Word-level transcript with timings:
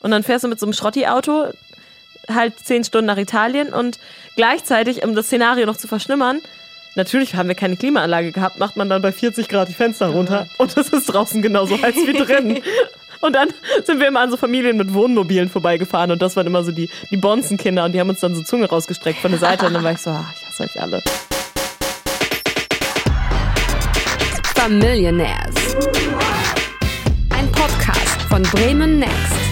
Und 0.00 0.10
dann 0.10 0.22
fährst 0.22 0.44
du 0.44 0.48
mit 0.48 0.60
so 0.60 0.66
einem 0.66 0.72
Schrotti-Auto 0.72 1.48
halt 2.32 2.58
zehn 2.58 2.84
Stunden 2.84 3.06
nach 3.06 3.16
Italien 3.16 3.72
und 3.72 3.98
gleichzeitig, 4.36 5.04
um 5.04 5.14
das 5.14 5.26
Szenario 5.26 5.66
noch 5.66 5.76
zu 5.76 5.88
verschlimmern, 5.88 6.40
natürlich 6.94 7.34
haben 7.34 7.48
wir 7.48 7.54
keine 7.54 7.76
Klimaanlage 7.76 8.32
gehabt, 8.32 8.58
macht 8.58 8.76
man 8.76 8.88
dann 8.88 9.00
bei 9.02 9.12
40 9.12 9.48
Grad 9.48 9.68
die 9.68 9.74
Fenster 9.74 10.08
runter 10.08 10.46
und 10.58 10.76
es 10.76 10.90
ist 10.90 11.06
draußen 11.06 11.40
genauso 11.42 11.80
heiß 11.80 11.94
wie 11.94 12.12
drin. 12.12 12.62
Und 13.20 13.32
dann 13.32 13.48
sind 13.84 13.98
wir 13.98 14.06
immer 14.06 14.20
an 14.20 14.30
so 14.30 14.36
Familien 14.36 14.76
mit 14.76 14.94
Wohnmobilen 14.94 15.48
vorbeigefahren 15.48 16.12
und 16.12 16.22
das 16.22 16.36
waren 16.36 16.46
immer 16.46 16.62
so 16.62 16.70
die, 16.70 16.88
die 17.10 17.16
Bonzenkinder 17.16 17.84
und 17.84 17.90
die 17.90 17.98
haben 17.98 18.08
uns 18.08 18.20
dann 18.20 18.32
so 18.36 18.44
Zunge 18.44 18.66
rausgestreckt 18.68 19.18
von 19.18 19.32
der 19.32 19.40
Seite 19.40 19.66
und 19.66 19.74
dann 19.74 19.82
war 19.82 19.90
ich 19.90 19.98
so, 19.98 20.10
ach, 20.10 20.32
ich 20.36 20.46
hasse 20.46 20.62
euch 20.62 20.80
alle. 20.80 21.02
Familionaires. 24.54 25.76
Ein 27.30 27.50
Podcast 27.50 28.22
von 28.28 28.42
Bremen 28.42 29.00
Next. 29.00 29.47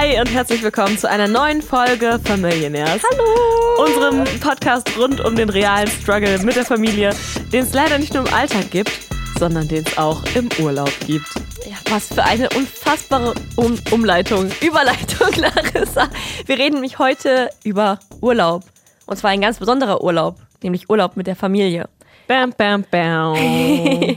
Hi 0.00 0.20
und 0.20 0.32
herzlich 0.32 0.62
willkommen 0.62 0.96
zu 0.96 1.10
einer 1.10 1.26
neuen 1.26 1.60
Folge 1.60 2.20
Familionaires. 2.22 3.02
Hallo! 3.10 3.84
Unserem 3.84 4.24
Podcast 4.38 4.96
rund 4.96 5.20
um 5.20 5.34
den 5.34 5.48
realen 5.48 5.88
Struggle 5.88 6.38
mit 6.44 6.54
der 6.54 6.64
Familie, 6.64 7.10
den 7.52 7.64
es 7.64 7.74
leider 7.74 7.98
nicht 7.98 8.14
nur 8.14 8.24
im 8.24 8.32
Alltag 8.32 8.70
gibt, 8.70 8.92
sondern 9.40 9.66
den 9.66 9.84
es 9.84 9.98
auch 9.98 10.22
im 10.36 10.48
Urlaub 10.60 10.92
gibt. 11.04 11.26
Ja, 11.68 11.74
was 11.90 12.14
für 12.14 12.22
eine 12.22 12.48
unfassbare 12.50 13.34
um 13.56 13.76
Umleitung, 13.90 14.52
Überleitung, 14.60 15.32
Larissa. 15.34 16.08
Wir 16.46 16.58
reden 16.58 16.74
nämlich 16.74 17.00
heute 17.00 17.50
über 17.64 17.98
Urlaub. 18.20 18.62
Und 19.06 19.16
zwar 19.16 19.30
ein 19.30 19.40
ganz 19.40 19.58
besonderer 19.58 20.04
Urlaub, 20.04 20.36
nämlich 20.62 20.88
Urlaub 20.88 21.16
mit 21.16 21.26
der 21.26 21.34
Familie. 21.34 21.88
Bam, 22.28 22.52
bam, 22.56 22.84
bam. 22.88 23.34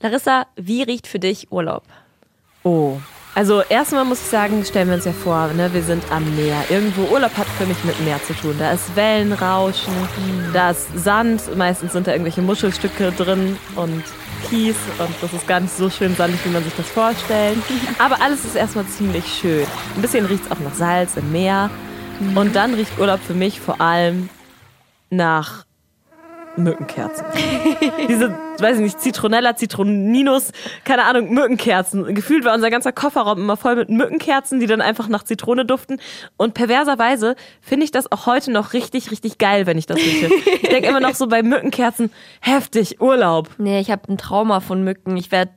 Larissa, 0.00 0.46
wie 0.56 0.82
riecht 0.82 1.06
für 1.06 1.18
dich 1.18 1.52
Urlaub? 1.52 1.82
Oh. 2.62 2.98
Also 3.34 3.62
erstmal 3.62 4.04
muss 4.04 4.20
ich 4.20 4.26
sagen, 4.26 4.64
stellen 4.64 4.88
wir 4.88 4.96
uns 4.96 5.04
ja 5.04 5.12
vor, 5.12 5.48
ne, 5.54 5.72
wir 5.72 5.82
sind 5.82 6.02
am 6.10 6.24
Meer. 6.34 6.64
Irgendwo 6.68 7.02
Urlaub 7.12 7.36
hat 7.36 7.46
für 7.58 7.64
mich 7.64 7.82
mit 7.84 7.98
Meer 8.00 8.20
zu 8.24 8.34
tun. 8.34 8.56
Da 8.58 8.72
ist 8.72 8.94
Wellenrauschen, 8.96 9.92
da 10.52 10.70
ist 10.70 10.88
Sand, 10.98 11.56
meistens 11.56 11.92
sind 11.92 12.06
da 12.06 12.12
irgendwelche 12.12 12.42
Muschelstücke 12.42 13.12
drin 13.12 13.56
und 13.76 14.02
Kies 14.48 14.76
und 14.98 15.14
das 15.20 15.32
ist 15.32 15.46
gar 15.46 15.60
nicht 15.60 15.76
so 15.76 15.88
schön 15.88 16.16
sandig, 16.16 16.44
wie 16.44 16.50
man 16.50 16.64
sich 16.64 16.74
das 16.76 16.88
vorstellt. 16.88 17.58
Aber 17.98 18.20
alles 18.20 18.44
ist 18.44 18.56
erstmal 18.56 18.86
ziemlich 18.86 19.24
schön. 19.26 19.66
Ein 19.94 20.02
bisschen 20.02 20.26
riecht 20.26 20.46
es 20.46 20.50
auch 20.50 20.60
nach 20.60 20.74
Salz 20.74 21.16
im 21.16 21.30
Meer. 21.30 21.70
Und 22.34 22.54
dann 22.56 22.74
riecht 22.74 22.98
Urlaub 22.98 23.20
für 23.20 23.34
mich 23.34 23.60
vor 23.60 23.80
allem 23.80 24.28
nach 25.08 25.64
Mückenkerzen. 26.56 27.24
Diese, 28.08 28.34
weiß 28.58 28.76
ich 28.76 28.82
nicht, 28.82 29.00
Zitronella, 29.00 29.56
Zitroninus, 29.56 30.52
keine 30.84 31.04
Ahnung, 31.04 31.32
Mückenkerzen. 31.32 32.14
Gefühlt 32.14 32.44
war 32.44 32.54
unser 32.54 32.70
ganzer 32.70 32.92
Kofferraum 32.92 33.38
immer 33.38 33.56
voll 33.56 33.76
mit 33.76 33.88
Mückenkerzen, 33.88 34.60
die 34.60 34.66
dann 34.66 34.80
einfach 34.80 35.08
nach 35.08 35.22
Zitrone 35.22 35.64
duften. 35.64 36.00
Und 36.36 36.54
perverserweise 36.54 37.36
finde 37.60 37.84
ich 37.84 37.90
das 37.90 38.10
auch 38.10 38.26
heute 38.26 38.50
noch 38.50 38.72
richtig, 38.72 39.10
richtig 39.10 39.38
geil, 39.38 39.66
wenn 39.66 39.78
ich 39.78 39.86
das 39.86 39.98
rieche. 39.98 40.30
Ich 40.62 40.68
denke 40.68 40.88
immer 40.88 41.00
noch 41.00 41.14
so 41.14 41.26
bei 41.26 41.42
Mückenkerzen, 41.42 42.12
heftig, 42.40 43.00
Urlaub. 43.00 43.48
Nee, 43.58 43.80
ich 43.80 43.90
habe 43.90 44.02
ein 44.12 44.18
Trauma 44.18 44.60
von 44.60 44.84
Mücken. 44.84 45.16
Ich 45.16 45.32
werde 45.32 45.52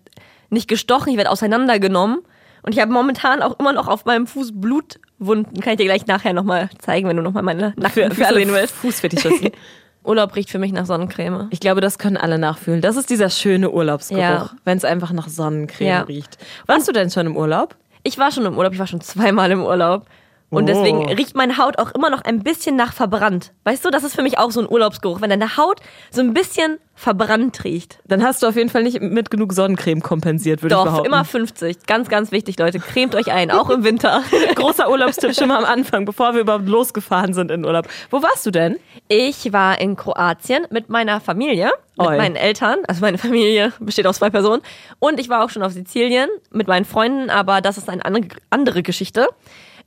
nicht 0.49 0.67
gestochen, 0.67 1.11
ich 1.11 1.17
werde 1.17 1.31
auseinandergenommen. 1.31 2.19
Und 2.63 2.73
ich 2.73 2.79
habe 2.79 2.91
momentan 2.91 3.41
auch 3.41 3.59
immer 3.59 3.73
noch 3.73 3.89
auf 3.89 4.05
meinem 4.05 4.25
Fuß 4.25 4.53
Blutwunden. 4.53 5.59
Kann 5.59 5.73
ich 5.73 5.77
dir 5.77 5.85
gleich 5.85 6.07
nachher 6.07 6.31
nochmal 6.33 6.69
zeigen, 6.79 7.09
wenn 7.09 7.17
du 7.17 7.23
nochmal 7.23 7.43
meine 7.43 7.73
Nackenfüße 7.75 8.33
sehen 8.33 8.53
willst. 8.53 8.73
Fußfetischisten. 8.75 9.51
Urlaub 10.03 10.35
riecht 10.35 10.49
für 10.49 10.59
mich 10.59 10.71
nach 10.73 10.85
Sonnencreme. 10.85 11.47
Ich 11.51 11.59
glaube, 11.59 11.81
das 11.81 11.97
können 11.97 12.17
alle 12.17 12.37
nachfühlen. 12.37 12.81
Das 12.81 12.95
ist 12.97 13.09
dieser 13.09 13.29
schöne 13.29 13.69
Urlaubsgeruch, 13.71 14.19
Ja. 14.21 14.49
wenn 14.65 14.77
es 14.77 14.85
einfach 14.85 15.11
nach 15.11 15.29
Sonnencreme 15.29 15.87
Ja. 15.87 16.01
riecht. 16.01 16.37
Warst 16.65 16.87
du 16.87 16.91
denn 16.91 17.09
schon 17.09 17.25
im 17.25 17.37
Urlaub? 17.37 17.75
Ich 18.03 18.17
war 18.17 18.31
schon 18.31 18.45
im 18.45 18.57
Urlaub, 18.57 18.73
ich 18.73 18.79
war 18.79 18.87
schon 18.87 19.01
zweimal 19.01 19.49
im 19.51 19.61
Urlaub. 19.63 20.05
Und 20.49 20.63
Oh. 20.63 20.67
deswegen 20.67 21.09
riecht 21.11 21.35
meine 21.35 21.57
Haut 21.57 21.79
auch 21.79 21.91
immer 21.95 22.11
noch 22.11 22.21
ein 22.21 22.43
bisschen 22.43 22.75
nach 22.75 22.93
verbrannt. 22.93 23.53
Weißt 23.63 23.83
du, 23.83 23.89
das 23.89 24.03
ist 24.03 24.15
für 24.15 24.21
mich 24.21 24.37
auch 24.37 24.51
so 24.51 24.59
ein 24.61 24.69
Urlaubsgeruch, 24.69 25.19
wenn 25.19 25.31
deine 25.31 25.57
Haut 25.57 25.79
so 26.11 26.21
ein 26.21 26.33
bisschen 26.35 26.77
verbrannt 26.93 27.63
riecht. 27.63 27.97
Dann 28.05 28.23
hast 28.23 28.43
du 28.43 28.47
auf 28.47 28.55
jeden 28.55 28.69
Fall 28.69 28.83
nicht 28.83 29.01
mit 29.01 29.31
genug 29.31 29.51
Sonnencreme 29.53 30.01
kompensiert, 30.01 30.61
würde 30.61 30.75
ich 30.75 30.77
Doch, 30.77 30.85
behaupten. 30.85 31.07
immer 31.07 31.25
50. 31.25 31.87
Ganz, 31.87 32.07
ganz 32.07 32.31
wichtig, 32.31 32.59
Leute. 32.59 32.77
Cremt 32.79 33.15
euch 33.15 33.31
ein, 33.31 33.49
auch 33.49 33.71
im 33.71 33.83
Winter. 33.83 34.21
Großer 34.55 34.91
Urlaubstipp 34.91 35.33
schon 35.33 35.47
mal 35.47 35.57
am 35.57 35.65
Anfang, 35.65 36.05
bevor 36.05 36.35
wir 36.35 36.41
überhaupt 36.41 36.67
losgefahren 36.67 37.33
sind 37.33 37.49
in 37.49 37.65
Urlaub. 37.65 37.87
Wo 38.11 38.21
warst 38.21 38.45
du 38.45 38.51
denn? 38.51 38.77
Ich 39.07 39.51
war 39.53 39.81
in 39.81 39.95
Kroatien 39.95 40.67
mit 40.69 40.89
meiner 40.89 41.19
Familie, 41.19 41.71
mit 41.97 42.07
Oi. 42.07 42.17
meinen 42.17 42.35
Eltern. 42.35 42.77
Also 42.87 43.01
meine 43.01 43.17
Familie 43.17 43.73
besteht 43.79 44.05
aus 44.05 44.17
zwei 44.17 44.29
Personen. 44.29 44.61
Und 44.99 45.19
ich 45.19 45.29
war 45.29 45.43
auch 45.43 45.49
schon 45.49 45.63
auf 45.63 45.71
Sizilien 45.71 46.29
mit 46.51 46.67
meinen 46.67 46.85
Freunden, 46.85 47.31
aber 47.31 47.61
das 47.61 47.79
ist 47.79 47.89
eine 47.89 48.03
andere 48.51 48.83
Geschichte. 48.83 49.29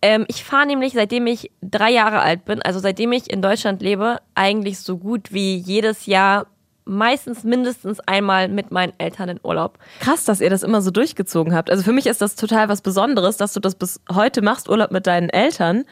Ähm, 0.06 0.25
ich 0.28 0.44
fahre 0.44 0.67
nämlich, 0.67 0.93
seitdem 0.93 1.27
ich 1.27 1.50
drei 1.62 1.91
Jahre 1.91 2.21
alt 2.21 2.44
bin, 2.44 2.62
also 2.62 2.78
seitdem 2.78 3.11
ich 3.11 3.28
in 3.28 3.43
Deutschland 3.43 3.83
lebe, 3.83 4.19
eigentlich 4.37 4.78
so 4.78 4.99
gut 4.99 5.33
wie 5.33 5.56
jedes 5.56 6.06
Jahr 6.06 6.47
meistens 6.84 7.43
mindestens 7.43 7.99
einmal 7.99 8.47
mit 8.47 8.71
meinen 8.71 8.93
Eltern 8.99 9.31
in 9.31 9.41
Urlaub. 9.43 9.81
Krass, 9.99 10.25
dass 10.25 10.41
ihr 10.41 10.49
das 10.49 10.62
immer 10.62 10.81
so 10.81 10.93
durchgezogen 10.93 11.56
habt. 11.56 11.71
Also 11.71 11.83
für 11.83 11.93
mich 11.93 12.06
ist 12.06 12.22
das 12.22 12.37
total 12.37 12.69
was 12.69 12.83
Besonderes, 12.83 13.37
dass 13.37 13.53
du 13.53 13.59
das 13.59 13.75
bis 13.75 14.00
heute 14.15 14.43
machst, 14.43 14.69
Urlaub 14.69 14.93
mit 14.93 15.09
deinen 15.09 15.28
Eltern. 15.28 15.84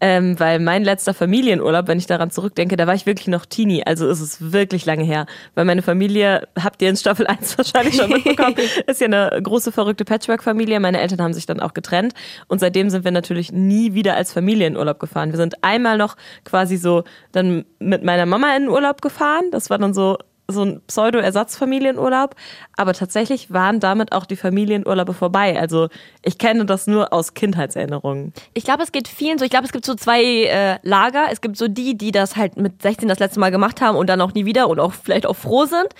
Ähm, 0.00 0.38
weil 0.38 0.58
mein 0.58 0.84
letzter 0.84 1.14
Familienurlaub, 1.14 1.88
wenn 1.88 1.98
ich 1.98 2.06
daran 2.06 2.30
zurückdenke, 2.30 2.76
da 2.76 2.86
war 2.86 2.94
ich 2.94 3.06
wirklich 3.06 3.28
noch 3.28 3.46
Teenie. 3.46 3.86
Also 3.86 4.08
ist 4.08 4.20
es 4.20 4.52
wirklich 4.52 4.84
lange 4.84 5.04
her. 5.04 5.26
Weil 5.54 5.64
meine 5.64 5.82
Familie, 5.82 6.48
habt 6.60 6.82
ihr 6.82 6.90
in 6.90 6.96
Staffel 6.96 7.26
1 7.26 7.56
wahrscheinlich 7.58 7.96
schon 7.96 8.10
mitbekommen, 8.10 8.56
ist 8.86 9.00
ja 9.00 9.06
eine 9.06 9.40
große 9.42 9.72
verrückte 9.72 10.04
Patchwork-Familie. 10.04 10.80
Meine 10.80 11.00
Eltern 11.00 11.22
haben 11.22 11.32
sich 11.32 11.46
dann 11.46 11.60
auch 11.60 11.74
getrennt. 11.74 12.12
Und 12.48 12.58
seitdem 12.58 12.90
sind 12.90 13.04
wir 13.04 13.12
natürlich 13.12 13.52
nie 13.52 13.94
wieder 13.94 14.16
als 14.16 14.32
Familie 14.32 14.66
in 14.66 14.76
Urlaub 14.76 14.98
gefahren. 14.98 15.30
Wir 15.30 15.38
sind 15.38 15.62
einmal 15.62 15.96
noch 15.96 16.16
quasi 16.44 16.76
so 16.76 17.04
dann 17.32 17.64
mit 17.78 18.02
meiner 18.04 18.26
Mama 18.26 18.54
in 18.56 18.64
den 18.64 18.70
Urlaub 18.70 19.00
gefahren. 19.00 19.44
Das 19.52 19.70
war 19.70 19.78
dann 19.78 19.94
so 19.94 20.18
so 20.46 20.62
ein 20.62 20.82
Pseudo-Ersatzfamilienurlaub, 20.86 22.34
aber 22.76 22.92
tatsächlich 22.92 23.52
waren 23.52 23.80
damit 23.80 24.12
auch 24.12 24.26
die 24.26 24.36
Familienurlaube 24.36 25.14
vorbei. 25.14 25.58
Also 25.58 25.88
ich 26.22 26.38
kenne 26.38 26.66
das 26.66 26.86
nur 26.86 27.12
aus 27.12 27.34
Kindheitserinnerungen. 27.34 28.32
Ich 28.52 28.64
glaube, 28.64 28.82
es 28.82 28.92
geht 28.92 29.08
vielen 29.08 29.38
so. 29.38 29.44
Ich 29.44 29.50
glaube, 29.50 29.66
es 29.66 29.72
gibt 29.72 29.86
so 29.86 29.94
zwei 29.94 30.22
äh, 30.22 30.78
Lager. 30.82 31.26
Es 31.30 31.40
gibt 31.40 31.56
so 31.56 31.68
die, 31.68 31.96
die 31.96 32.12
das 32.12 32.36
halt 32.36 32.56
mit 32.56 32.82
16 32.82 33.08
das 33.08 33.18
letzte 33.18 33.40
Mal 33.40 33.50
gemacht 33.50 33.80
haben 33.80 33.96
und 33.96 34.08
dann 34.08 34.20
auch 34.20 34.34
nie 34.34 34.44
wieder 34.44 34.68
und 34.68 34.80
auch 34.80 34.92
vielleicht 34.92 35.26
auch 35.26 35.36
froh 35.36 35.64
sind. 35.64 35.94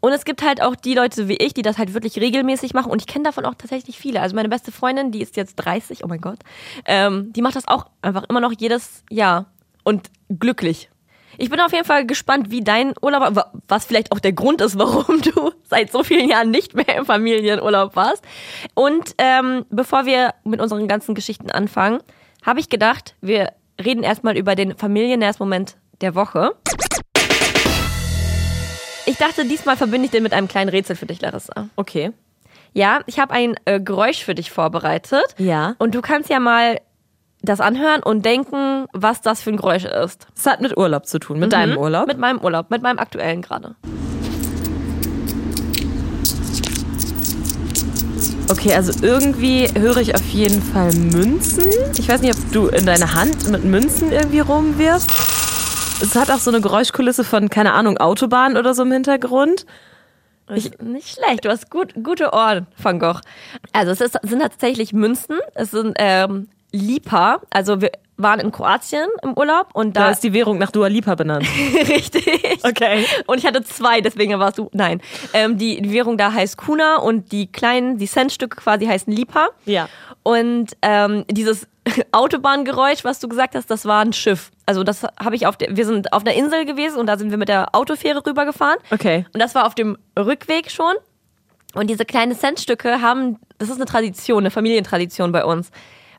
Und 0.00 0.12
es 0.12 0.24
gibt 0.24 0.42
halt 0.42 0.62
auch 0.62 0.74
die 0.74 0.94
Leute 0.94 1.28
wie 1.28 1.36
ich, 1.36 1.52
die 1.52 1.62
das 1.62 1.76
halt 1.76 1.92
wirklich 1.92 2.18
regelmäßig 2.18 2.72
machen. 2.72 2.90
Und 2.90 3.02
ich 3.02 3.06
kenne 3.06 3.24
davon 3.24 3.44
auch 3.44 3.54
tatsächlich 3.54 3.98
viele. 3.98 4.22
Also 4.22 4.34
meine 4.34 4.48
beste 4.48 4.72
Freundin, 4.72 5.12
die 5.12 5.20
ist 5.20 5.36
jetzt 5.36 5.56
30, 5.56 6.04
oh 6.04 6.08
mein 6.08 6.22
Gott, 6.22 6.38
ähm, 6.86 7.32
die 7.34 7.42
macht 7.42 7.56
das 7.56 7.68
auch 7.68 7.86
einfach 8.00 8.24
immer 8.30 8.40
noch 8.40 8.52
jedes 8.58 9.04
Jahr 9.10 9.46
und 9.84 10.10
glücklich. 10.30 10.90
Ich 11.42 11.48
bin 11.48 11.58
auf 11.60 11.72
jeden 11.72 11.86
Fall 11.86 12.04
gespannt, 12.04 12.50
wie 12.50 12.60
dein 12.62 12.92
Urlaub, 13.00 13.34
wa- 13.34 13.50
was 13.66 13.86
vielleicht 13.86 14.12
auch 14.12 14.18
der 14.18 14.34
Grund 14.34 14.60
ist, 14.60 14.76
warum 14.78 15.22
du 15.22 15.52
seit 15.64 15.90
so 15.90 16.04
vielen 16.04 16.28
Jahren 16.28 16.50
nicht 16.50 16.74
mehr 16.74 16.94
im 16.96 17.06
Familienurlaub 17.06 17.96
warst. 17.96 18.22
Und 18.74 19.14
ähm, 19.16 19.64
bevor 19.70 20.04
wir 20.04 20.34
mit 20.44 20.60
unseren 20.60 20.86
ganzen 20.86 21.14
Geschichten 21.14 21.50
anfangen, 21.50 22.00
habe 22.44 22.60
ich 22.60 22.68
gedacht, 22.68 23.14
wir 23.22 23.54
reden 23.82 24.02
erstmal 24.02 24.36
über 24.36 24.54
den 24.54 24.76
Familiennährs-Moment 24.76 25.78
der 26.02 26.14
Woche. 26.14 26.50
Ich 29.06 29.16
dachte, 29.16 29.46
diesmal 29.46 29.78
verbinde 29.78 30.04
ich 30.04 30.10
den 30.10 30.22
mit 30.22 30.34
einem 30.34 30.46
kleinen 30.46 30.68
Rätsel 30.68 30.94
für 30.94 31.06
dich, 31.06 31.22
Larissa. 31.22 31.68
Okay. 31.76 32.12
Ja, 32.74 33.00
ich 33.06 33.18
habe 33.18 33.32
ein 33.32 33.54
äh, 33.64 33.80
Geräusch 33.80 34.22
für 34.22 34.34
dich 34.34 34.50
vorbereitet. 34.50 35.24
Ja. 35.38 35.74
Und 35.78 35.94
du 35.94 36.02
kannst 36.02 36.28
ja 36.28 36.38
mal 36.38 36.80
das 37.42 37.60
anhören 37.60 38.02
und 38.02 38.24
denken, 38.24 38.86
was 38.92 39.20
das 39.20 39.40
für 39.40 39.50
ein 39.50 39.56
Geräusch 39.56 39.84
ist. 39.84 40.26
Es 40.36 40.46
hat 40.46 40.60
mit 40.60 40.76
Urlaub 40.76 41.06
zu 41.06 41.18
tun, 41.18 41.38
mit 41.38 41.52
deinem 41.52 41.78
Urlaub. 41.78 42.06
Mit 42.06 42.18
meinem 42.18 42.40
Urlaub, 42.40 42.70
mit 42.70 42.82
meinem 42.82 42.98
aktuellen 42.98 43.42
gerade. 43.42 43.76
Okay, 48.50 48.74
also 48.74 48.92
irgendwie 49.06 49.68
höre 49.78 49.98
ich 49.98 50.14
auf 50.14 50.26
jeden 50.30 50.60
Fall 50.60 50.92
Münzen. 50.92 51.66
Ich 51.96 52.08
weiß 52.08 52.20
nicht, 52.20 52.36
ob 52.36 52.52
du 52.52 52.66
in 52.66 52.84
deine 52.84 53.14
Hand 53.14 53.48
mit 53.48 53.64
Münzen 53.64 54.10
irgendwie 54.10 54.40
rumwirfst. 54.40 55.08
Es 56.02 56.16
hat 56.16 56.30
auch 56.30 56.38
so 56.40 56.50
eine 56.50 56.60
Geräuschkulisse 56.60 57.24
von, 57.24 57.48
keine 57.48 57.74
Ahnung, 57.74 57.98
Autobahn 57.98 58.56
oder 58.56 58.74
so 58.74 58.82
im 58.82 58.90
Hintergrund. 58.90 59.66
Ich, 60.52 60.78
nicht 60.80 61.14
schlecht, 61.14 61.44
du 61.44 61.48
hast 61.48 61.70
gut, 61.70 61.94
gute 62.02 62.32
Ohren, 62.32 62.66
Van 62.82 62.98
Gogh. 62.98 63.20
Also 63.72 63.92
es 63.92 64.00
ist, 64.00 64.18
sind 64.22 64.40
tatsächlich 64.40 64.92
Münzen, 64.92 65.38
es 65.54 65.70
sind 65.70 65.94
ähm, 65.98 66.48
Lipa, 66.72 67.40
also 67.50 67.80
wir 67.80 67.90
waren 68.16 68.40
in 68.40 68.52
Kroatien 68.52 69.08
im 69.22 69.32
Urlaub 69.36 69.68
und 69.72 69.96
Da 69.96 70.04
da 70.04 70.10
ist 70.10 70.22
die 70.22 70.32
Währung 70.32 70.58
nach 70.58 70.70
Dua 70.70 70.88
Lipa 70.88 71.14
benannt. 71.14 71.46
richtig. 71.88 72.60
Okay. 72.62 73.06
Und 73.26 73.38
ich 73.38 73.46
hatte 73.46 73.62
zwei, 73.64 74.00
deswegen 74.00 74.38
warst 74.38 74.58
du, 74.58 74.68
nein. 74.72 75.00
Ähm, 75.32 75.56
die, 75.56 75.80
die 75.80 75.92
Währung 75.92 76.18
da 76.18 76.32
heißt 76.32 76.56
Kuna 76.58 76.96
und 76.96 77.32
die 77.32 77.50
kleinen, 77.50 77.98
die 77.98 78.06
Centstücke 78.06 78.56
quasi 78.56 78.86
heißen 78.86 79.12
Lipa. 79.12 79.48
Ja. 79.64 79.88
Und 80.22 80.76
ähm, 80.82 81.24
dieses 81.30 81.66
Autobahngeräusch, 82.12 83.04
was 83.04 83.20
du 83.20 83.28
gesagt 83.28 83.54
hast, 83.54 83.70
das 83.70 83.86
war 83.86 84.04
ein 84.04 84.12
Schiff. 84.12 84.50
Also 84.66 84.84
das 84.84 85.02
habe 85.18 85.34
ich 85.34 85.46
auf 85.46 85.56
der, 85.56 85.76
wir 85.76 85.86
sind 85.86 86.12
auf 86.12 86.26
einer 86.26 86.34
Insel 86.34 86.66
gewesen 86.66 86.98
und 86.98 87.06
da 87.06 87.16
sind 87.16 87.30
wir 87.30 87.38
mit 87.38 87.48
der 87.48 87.74
Autofähre 87.74 88.24
rübergefahren. 88.24 88.78
Okay. 88.90 89.24
Und 89.32 89.40
das 89.40 89.54
war 89.54 89.66
auf 89.66 89.74
dem 89.74 89.96
Rückweg 90.18 90.70
schon. 90.70 90.94
Und 91.72 91.88
diese 91.88 92.04
kleinen 92.04 92.36
Centstücke 92.36 93.00
haben 93.00 93.38
das 93.60 93.68
ist 93.68 93.76
eine 93.76 93.84
Tradition, 93.84 94.38
eine 94.38 94.50
Familientradition 94.50 95.32
bei 95.32 95.44
uns. 95.44 95.70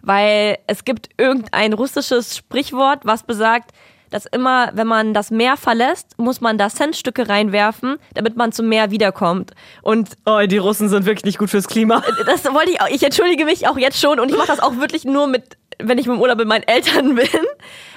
Weil 0.01 0.57
es 0.67 0.85
gibt 0.85 1.09
irgendein 1.17 1.73
russisches 1.73 2.37
Sprichwort, 2.37 3.01
was 3.03 3.23
besagt, 3.23 3.71
dass 4.11 4.25
immer, 4.25 4.71
wenn 4.73 4.87
man 4.87 5.13
das 5.13 5.31
Meer 5.31 5.57
verlässt, 5.57 6.17
muss 6.19 6.41
man 6.41 6.57
da 6.57 6.69
Centstücke 6.69 7.29
reinwerfen, 7.29 7.97
damit 8.13 8.35
man 8.35 8.51
zum 8.51 8.67
Meer 8.67 8.91
wiederkommt. 8.91 9.51
Und 9.81 10.09
oh, 10.25 10.39
die 10.45 10.57
Russen 10.57 10.89
sind 10.89 11.05
wirklich 11.05 11.25
nicht 11.25 11.39
gut 11.39 11.49
fürs 11.49 11.67
Klima. 11.67 12.03
Das 12.25 12.45
wollte 12.45 12.71
ich 12.71 12.81
auch. 12.81 12.87
Ich 12.87 13.03
entschuldige 13.03 13.45
mich 13.45 13.67
auch 13.67 13.77
jetzt 13.77 13.99
schon 13.99 14.19
und 14.19 14.29
ich 14.29 14.37
mache 14.37 14.47
das 14.47 14.59
auch 14.59 14.77
wirklich 14.77 15.05
nur 15.05 15.27
mit, 15.27 15.57
wenn 15.79 15.97
ich 15.97 16.07
im 16.07 16.19
Urlaub 16.19 16.37
mit 16.37 16.47
meinen 16.47 16.63
Eltern 16.63 17.15
bin. 17.15 17.27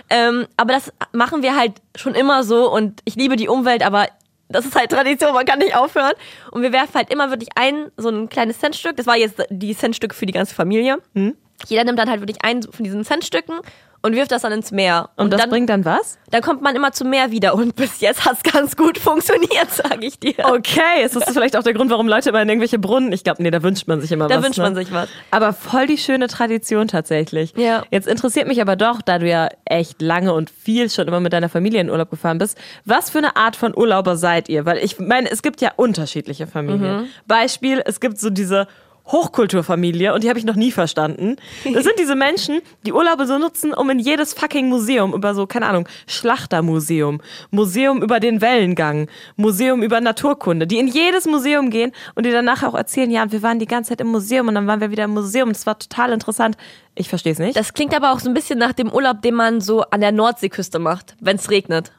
Ähm, 0.08 0.46
aber 0.56 0.72
das 0.72 0.92
machen 1.12 1.42
wir 1.42 1.56
halt 1.56 1.72
schon 1.96 2.14
immer 2.14 2.44
so 2.44 2.72
und 2.72 3.00
ich 3.04 3.16
liebe 3.16 3.36
die 3.36 3.48
Umwelt, 3.48 3.84
aber 3.84 4.06
das 4.48 4.66
ist 4.66 4.76
halt 4.76 4.90
Tradition, 4.90 5.32
man 5.34 5.46
kann 5.46 5.58
nicht 5.58 5.76
aufhören. 5.76 6.12
Und 6.52 6.62
wir 6.62 6.72
werfen 6.72 6.94
halt 6.94 7.12
immer 7.12 7.30
wirklich 7.30 7.50
ein, 7.56 7.90
so 7.96 8.08
ein 8.08 8.28
kleines 8.28 8.58
Centstück. 8.58 8.96
Das 8.96 9.06
war 9.06 9.16
jetzt 9.16 9.42
die 9.50 9.76
Centstücke 9.76 10.14
für 10.14 10.26
die 10.26 10.32
ganze 10.32 10.54
Familie. 10.54 10.98
Hm? 11.14 11.36
Jeder 11.68 11.84
nimmt 11.84 11.98
dann 11.98 12.10
halt 12.10 12.20
wirklich 12.20 12.42
ein 12.42 12.62
von 12.62 12.84
diesen 12.84 13.04
Centstücken 13.04 13.60
und 14.04 14.14
wirft 14.14 14.32
das 14.32 14.42
dann 14.42 14.52
ins 14.52 14.70
Meer. 14.70 15.08
Und, 15.16 15.24
und 15.24 15.30
das 15.32 15.40
dann, 15.40 15.50
bringt 15.50 15.70
dann 15.70 15.86
was? 15.86 16.18
Dann 16.30 16.42
kommt 16.42 16.60
man 16.60 16.76
immer 16.76 16.92
zum 16.92 17.08
Meer 17.08 17.30
wieder 17.30 17.54
und 17.54 17.74
bis 17.74 18.02
jetzt 18.02 18.26
hat 18.26 18.34
es 18.34 18.52
ganz 18.52 18.76
gut 18.76 18.98
funktioniert, 18.98 19.70
sage 19.70 20.06
ich 20.06 20.18
dir. 20.18 20.34
Okay, 20.40 21.02
ist 21.02 21.16
das 21.16 21.24
vielleicht 21.32 21.56
auch 21.56 21.62
der 21.62 21.72
Grund, 21.72 21.90
warum 21.90 22.06
Leute 22.06 22.28
immer 22.28 22.42
in 22.42 22.48
irgendwelche 22.50 22.78
Brunnen, 22.78 23.12
ich 23.12 23.24
glaube, 23.24 23.42
nee, 23.42 23.50
da 23.50 23.62
wünscht 23.62 23.88
man 23.88 24.02
sich 24.02 24.12
immer 24.12 24.28
da 24.28 24.34
was. 24.34 24.42
Da 24.42 24.46
wünscht 24.46 24.58
ne? 24.58 24.64
man 24.64 24.74
sich 24.74 24.92
was. 24.92 25.08
Aber 25.30 25.54
voll 25.54 25.86
die 25.86 25.96
schöne 25.96 26.28
Tradition 26.28 26.86
tatsächlich. 26.86 27.54
Ja. 27.56 27.82
Jetzt 27.90 28.06
interessiert 28.06 28.46
mich 28.46 28.60
aber 28.60 28.76
doch, 28.76 29.00
da 29.00 29.18
du 29.18 29.26
ja 29.26 29.48
echt 29.64 30.02
lange 30.02 30.34
und 30.34 30.50
viel 30.50 30.90
schon 30.90 31.08
immer 31.08 31.20
mit 31.20 31.32
deiner 31.32 31.48
Familie 31.48 31.80
in 31.80 31.88
Urlaub 31.88 32.10
gefahren 32.10 32.36
bist, 32.36 32.58
was 32.84 33.08
für 33.08 33.18
eine 33.18 33.36
Art 33.36 33.56
von 33.56 33.74
Urlauber 33.74 34.18
seid 34.18 34.50
ihr? 34.50 34.66
Weil 34.66 34.84
ich 34.84 34.98
meine, 34.98 35.30
es 35.30 35.40
gibt 35.40 35.62
ja 35.62 35.72
unterschiedliche 35.76 36.46
Familien. 36.46 37.02
Mhm. 37.02 37.06
Beispiel, 37.26 37.82
es 37.86 38.00
gibt 38.00 38.18
so 38.18 38.28
diese 38.28 38.68
Hochkulturfamilie 39.06 40.14
und 40.14 40.24
die 40.24 40.28
habe 40.28 40.38
ich 40.38 40.44
noch 40.44 40.56
nie 40.56 40.72
verstanden. 40.72 41.36
Das 41.64 41.84
sind 41.84 41.98
diese 41.98 42.14
Menschen, 42.14 42.60
die 42.86 42.92
Urlaube 42.92 43.26
so 43.26 43.38
nutzen, 43.38 43.72
um 43.74 43.90
in 43.90 43.98
jedes 43.98 44.34
fucking 44.34 44.68
Museum 44.68 45.14
über 45.14 45.34
so, 45.34 45.46
keine 45.46 45.66
Ahnung, 45.66 45.88
Schlachtermuseum, 46.06 47.20
Museum 47.50 48.02
über 48.02 48.20
den 48.20 48.40
Wellengang, 48.40 49.08
Museum 49.36 49.82
über 49.82 50.00
Naturkunde, 50.00 50.66
die 50.66 50.78
in 50.78 50.88
jedes 50.88 51.26
Museum 51.26 51.70
gehen 51.70 51.92
und 52.14 52.26
die 52.26 52.30
danach 52.30 52.62
auch 52.62 52.74
erzählen, 52.74 53.10
ja, 53.10 53.30
wir 53.30 53.42
waren 53.42 53.58
die 53.58 53.66
ganze 53.66 53.90
Zeit 53.90 54.00
im 54.00 54.08
Museum 54.08 54.48
und 54.48 54.54
dann 54.54 54.66
waren 54.66 54.80
wir 54.80 54.90
wieder 54.90 55.04
im 55.04 55.10
Museum 55.10 55.50
es 55.50 55.66
war 55.66 55.78
total 55.78 56.12
interessant. 56.12 56.56
Ich 56.94 57.08
verstehe 57.08 57.32
es 57.32 57.38
nicht. 57.38 57.56
Das 57.56 57.72
klingt 57.74 57.94
aber 57.94 58.12
auch 58.12 58.20
so 58.20 58.28
ein 58.28 58.34
bisschen 58.34 58.58
nach 58.58 58.72
dem 58.72 58.92
Urlaub, 58.92 59.22
den 59.22 59.34
man 59.34 59.60
so 59.60 59.82
an 59.82 60.00
der 60.00 60.12
Nordseeküste 60.12 60.78
macht, 60.78 61.16
wenn 61.20 61.36
es 61.36 61.50
regnet. 61.50 61.92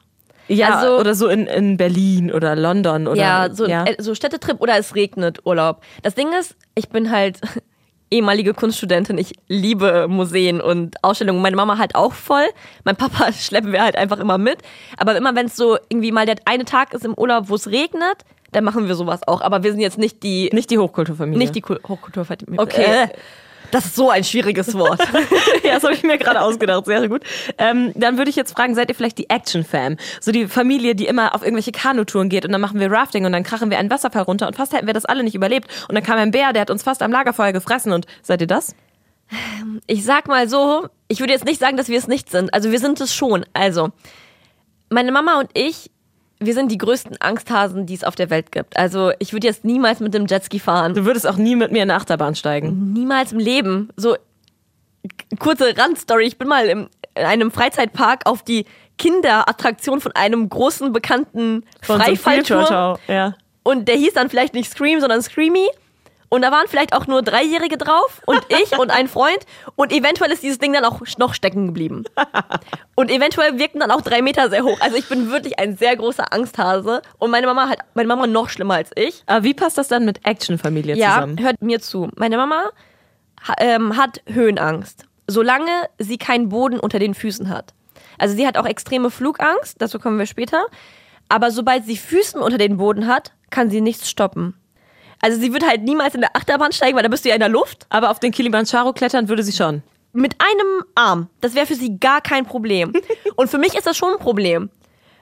Ja, 0.48 0.78
also, 0.78 0.98
oder 0.98 1.14
so 1.14 1.28
in, 1.28 1.46
in 1.46 1.76
Berlin 1.76 2.32
oder 2.32 2.54
London 2.54 3.06
oder 3.06 3.20
ja, 3.20 3.48
so, 3.52 3.66
ja. 3.66 3.84
So 3.98 4.14
Städtetrip 4.14 4.60
oder 4.60 4.78
es 4.78 4.94
regnet 4.94 5.44
Urlaub. 5.44 5.82
Das 6.02 6.14
Ding 6.14 6.28
ist, 6.38 6.56
ich 6.74 6.88
bin 6.88 7.10
halt 7.10 7.40
ehemalige 8.10 8.54
Kunststudentin. 8.54 9.18
Ich 9.18 9.32
liebe 9.48 10.06
Museen 10.08 10.60
und 10.60 11.02
Ausstellungen. 11.02 11.42
Meine 11.42 11.56
Mama 11.56 11.78
halt 11.78 11.94
auch 11.94 12.12
voll. 12.12 12.46
Mein 12.84 12.96
Papa 12.96 13.32
schleppen 13.38 13.72
wir 13.72 13.82
halt 13.82 13.96
einfach 13.96 14.18
immer 14.18 14.38
mit. 14.38 14.58
Aber 14.96 15.16
immer 15.16 15.34
wenn 15.34 15.46
es 15.46 15.56
so 15.56 15.78
irgendwie 15.88 16.12
mal 16.12 16.26
der 16.26 16.36
eine 16.44 16.64
Tag 16.64 16.94
ist 16.94 17.04
im 17.04 17.14
Urlaub, 17.14 17.48
wo 17.48 17.56
es 17.56 17.68
regnet, 17.68 18.18
dann 18.52 18.64
machen 18.64 18.86
wir 18.86 18.94
sowas 18.94 19.26
auch. 19.26 19.40
Aber 19.40 19.62
wir 19.64 19.72
sind 19.72 19.80
jetzt 19.80 19.98
nicht 19.98 20.22
die 20.22 20.50
nicht 20.52 20.70
die 20.70 20.78
Hochkulturfamilie. 20.78 21.38
Nicht 21.38 21.54
die 21.54 21.62
Hochkulturfamilie. 21.62 22.58
Okay. 22.58 23.04
Äh, 23.04 23.08
das 23.70 23.86
ist 23.86 23.96
so 23.96 24.10
ein 24.10 24.24
schwieriges 24.24 24.74
Wort. 24.74 25.00
ja, 25.64 25.74
das 25.74 25.84
habe 25.84 25.94
ich 25.94 26.02
mir 26.02 26.18
gerade 26.18 26.40
ausgedacht. 26.40 26.86
Sehr 26.86 27.08
gut. 27.08 27.22
Ähm, 27.58 27.92
dann 27.94 28.18
würde 28.18 28.30
ich 28.30 28.36
jetzt 28.36 28.52
fragen, 28.52 28.74
seid 28.74 28.88
ihr 28.88 28.94
vielleicht 28.94 29.18
die 29.18 29.30
Action-Fam? 29.30 29.96
So 30.20 30.32
die 30.32 30.46
Familie, 30.46 30.94
die 30.94 31.06
immer 31.06 31.34
auf 31.34 31.42
irgendwelche 31.42 31.72
Kanutouren 31.72 32.28
geht 32.28 32.44
und 32.44 32.52
dann 32.52 32.60
machen 32.60 32.80
wir 32.80 32.90
Rafting 32.90 33.24
und 33.24 33.32
dann 33.32 33.42
krachen 33.42 33.70
wir 33.70 33.78
einen 33.78 33.90
Wasserfall 33.90 34.22
runter 34.22 34.46
und 34.46 34.56
fast 34.56 34.72
hätten 34.72 34.86
wir 34.86 34.94
das 34.94 35.04
alle 35.04 35.22
nicht 35.22 35.34
überlebt. 35.34 35.68
Und 35.88 35.94
dann 35.94 36.04
kam 36.04 36.18
ein 36.18 36.30
Bär, 36.30 36.52
der 36.52 36.62
hat 36.62 36.70
uns 36.70 36.82
fast 36.82 37.02
am 37.02 37.12
Lagerfeuer 37.12 37.52
gefressen. 37.52 37.92
Und 37.92 38.06
seid 38.22 38.40
ihr 38.40 38.46
das? 38.46 38.74
Ich 39.86 40.04
sag 40.04 40.28
mal 40.28 40.48
so, 40.48 40.88
ich 41.08 41.20
würde 41.20 41.32
jetzt 41.32 41.44
nicht 41.44 41.60
sagen, 41.60 41.76
dass 41.76 41.88
wir 41.88 41.98
es 41.98 42.06
nicht 42.06 42.30
sind. 42.30 42.54
Also 42.54 42.70
wir 42.70 42.78
sind 42.78 43.00
es 43.00 43.14
schon. 43.14 43.44
Also, 43.52 43.90
meine 44.88 45.10
Mama 45.10 45.40
und 45.40 45.50
ich 45.54 45.90
wir 46.38 46.54
sind 46.54 46.70
die 46.70 46.78
größten 46.78 47.20
Angsthasen, 47.20 47.86
die 47.86 47.94
es 47.94 48.04
auf 48.04 48.14
der 48.14 48.30
Welt 48.30 48.52
gibt. 48.52 48.76
Also 48.76 49.12
ich 49.18 49.32
würde 49.32 49.46
jetzt 49.46 49.64
niemals 49.64 50.00
mit 50.00 50.12
dem 50.14 50.26
Jetski 50.26 50.58
fahren. 50.58 50.94
Du 50.94 51.04
würdest 51.04 51.26
auch 51.26 51.36
nie 51.36 51.56
mit 51.56 51.72
mir 51.72 51.82
in 51.82 51.90
eine 51.90 51.98
Achterbahn 51.98 52.34
steigen. 52.34 52.92
Niemals 52.92 53.32
im 53.32 53.38
Leben. 53.38 53.88
So 53.96 54.16
kurze 55.38 55.76
Randstory. 55.76 56.26
Ich 56.26 56.38
bin 56.38 56.48
mal 56.48 56.66
im, 56.66 56.88
in 57.14 57.24
einem 57.24 57.50
Freizeitpark 57.50 58.26
auf 58.26 58.42
die 58.42 58.66
Kinderattraktion 58.98 60.00
von 60.00 60.12
einem 60.12 60.48
großen 60.48 60.92
bekannten 60.92 61.64
Freifallturm. 61.80 62.98
Ja. 63.08 63.34
Und 63.62 63.88
der 63.88 63.96
hieß 63.96 64.14
dann 64.14 64.30
vielleicht 64.30 64.54
nicht 64.54 64.70
Scream, 64.70 65.00
sondern 65.00 65.22
Screamy. 65.22 65.68
Und 66.28 66.42
da 66.42 66.50
waren 66.50 66.66
vielleicht 66.68 66.92
auch 66.92 67.06
nur 67.06 67.22
Dreijährige 67.22 67.76
drauf 67.76 68.22
und 68.26 68.40
ich 68.48 68.78
und 68.78 68.90
ein 68.90 69.08
Freund. 69.08 69.38
Und 69.76 69.92
eventuell 69.92 70.32
ist 70.32 70.42
dieses 70.42 70.58
Ding 70.58 70.72
dann 70.72 70.84
auch 70.84 71.00
noch 71.18 71.34
stecken 71.34 71.66
geblieben. 71.66 72.04
Und 72.94 73.10
eventuell 73.10 73.58
wirkten 73.58 73.80
dann 73.80 73.90
auch 73.90 74.00
drei 74.00 74.22
Meter 74.22 74.48
sehr 74.50 74.64
hoch. 74.64 74.80
Also 74.80 74.96
ich 74.96 75.08
bin 75.08 75.30
wirklich 75.30 75.58
ein 75.58 75.76
sehr 75.76 75.96
großer 75.96 76.32
Angsthase. 76.32 77.02
Und 77.18 77.30
meine 77.30 77.46
Mama 77.46 77.68
hat, 77.68 77.78
meine 77.94 78.08
Mama 78.08 78.26
noch 78.26 78.48
schlimmer 78.48 78.74
als 78.74 78.90
ich. 78.96 79.22
Aber 79.26 79.44
wie 79.44 79.54
passt 79.54 79.78
das 79.78 79.88
dann 79.88 80.04
mit 80.04 80.26
Actionfamilie 80.26 80.96
ja, 80.96 81.14
zusammen? 81.14 81.36
Ja, 81.36 81.44
hört 81.44 81.62
mir 81.62 81.80
zu. 81.80 82.08
Meine 82.16 82.36
Mama 82.36 82.70
ähm, 83.58 83.96
hat 83.96 84.22
Höhenangst. 84.26 85.04
Solange 85.26 85.70
sie 85.98 86.18
keinen 86.18 86.48
Boden 86.48 86.80
unter 86.80 86.98
den 86.98 87.14
Füßen 87.14 87.48
hat. 87.48 87.74
Also 88.18 88.34
sie 88.34 88.46
hat 88.46 88.56
auch 88.56 88.66
extreme 88.66 89.10
Flugangst, 89.10 89.82
dazu 89.82 89.98
kommen 89.98 90.18
wir 90.18 90.26
später. 90.26 90.66
Aber 91.28 91.50
sobald 91.50 91.84
sie 91.84 91.96
Füßen 91.96 92.40
unter 92.40 92.58
den 92.58 92.76
Boden 92.76 93.06
hat, 93.06 93.32
kann 93.50 93.68
sie 93.70 93.80
nichts 93.80 94.08
stoppen. 94.08 94.54
Also 95.20 95.40
sie 95.40 95.52
wird 95.52 95.66
halt 95.66 95.82
niemals 95.82 96.14
in 96.14 96.20
der 96.20 96.36
Achterbahn 96.36 96.72
steigen, 96.72 96.96
weil 96.96 97.02
da 97.02 97.08
bist 97.08 97.24
du 97.24 97.28
ja 97.28 97.34
in 97.34 97.40
der 97.40 97.48
Luft. 97.48 97.86
Aber 97.88 98.10
auf 98.10 98.20
den 98.20 98.32
Kilimanjaro 98.32 98.92
klettern 98.92 99.28
würde 99.28 99.42
sie 99.42 99.52
schon. 99.52 99.82
Mit 100.12 100.36
einem 100.40 100.84
Arm. 100.94 101.28
Das 101.40 101.54
wäre 101.54 101.66
für 101.66 101.74
sie 101.74 101.98
gar 101.98 102.20
kein 102.20 102.46
Problem. 102.46 102.92
Und 103.36 103.50
für 103.50 103.58
mich 103.58 103.74
ist 103.74 103.86
das 103.86 103.96
schon 103.96 104.12
ein 104.12 104.18
Problem. 104.18 104.70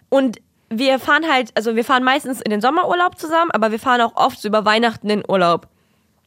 Und 0.09 0.39
wir 0.71 0.99
fahren 0.99 1.27
halt, 1.31 1.51
also 1.55 1.77
wir 1.77 1.85
fahren 1.85 2.05
meistens 2.05 2.41
in 2.41 2.51
den 2.51 2.61
Sommerurlaub 2.61 3.19
zusammen, 3.19 3.51
aber 3.51 3.71
wir 3.71 3.79
fahren 3.79 4.01
auch 4.01 4.17
oft 4.17 4.41
so 4.41 4.49
über 4.49 4.65
Weihnachten 4.65 5.09
in 5.09 5.21
den 5.21 5.31
Urlaub. 5.31 5.69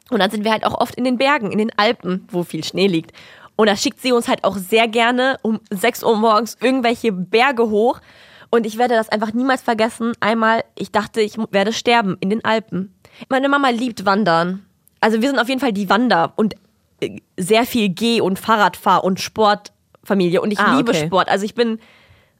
Und 0.10 0.20
dann 0.20 0.32
sind 0.32 0.46
wir 0.46 0.52
halt 0.52 0.66
auch 0.66 0.80
oft 0.80 0.96
in 0.96 1.04
den 1.04 1.18
Bergen, 1.18 1.52
in 1.52 1.58
den 1.58 1.78
Alpen, 1.78 2.28
wo 2.32 2.44
viel 2.44 2.64
Schnee 2.64 2.88
liegt. 2.88 3.12
Und 3.58 3.68
da 3.68 3.76
schickt 3.76 4.02
sie 4.02 4.12
uns 4.12 4.28
halt 4.28 4.44
auch 4.44 4.56
sehr 4.56 4.88
gerne 4.88 5.38
um 5.42 5.60
6 5.72 6.04
Uhr 6.04 6.16
morgens 6.16 6.58
irgendwelche 6.62 7.12
Berge 7.12 7.70
hoch. 7.70 8.00
Und 8.50 8.66
ich 8.66 8.78
werde 8.78 8.96
das 8.96 9.10
einfach 9.10 9.34
niemals 9.34 9.62
vergessen. 9.62 10.14
Einmal, 10.20 10.64
ich 10.76 10.92
dachte, 10.92 11.22
ich 11.22 11.38
werde 11.52 11.74
sterben 11.74 12.18
in 12.20 12.30
den 12.30 12.46
Alpen. 12.46 12.94
Meine 13.30 13.50
Mama 13.50 13.70
liebt 13.70 14.06
Wandern. 14.06 14.66
Also 15.02 15.22
wir 15.22 15.30
sind 15.30 15.40
auf 15.40 15.50
jeden 15.50 15.60
Fall 15.60 15.74
die 15.74 15.90
Wander- 15.90 16.34
und 16.36 16.56
äh, 17.02 17.20
sehr 17.38 17.66
viel 17.66 17.90
Geh- 17.90 18.22
und 18.22 18.40
Fahrradfahr- 18.40 19.04
und 19.04 19.20
Sportfamilie. 19.20 20.42
Und 20.42 20.52
ich 20.52 20.60
ah, 20.60 20.78
liebe 20.78 20.92
okay. 20.92 21.06
Sport. 21.06 21.30
Also 21.30 21.46
ich 21.46 21.56
bin 21.56 21.80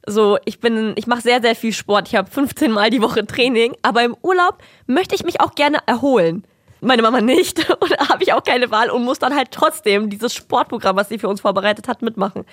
so, 0.06 0.38
ich 0.44 0.60
bin, 0.60 0.94
ich 0.96 1.06
mache 1.06 1.20
sehr, 1.20 1.42
sehr 1.42 1.54
viel 1.54 1.72
Sport. 1.72 2.08
Ich 2.08 2.14
habe 2.14 2.30
15 2.30 2.72
Mal 2.72 2.90
die 2.90 3.02
Woche 3.02 3.26
Training. 3.26 3.76
Aber 3.82 4.02
im 4.02 4.16
Urlaub 4.22 4.58
möchte 4.86 5.14
ich 5.14 5.24
mich 5.24 5.40
auch 5.40 5.54
gerne 5.54 5.78
erholen. 5.86 6.44
Meine 6.80 7.02
Mama 7.02 7.20
nicht. 7.20 7.68
Und 7.80 7.90
da 7.90 8.08
habe 8.08 8.22
ich 8.22 8.32
auch 8.32 8.42
keine 8.42 8.70
Wahl 8.70 8.90
und 8.90 9.04
muss 9.04 9.18
dann 9.18 9.34
halt 9.34 9.50
trotzdem 9.50 10.10
dieses 10.10 10.34
Sportprogramm, 10.34 10.96
was 10.96 11.08
sie 11.08 11.18
für 11.18 11.28
uns 11.28 11.40
vorbereitet 11.40 11.88
hat, 11.88 12.02
mitmachen. 12.02 12.44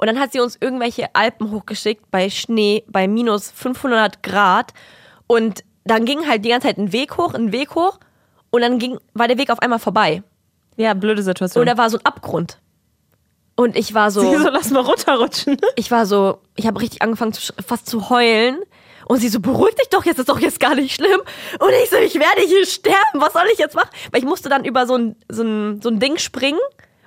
Und 0.00 0.06
dann 0.06 0.18
hat 0.18 0.32
sie 0.32 0.40
uns 0.40 0.56
irgendwelche 0.58 1.14
Alpen 1.14 1.50
hochgeschickt 1.50 2.10
bei 2.10 2.30
Schnee, 2.30 2.84
bei 2.88 3.06
minus 3.06 3.50
500 3.50 4.22
Grad. 4.22 4.72
Und 5.26 5.62
dann 5.84 6.06
ging 6.06 6.26
halt 6.26 6.42
die 6.42 6.48
ganze 6.48 6.68
Zeit 6.68 6.78
ein 6.78 6.94
Weg 6.94 7.18
hoch, 7.18 7.34
ein 7.34 7.52
Weg 7.52 7.74
hoch 7.74 8.00
und 8.48 8.62
dann 8.62 8.78
ging, 8.78 8.98
war 9.12 9.28
der 9.28 9.36
Weg 9.36 9.50
auf 9.50 9.58
einmal 9.58 9.78
vorbei. 9.78 10.22
Ja, 10.78 10.94
blöde 10.94 11.22
Situation. 11.22 11.60
Und 11.60 11.66
da 11.66 11.76
war 11.76 11.90
so 11.90 11.98
ein 11.98 12.06
Abgrund. 12.06 12.58
Und 13.56 13.76
ich 13.76 13.92
war 13.92 14.10
so. 14.10 14.22
Sie 14.32 14.42
so, 14.42 14.48
lass 14.48 14.70
mal 14.70 14.80
runterrutschen. 14.80 15.58
Ich 15.76 15.90
war 15.90 16.06
so, 16.06 16.38
ich 16.56 16.66
habe 16.66 16.80
richtig 16.80 17.02
angefangen, 17.02 17.34
zu, 17.34 17.52
fast 17.62 17.86
zu 17.86 18.08
heulen. 18.08 18.56
Und 19.04 19.18
sie 19.18 19.28
so, 19.28 19.40
beruhig 19.40 19.74
dich 19.74 19.90
doch, 19.90 20.06
jetzt 20.06 20.18
ist 20.18 20.30
doch 20.30 20.38
jetzt 20.38 20.60
gar 20.60 20.76
nicht 20.76 20.94
schlimm. 20.94 21.20
Und 21.58 21.70
ich 21.82 21.90
so, 21.90 21.96
ich 21.96 22.14
werde 22.14 22.40
hier 22.46 22.64
sterben, 22.64 22.96
was 23.20 23.34
soll 23.34 23.42
ich 23.52 23.58
jetzt 23.58 23.74
machen? 23.74 23.90
Weil 24.12 24.20
ich 24.20 24.26
musste 24.26 24.48
dann 24.48 24.64
über 24.64 24.86
so 24.86 24.96
ein, 24.96 25.16
so 25.28 25.42
ein, 25.42 25.82
so 25.82 25.90
ein 25.90 25.98
Ding 25.98 26.16
springen. 26.16 26.60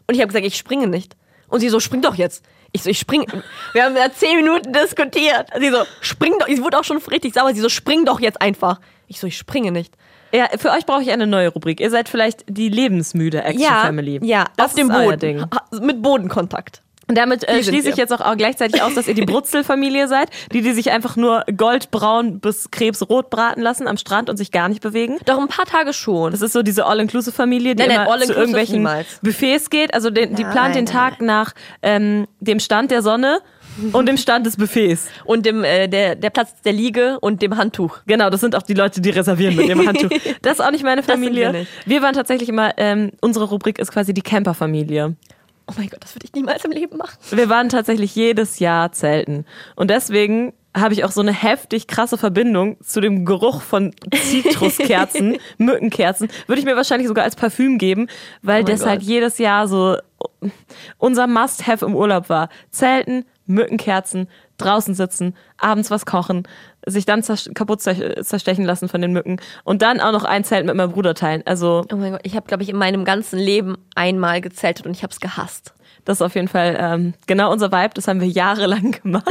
Und 0.06 0.14
ich 0.14 0.20
habe 0.20 0.28
gesagt, 0.28 0.46
ich 0.46 0.58
springe 0.58 0.86
nicht. 0.86 1.16
Und 1.48 1.62
sie 1.62 1.70
so, 1.70 1.80
spring 1.80 2.02
doch 2.02 2.16
jetzt. 2.16 2.44
Ich 2.74 2.84
so, 2.84 2.90
ich 2.90 3.00
spring. 3.00 3.26
Wir 3.74 3.86
haben 3.86 3.96
ja 3.96 4.12
zehn 4.12 4.36
Minuten 4.38 4.74
diskutiert. 4.74 5.48
Sie 5.58 5.70
so, 5.70 5.84
spring 6.02 6.34
doch. 6.40 6.48
Sie 6.48 6.62
wurde 6.64 6.80
auch 6.80 6.84
schon 6.84 6.98
richtig 6.98 7.34
sauer. 7.34 7.54
Sie 7.54 7.62
so, 7.62 7.70
spring 7.70 8.04
doch 8.04 8.20
jetzt 8.20 8.42
einfach. 8.42 8.80
Ich 9.08 9.20
so, 9.20 9.28
ich 9.28 9.38
springe 9.38 9.72
nicht. 9.72 9.96
Ja, 10.34 10.48
für 10.58 10.72
euch 10.72 10.86
brauche 10.86 11.04
ich 11.04 11.12
eine 11.12 11.28
neue 11.28 11.50
Rubrik. 11.50 11.80
Ihr 11.80 11.92
seid 11.92 12.10
vielleicht 12.10 12.44
die 12.48 12.70
lebensmüde 12.70 13.44
Action 13.44 13.62
ja, 13.62 13.82
Family. 13.82 14.20
Ja, 14.24 14.46
das 14.58 14.72
auf 14.72 14.76
dem 14.76 14.90
Boden. 14.90 15.48
Mit 15.82 16.02
Bodenkontakt. 16.02 16.83
Und 17.08 17.18
damit 17.18 17.48
äh, 17.48 17.64
schließe 17.64 17.90
ich 17.90 17.98
jetzt 17.98 18.14
auch, 18.14 18.22
auch 18.22 18.38
gleichzeitig 18.38 18.82
aus, 18.82 18.94
dass 18.94 19.08
ihr 19.08 19.14
die 19.14 19.22
Brutzelfamilie 19.26 20.08
seid, 20.08 20.30
die, 20.54 20.62
die 20.62 20.72
sich 20.74 20.92
einfach 20.92 21.16
nur 21.16 21.44
goldbraun 21.56 22.40
bis 22.40 22.72
krebsrot 22.72 23.30
braten 23.30 23.62
lassen 23.62 23.88
am 23.88 23.98
Strand 23.98 24.30
und 24.30 24.38
sich 24.38 24.52
gar 24.52 24.70
nicht 24.70 24.82
bewegen. 24.82 25.18
Doch 25.26 25.40
ein 25.40 25.48
paar 25.48 25.66
Tage 25.66 25.94
schon. 25.94 26.32
Das 26.32 26.42
ist 26.42 26.54
so 26.54 26.64
diese 26.64 26.86
All-Inclusive-Familie, 26.86 27.76
die 27.76 27.84
nein, 27.84 27.92
immer 27.92 28.18
nein, 28.18 28.28
zu 28.28 28.34
irgendwelchen 28.34 28.78
niemals. 28.78 29.20
Buffets 29.22 29.70
geht. 29.70 29.94
Also 29.94 30.10
den, 30.10 30.36
die 30.36 30.44
plant 30.44 30.56
nein, 30.56 30.74
den 30.74 30.86
Tag 30.86 31.22
nach 31.22 31.54
ähm, 31.82 32.28
dem 32.40 32.60
Stand 32.60 32.92
der 32.92 33.02
Sonne 33.02 33.40
und 33.92 34.08
dem 34.08 34.18
Stand 34.18 34.46
des 34.46 34.58
Buffets. 34.58 35.08
Und 35.26 35.46
dem, 35.46 35.64
äh, 35.64 35.88
der, 35.88 36.16
der 36.16 36.30
Platz 36.30 36.54
der 36.64 36.74
Liege 36.74 37.20
und 37.20 37.42
dem 37.42 37.58
Handtuch. 37.58 38.00
Genau, 38.06 38.30
das 38.30 38.42
sind 38.42 38.56
auch 38.56 38.62
die 38.62 38.74
Leute, 38.76 39.02
die 39.02 39.10
reservieren 39.10 39.56
mit 39.56 39.68
dem 39.68 39.86
Handtuch. 39.88 40.10
Das 40.42 40.54
ist 40.54 40.62
auch 40.62 40.72
nicht 40.72 40.84
meine 40.84 41.02
Das 41.02 41.08
sind 41.08 41.16
Familie. 41.16 41.52
wir 41.54 41.60
nicht. 41.60 41.72
wir 41.86 42.02
waren 42.02 42.14
tatsächlich 42.14 42.50
immer, 42.50 42.72
ähm, 42.78 43.12
unsere 43.22 43.46
Rubrik 43.46 43.80
ist 43.80 43.92
quasi 43.92 44.14
die 44.14 44.22
Camperfamilie. 44.22 45.16
Oh 45.68 45.74
mein 45.78 45.88
Gott, 45.90 46.04
das 46.04 46.14
würde 46.16 46.26
ich 46.26 46.34
niemals 46.34 46.66
im 46.66 46.72
Leben 46.72 46.98
machen. 46.98 47.18
Wir 47.32 47.48
waren 47.50 47.70
tatsächlich 47.70 48.14
jedes 48.16 48.60
Jahr 48.60 48.92
zelten. 48.92 49.46
Und 49.76 49.90
deswegen 49.90 50.54
habe 50.76 50.94
ich 50.94 51.04
auch 51.06 51.12
so 51.12 51.22
eine 51.22 51.32
heftig 51.34 51.88
krasse 51.88 52.18
Verbindung 52.18 52.78
zu 52.82 53.00
dem 53.00 53.26
Geruch 53.26 53.62
von 53.62 53.94
Zitruskerzen, 54.14 55.38
Mückenkerzen. 55.58 56.30
Würde 56.48 56.60
ich 56.60 56.66
mir 56.66 56.76
wahrscheinlich 56.76 57.08
sogar 57.08 57.24
als 57.24 57.36
Parfüm 57.36 57.78
geben, 57.78 58.08
weil 58.42 58.64
Oh 58.64 58.66
das 58.66 58.82
Gott. 58.82 58.90
halt 58.90 59.04
jedes 59.04 59.38
Jahr 59.38 59.68
so 59.68 59.98
unser 60.98 61.28
Must-Have 61.28 61.86
im 61.86 61.96
Urlaub 61.96 62.28
war. 62.30 62.50
Zelten, 62.72 63.26
Mückenkerzen, 63.46 64.28
draußen 64.58 64.96
sitzen, 64.96 65.36
abends 65.58 65.92
was 65.92 66.06
kochen, 66.06 66.48
sich 66.86 67.06
dann 67.06 67.24
kaputt 67.54 67.80
zer- 67.82 68.22
zerstechen 68.24 68.66
lassen 68.66 68.90
von 68.90 69.02
den 69.02 69.14
Mücken 69.14 69.38
und 69.64 69.82
dann 69.82 70.00
auch 70.00 70.12
noch 70.12 70.24
ein 70.24 70.44
Zelt 70.44 70.66
mit 70.66 70.76
meinem 70.76 70.92
Bruder 70.92 71.14
teilen. 71.14 71.44
Also 71.46 71.86
Oh 71.92 71.96
mein 71.96 72.12
Gott, 72.12 72.22
ich 72.24 72.36
habe, 72.36 72.48
glaube 72.48 72.64
ich, 72.64 72.70
in 72.70 72.78
meinem 72.78 73.06
ganzen 73.06 73.40
Leben 73.40 73.76
einmal 73.96 74.42
gezeltet 74.42 74.86
und 74.86 74.92
ich 74.94 75.04
habe 75.04 75.12
es 75.12 75.20
gehasst. 75.20 75.74
Das 76.06 76.18
ist 76.18 76.22
auf 76.22 76.36
jeden 76.36 76.48
Fall 76.48 76.78
ähm, 76.80 77.14
genau 77.28 77.52
unser 77.52 77.72
Vibe. 77.72 77.92
Das 77.94 78.08
haben 78.08 78.22
wir 78.22 78.28
jahrelang 78.28 78.92
gemacht. 79.04 79.30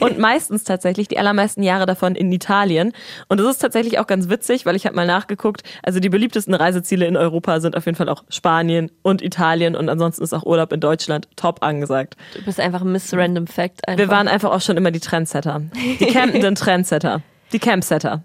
Und 0.00 0.18
meistens 0.18 0.64
tatsächlich, 0.64 1.08
die 1.08 1.18
allermeisten 1.18 1.62
Jahre 1.62 1.86
davon 1.86 2.14
in 2.14 2.32
Italien. 2.32 2.92
Und 3.28 3.40
das 3.40 3.46
ist 3.48 3.58
tatsächlich 3.58 3.98
auch 3.98 4.06
ganz 4.06 4.28
witzig, 4.28 4.66
weil 4.66 4.76
ich 4.76 4.86
habe 4.86 4.96
mal 4.96 5.06
nachgeguckt. 5.06 5.62
Also 5.82 6.00
die 6.00 6.08
beliebtesten 6.08 6.54
Reiseziele 6.54 7.06
in 7.06 7.16
Europa 7.16 7.60
sind 7.60 7.76
auf 7.76 7.86
jeden 7.86 7.96
Fall 7.96 8.08
auch 8.08 8.24
Spanien 8.28 8.90
und 9.02 9.22
Italien. 9.22 9.76
Und 9.76 9.88
ansonsten 9.88 10.22
ist 10.22 10.32
auch 10.32 10.44
Urlaub 10.44 10.72
in 10.72 10.80
Deutschland 10.80 11.28
top 11.36 11.62
angesagt. 11.62 12.16
Du 12.34 12.44
bist 12.44 12.60
einfach 12.60 12.82
ein 12.82 12.92
Miss 12.92 13.12
Random 13.12 13.46
Fact. 13.46 13.86
Einfach. 13.86 13.98
Wir 13.98 14.08
waren 14.08 14.28
einfach 14.28 14.50
auch 14.50 14.60
schon 14.60 14.76
immer 14.76 14.90
die 14.90 15.00
Trendsetter. 15.00 15.62
Die 16.00 16.06
campenden 16.06 16.54
Trendsetter. 16.54 17.22
Die 17.52 17.58
Campsetter. 17.58 18.22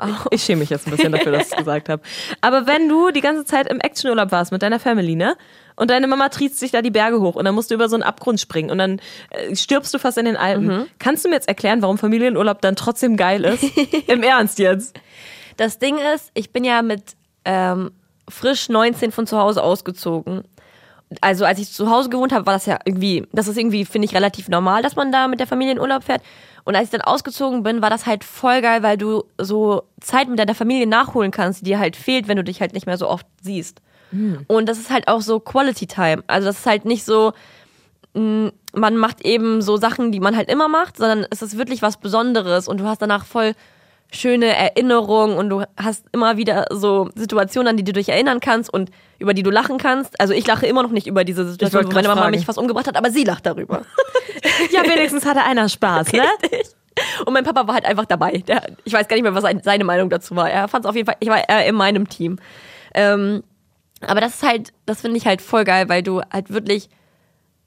Wow. 0.00 0.26
Ich 0.30 0.42
schäme 0.42 0.60
mich 0.60 0.70
jetzt 0.70 0.86
ein 0.86 0.90
bisschen 0.90 1.12
dafür, 1.12 1.32
dass 1.32 1.46
ich 1.46 1.52
es 1.52 1.58
gesagt 1.58 1.88
habe. 1.88 2.02
Aber 2.40 2.66
wenn 2.66 2.88
du 2.88 3.10
die 3.10 3.20
ganze 3.20 3.44
Zeit 3.44 3.68
im 3.68 3.80
Actionurlaub 3.80 4.32
warst 4.32 4.52
mit 4.52 4.62
deiner 4.62 4.80
Family, 4.80 5.14
ne? 5.14 5.36
Und 5.76 5.90
deine 5.90 6.06
Mama 6.06 6.30
triezt 6.30 6.58
sich 6.58 6.70
da 6.70 6.80
die 6.80 6.90
Berge 6.90 7.20
hoch 7.20 7.34
und 7.34 7.44
dann 7.44 7.54
musst 7.54 7.70
du 7.70 7.74
über 7.74 7.88
so 7.88 7.96
einen 7.96 8.02
Abgrund 8.02 8.40
springen 8.40 8.70
und 8.70 8.78
dann 8.78 9.00
äh, 9.30 9.54
stirbst 9.54 9.92
du 9.92 9.98
fast 9.98 10.16
in 10.16 10.24
den 10.24 10.36
Alpen. 10.36 10.86
Kannst 10.98 11.24
du 11.24 11.28
mir 11.28 11.34
jetzt 11.34 11.48
erklären, 11.48 11.82
warum 11.82 11.98
Familienurlaub 11.98 12.62
dann 12.62 12.76
trotzdem 12.76 13.16
geil 13.16 13.44
ist? 13.44 13.62
Im 14.06 14.22
Ernst 14.22 14.58
jetzt? 14.58 14.98
Das 15.58 15.78
Ding 15.78 15.98
ist, 16.14 16.30
ich 16.32 16.50
bin 16.50 16.64
ja 16.64 16.80
mit 16.80 17.14
ähm, 17.44 17.90
frisch 18.28 18.68
19 18.68 19.12
von 19.12 19.26
zu 19.26 19.38
Hause 19.38 19.62
ausgezogen. 19.62 20.44
Also 21.20 21.44
als 21.44 21.60
ich 21.60 21.70
zu 21.70 21.88
Hause 21.88 22.08
gewohnt 22.08 22.32
habe, 22.32 22.46
war 22.46 22.54
das 22.54 22.66
ja 22.66 22.78
irgendwie, 22.84 23.26
das 23.32 23.46
ist 23.46 23.56
irgendwie, 23.56 23.84
finde 23.84 24.06
ich, 24.06 24.14
relativ 24.14 24.48
normal, 24.48 24.82
dass 24.82 24.96
man 24.96 25.12
da 25.12 25.28
mit 25.28 25.40
der 25.40 25.46
Familie 25.46 25.74
in 25.74 25.80
Urlaub 25.80 26.02
fährt. 26.02 26.22
Und 26.66 26.76
als 26.76 26.84
ich 26.86 26.90
dann 26.90 27.00
ausgezogen 27.00 27.62
bin, 27.62 27.80
war 27.80 27.88
das 27.90 28.04
halt 28.04 28.24
voll 28.24 28.60
geil, 28.60 28.82
weil 28.82 28.98
du 28.98 29.24
so 29.38 29.84
Zeit 30.00 30.28
mit 30.28 30.38
deiner 30.38 30.54
Familie 30.54 30.86
nachholen 30.86 31.30
kannst, 31.30 31.60
die 31.60 31.64
dir 31.64 31.78
halt 31.78 31.96
fehlt, 31.96 32.28
wenn 32.28 32.36
du 32.36 32.44
dich 32.44 32.60
halt 32.60 32.74
nicht 32.74 32.86
mehr 32.86 32.98
so 32.98 33.08
oft 33.08 33.26
siehst. 33.40 33.80
Und 34.48 34.68
das 34.68 34.78
ist 34.78 34.90
halt 34.90 35.08
auch 35.08 35.20
so 35.20 35.40
Quality 35.40 35.86
Time. 35.86 36.22
Also 36.26 36.46
das 36.46 36.58
ist 36.58 36.66
halt 36.66 36.84
nicht 36.84 37.04
so, 37.04 37.32
mh, 38.14 38.50
man 38.74 38.96
macht 38.96 39.24
eben 39.24 39.62
so 39.62 39.76
Sachen, 39.78 40.12
die 40.12 40.20
man 40.20 40.36
halt 40.36 40.50
immer 40.50 40.68
macht, 40.68 40.96
sondern 40.96 41.26
es 41.30 41.40
ist 41.40 41.56
wirklich 41.56 41.82
was 41.82 41.96
Besonderes 41.96 42.68
und 42.68 42.78
du 42.78 42.84
hast 42.84 43.00
danach 43.00 43.24
voll 43.24 43.54
schöne 44.12 44.46
Erinnerungen 44.56 45.36
und 45.36 45.50
du 45.50 45.62
hast 45.76 46.04
immer 46.12 46.36
wieder 46.36 46.66
so 46.70 47.10
Situationen, 47.16 47.68
an 47.68 47.76
die 47.76 47.84
du 47.84 47.92
dich 47.92 48.08
erinnern 48.08 48.40
kannst 48.40 48.72
und 48.72 48.90
über 49.18 49.34
die 49.34 49.42
du 49.42 49.50
lachen 49.50 49.78
kannst. 49.78 50.18
Also 50.20 50.32
ich 50.32 50.46
lache 50.46 50.66
immer 50.66 50.82
noch 50.82 50.90
nicht 50.90 51.06
über 51.06 51.24
diese 51.24 51.46
Situation, 51.48 51.84
wo 51.86 51.88
meine 51.94 52.08
Mama 52.08 52.22
fragen. 52.22 52.36
mich 52.36 52.46
fast 52.46 52.58
umgebracht 52.58 52.86
hat, 52.86 52.96
aber 52.96 53.10
sie 53.10 53.24
lacht 53.24 53.46
darüber. 53.46 53.82
Ja, 54.70 54.82
wenigstens 54.84 55.24
hatte 55.26 55.42
einer 55.42 55.68
Spaß, 55.68 56.12
ne? 56.12 56.22
Und 57.26 57.32
mein 57.32 57.44
Papa 57.44 57.66
war 57.66 57.74
halt 57.74 57.84
einfach 57.84 58.04
dabei. 58.06 58.38
Der, 58.46 58.62
ich 58.84 58.92
weiß 58.92 59.06
gar 59.08 59.16
nicht 59.16 59.22
mehr, 59.24 59.34
was 59.34 59.42
sein- 59.42 59.60
seine 59.62 59.84
Meinung 59.84 60.08
dazu 60.08 60.34
war. 60.36 60.48
Er 60.50 60.68
fand 60.68 60.84
es 60.84 60.88
auf 60.88 60.94
jeden 60.94 61.06
Fall, 61.06 61.16
ich 61.20 61.28
war 61.28 61.46
eher 61.48 61.66
in 61.66 61.74
meinem 61.74 62.08
Team. 62.08 62.38
Ähm, 62.94 63.42
aber 64.00 64.20
das 64.20 64.36
ist 64.36 64.42
halt, 64.48 64.72
das 64.86 65.00
finde 65.02 65.16
ich 65.18 65.26
halt 65.26 65.42
voll 65.42 65.64
geil, 65.64 65.88
weil 65.88 66.02
du 66.02 66.20
halt 66.32 66.50
wirklich 66.50 66.88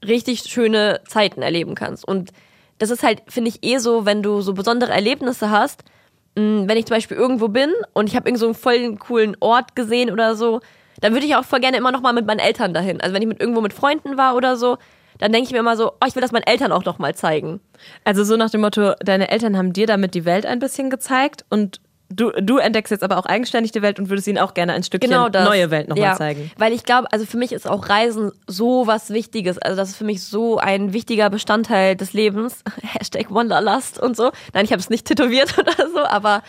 richtig 0.04 0.40
schöne 0.44 1.00
Zeiten 1.06 1.42
erleben 1.42 1.74
kannst. 1.74 2.06
Und 2.06 2.30
das 2.78 2.90
ist 2.90 3.02
halt, 3.02 3.22
finde 3.28 3.50
ich, 3.50 3.62
eh 3.62 3.78
so, 3.78 4.06
wenn 4.06 4.22
du 4.22 4.40
so 4.40 4.54
besondere 4.54 4.92
Erlebnisse 4.92 5.50
hast, 5.50 5.84
wenn 6.34 6.76
ich 6.76 6.86
zum 6.86 6.96
Beispiel 6.96 7.16
irgendwo 7.16 7.48
bin 7.48 7.70
und 7.92 8.08
ich 8.08 8.16
habe 8.16 8.28
irgend 8.28 8.40
so 8.40 8.46
einen 8.46 8.54
voll 8.54 8.96
coolen 8.96 9.36
Ort 9.40 9.74
gesehen 9.74 10.10
oder 10.10 10.36
so, 10.36 10.60
dann 11.00 11.12
würde 11.12 11.26
ich 11.26 11.34
auch 11.36 11.44
voll 11.44 11.60
gerne 11.60 11.76
immer 11.76 11.92
noch 11.92 12.02
mal 12.02 12.12
mit 12.12 12.26
meinen 12.26 12.38
Eltern 12.38 12.74
dahin. 12.74 13.00
Also 13.00 13.14
wenn 13.14 13.22
ich 13.22 13.28
mit 13.28 13.40
irgendwo 13.40 13.60
mit 13.60 13.72
Freunden 13.72 14.16
war 14.16 14.36
oder 14.36 14.56
so, 14.56 14.78
dann 15.18 15.32
denke 15.32 15.46
ich 15.46 15.52
mir 15.52 15.58
immer 15.58 15.76
so, 15.76 15.92
oh, 15.92 16.06
ich 16.06 16.14
will 16.14 16.22
das 16.22 16.32
meinen 16.32 16.46
Eltern 16.46 16.72
auch 16.72 16.84
noch 16.84 16.98
mal 16.98 17.14
zeigen. 17.14 17.60
Also 18.04 18.24
so 18.24 18.36
nach 18.36 18.50
dem 18.50 18.62
Motto, 18.62 18.94
deine 19.00 19.30
Eltern 19.30 19.56
haben 19.56 19.72
dir 19.72 19.86
damit 19.86 20.14
die 20.14 20.24
Welt 20.24 20.46
ein 20.46 20.58
bisschen 20.58 20.88
gezeigt 20.88 21.44
und 21.50 21.80
du, 22.10 22.30
du 22.30 22.58
entdeckst 22.58 22.90
jetzt 22.90 23.02
aber 23.02 23.18
auch 23.18 23.26
eigenständig 23.26 23.72
die 23.72 23.82
Welt 23.82 23.98
und 23.98 24.10
würdest 24.10 24.26
ihnen 24.26 24.38
auch 24.38 24.54
gerne 24.54 24.72
ein 24.72 24.82
Stückchen 24.82 25.10
genau 25.10 25.28
neue 25.28 25.70
Welt 25.70 25.88
nochmal 25.88 26.10
ja. 26.10 26.16
zeigen. 26.16 26.50
Weil 26.58 26.72
ich 26.72 26.84
glaube, 26.84 27.10
also 27.12 27.24
für 27.24 27.36
mich 27.36 27.52
ist 27.52 27.68
auch 27.68 27.88
Reisen 27.88 28.32
so 28.46 28.86
was 28.86 29.10
Wichtiges. 29.10 29.58
Also 29.58 29.76
das 29.76 29.90
ist 29.90 29.96
für 29.96 30.04
mich 30.04 30.22
so 30.22 30.58
ein 30.58 30.92
wichtiger 30.92 31.30
Bestandteil 31.30 31.96
des 31.96 32.12
Lebens. 32.12 32.62
Hashtag 32.82 33.32
Wanderlust 33.32 34.00
und 34.00 34.16
so. 34.16 34.30
Nein, 34.52 34.64
ich 34.64 34.72
habe 34.72 34.80
es 34.80 34.90
nicht 34.90 35.06
tätowiert 35.06 35.56
oder 35.58 35.88
so, 35.88 36.00
aber 36.00 36.42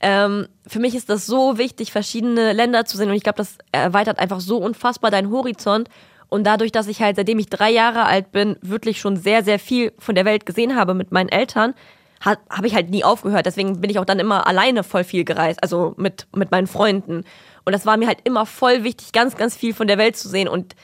ähm, 0.00 0.46
für 0.66 0.78
mich 0.78 0.94
ist 0.94 1.08
das 1.08 1.26
so 1.26 1.58
wichtig, 1.58 1.92
verschiedene 1.92 2.52
Länder 2.52 2.84
zu 2.84 2.96
sehen. 2.96 3.08
Und 3.08 3.16
ich 3.16 3.22
glaube, 3.22 3.38
das 3.38 3.56
erweitert 3.72 4.18
einfach 4.18 4.40
so 4.40 4.58
unfassbar 4.58 5.10
deinen 5.10 5.30
Horizont. 5.30 5.88
Und 6.28 6.44
dadurch, 6.44 6.72
dass 6.72 6.88
ich 6.88 7.00
halt, 7.00 7.16
seitdem 7.16 7.38
ich 7.38 7.48
drei 7.48 7.70
Jahre 7.70 8.04
alt 8.04 8.32
bin, 8.32 8.56
wirklich 8.60 9.00
schon 9.00 9.16
sehr, 9.16 9.44
sehr 9.44 9.58
viel 9.58 9.92
von 9.98 10.14
der 10.14 10.24
Welt 10.24 10.44
gesehen 10.44 10.74
habe 10.74 10.92
mit 10.92 11.12
meinen 11.12 11.28
Eltern, 11.28 11.74
habe 12.20 12.40
hab 12.50 12.64
ich 12.64 12.74
halt 12.74 12.90
nie 12.90 13.04
aufgehört. 13.04 13.46
Deswegen 13.46 13.80
bin 13.80 13.90
ich 13.90 13.98
auch 13.98 14.04
dann 14.04 14.18
immer 14.18 14.46
alleine 14.46 14.82
voll 14.84 15.04
viel 15.04 15.24
gereist, 15.24 15.62
also 15.62 15.94
mit, 15.96 16.26
mit 16.34 16.50
meinen 16.50 16.66
Freunden. 16.66 17.24
Und 17.64 17.72
das 17.72 17.86
war 17.86 17.96
mir 17.96 18.06
halt 18.06 18.18
immer 18.24 18.46
voll 18.46 18.84
wichtig, 18.84 19.12
ganz, 19.12 19.36
ganz 19.36 19.56
viel 19.56 19.74
von 19.74 19.86
der 19.86 19.98
Welt 19.98 20.16
zu 20.16 20.28
sehen. 20.28 20.48
Und 20.48 20.74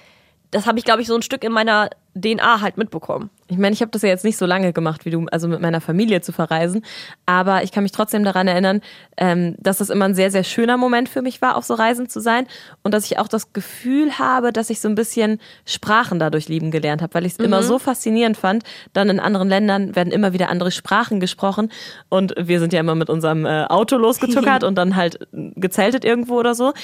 das 0.53 0.67
habe 0.67 0.79
ich, 0.79 0.85
glaube 0.85 1.03
ich, 1.03 1.09
so 1.09 1.17
ein 1.17 1.23
Stück 1.23 1.43
in 1.45 1.53
meiner 1.53 1.91
DNA 2.15 2.61
halt 2.61 2.77
mitbekommen. 2.77 3.31
Ich 3.49 3.57
meine, 3.57 3.73
ich 3.73 3.81
habe 3.81 3.91
das 3.91 4.03
ja 4.03 4.09
jetzt 4.09 4.25
nicht 4.25 4.37
so 4.37 4.45
lange 4.45 4.73
gemacht 4.73 5.05
wie 5.05 5.11
du, 5.11 5.27
also 5.31 5.49
mit 5.49 5.61
meiner 5.61 5.81
Familie 5.81 6.21
zu 6.21 6.33
verreisen, 6.33 6.85
aber 7.27 7.63
ich 7.63 7.73
kann 7.73 7.83
mich 7.83 7.93
trotzdem 7.93 8.23
daran 8.23 8.49
erinnern, 8.49 8.83
ähm, 9.17 9.57
dass 9.59 9.79
das 9.79 9.89
immer 9.89 10.07
ein 10.07 10.15
sehr, 10.15 10.31
sehr 10.31 10.45
schöner 10.45 10.77
Moment 10.77 11.09
für 11.09 11.23
mich 11.23 11.41
war, 11.41 11.57
auf 11.57 11.65
so 11.65 11.75
Reisen 11.75 12.09
zu 12.09 12.21
sein 12.21 12.47
und 12.83 12.93
dass 12.93 13.07
ich 13.07 13.19
auch 13.19 13.29
das 13.29 13.53
Gefühl 13.53 14.19
habe, 14.19 14.53
dass 14.53 14.69
ich 14.69 14.81
so 14.81 14.89
ein 14.89 14.95
bisschen 14.95 15.39
Sprachen 15.65 16.19
dadurch 16.19 16.49
lieben 16.49 16.71
gelernt 16.71 17.03
habe, 17.03 17.15
weil 17.15 17.27
ich 17.27 17.33
es 17.33 17.39
immer 17.39 17.63
so 17.63 17.79
faszinierend 17.79 18.37
fand. 18.37 18.65
Dann 18.93 19.09
in 19.09 19.21
anderen 19.21 19.49
Ländern 19.49 19.97
werden 19.97 20.13
immer 20.13 20.35
wieder 20.35 20.51
andere 20.51 20.71
Sprachen 20.71 21.19
gesprochen 21.19 21.71
und 22.11 22.35
wir 22.39 22.61
sind 22.61 22.73
ja 22.75 22.81
immer 22.81 22.95
mit 22.95 23.09
unserem 23.09 23.47
äh, 23.47 23.65
Auto 23.65 23.97
losgetuckert 23.97 24.65
und 24.65 24.77
dann 24.77 24.97
halt 24.97 25.19
gezeltet 25.63 26.05
irgendwo 26.05 26.39
oder 26.39 26.55
so. 26.55 26.75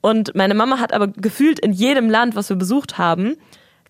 Und 0.00 0.34
meine 0.34 0.54
Mama 0.54 0.78
hat 0.78 0.94
aber 0.94 1.08
gefühlt 1.08 1.58
in 1.58 1.72
jedem 1.72 2.08
Land, 2.08 2.34
was 2.36 2.48
wir 2.48 2.56
besucht 2.56 2.96
haben, 2.96 3.36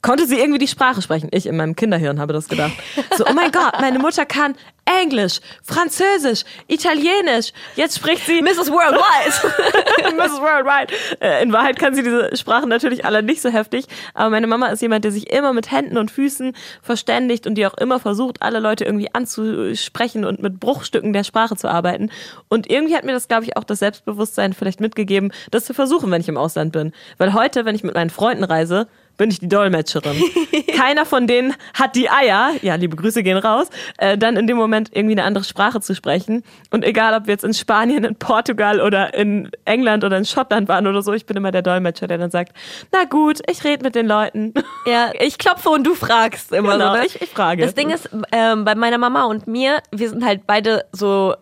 konnte 0.03 0.27
sie 0.27 0.39
irgendwie 0.39 0.59
die 0.59 0.69
Sprache 0.69 1.03
sprechen. 1.03 1.29
Ich 1.33 1.47
in 1.47 1.57
meinem 1.57 1.77
Kinderhirn 1.77 2.21
habe 2.21 2.33
das 2.33 2.49
gedacht. 2.49 2.73
So, 3.17 3.25
oh 3.27 3.33
mein 3.33 3.51
Gott, 3.51 3.81
meine 3.81 3.99
Mutter 3.99 4.27
kann 4.27 4.55
Englisch, 5.03 5.41
Französisch, 5.63 6.45
Italienisch. 6.67 7.53
Jetzt 7.77 7.97
spricht 7.97 8.25
sie 8.25 8.41
Mrs. 8.41 8.71
Worldwide. 8.71 10.17
Mrs. 10.17 10.41
Worldwide. 10.41 10.95
Äh, 11.21 11.43
In 11.43 11.53
Wahrheit 11.53 11.79
kann 11.79 11.95
sie 11.95 12.03
diese 12.03 12.35
Sprachen 12.37 12.69
natürlich 12.71 13.05
alle 13.05 13.23
nicht 13.23 13.43
so 13.43 13.51
heftig, 13.51 13.85
aber 14.15 14.31
meine 14.31 14.47
Mama 14.47 14.69
ist 14.69 14.81
jemand, 14.81 15.05
der 15.05 15.13
sich 15.13 15.31
immer 15.31 15.53
mit 15.53 15.71
Händen 15.71 15.99
und 15.99 16.11
Füßen 16.11 16.55
verständigt 16.81 17.47
und 17.47 17.57
die 17.57 17.67
auch 17.67 17.77
immer 17.77 18.01
versucht, 18.01 18.41
alle 18.41 18.61
Leute 18.61 18.85
irgendwie 18.85 19.13
anzusprechen 19.15 20.25
und 20.25 20.41
mit 20.41 20.59
Bruchstücken 20.59 21.13
der 21.13 21.25
Sprache 21.25 21.57
zu 21.57 21.69
arbeiten. 21.69 22.11
Und 22.49 22.71
irgendwie 22.71 22.97
hat 22.97 23.05
mir 23.05 23.13
das, 23.13 23.29
glaube 23.29 23.45
ich, 23.45 23.57
auch 23.59 23.65
das 23.65 23.81
Selbstbewusstsein 23.81 24.55
vielleicht 24.55 24.81
mitgegeben, 24.81 25.33
das 25.51 25.67
zu 25.67 25.75
versuchen, 25.75 26.11
wenn 26.11 26.21
ich 26.23 26.29
im 26.29 26.39
Ausland 26.39 26.73
bin. 26.73 26.93
Weil 27.19 27.35
heute, 27.35 27.65
wenn 27.67 27.75
ich 27.75 27.85
mit 27.85 27.95
meinen 27.95 28.11
Freunden 28.11 28.45
reise, 28.45 28.89
bin 29.19 29.31
ich 29.31 29.41
die 29.41 29.49
Dolmetscherin. 29.49 30.17
Keiner 30.75 31.05
von 31.05 31.27
denen 31.27 31.55
hat 31.75 31.95
die 31.97 32.09
Eier, 32.09 32.53
ja, 32.63 32.77
liebe 32.77 32.97
Grüße 32.97 33.23
gehen 33.23 33.37
raus, 33.37 33.69
äh, 33.99 34.17
dann 34.17 34.37
in 34.39 34.47
dem 34.47 34.57
Moment 34.57 34.89
irgendwie 34.95 35.15
eine 35.15 35.25
andere 35.25 35.45
Sprache 35.45 35.81
zu 35.83 35.95
sprechen. 35.95 36.43
Und 36.71 36.85
egal, 36.85 37.15
ob 37.15 37.27
wir 37.27 37.35
jetzt 37.35 37.45
in 37.45 37.53
Spanien, 37.53 38.05
in 38.05 38.15
Portugal 38.17 38.81
oder 38.81 39.13
in 39.13 39.51
England 39.67 40.05
oder 40.05 40.17
in 40.17 40.25
Schottland 40.25 40.69
waren 40.69 40.87
oder 40.87 41.03
so, 41.03 41.13
ich 41.13 41.27
bin 41.27 41.37
immer 41.37 41.51
der 41.51 41.63
Dolmetscher, 41.63 42.07
der 42.07 42.17
dann 42.19 42.31
sagt, 42.31 42.53
na 42.93 43.05
gut, 43.05 43.41
ich 43.51 43.63
rede 43.65 43.83
mit 43.85 43.95
den 43.95 44.07
Leuten. 44.07 44.55
ja, 44.87 45.11
ich 45.21 45.37
klopfe 45.37 45.69
und 45.69 45.85
du 45.87 45.95
fragst 45.95 46.53
immer 46.53 46.73
Genau, 46.75 46.93
so. 46.95 47.01
Ne? 47.01 47.07
ich- 47.07 47.21
ich 47.21 47.29
frage. 47.31 47.63
Das 47.63 47.75
Ding 47.75 47.91
ist, 47.91 48.09
ähm, 48.33 48.65
bei 48.65 48.75
meiner 48.75 48.99
Mama 48.99 49.25
und 49.25 49.47
mir, 49.49 49.79
wir 49.91 50.09
sind 50.09 50.25
halt 50.25 50.47
beide 50.47 50.85
so, 50.93 51.35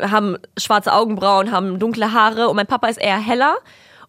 haben 0.00 0.36
schwarze 0.58 0.92
Augenbrauen, 0.92 1.52
haben 1.52 1.78
dunkle 1.78 2.12
Haare 2.12 2.48
und 2.48 2.56
mein 2.56 2.66
Papa 2.66 2.88
ist 2.88 3.00
eher 3.00 3.18
heller. 3.18 3.56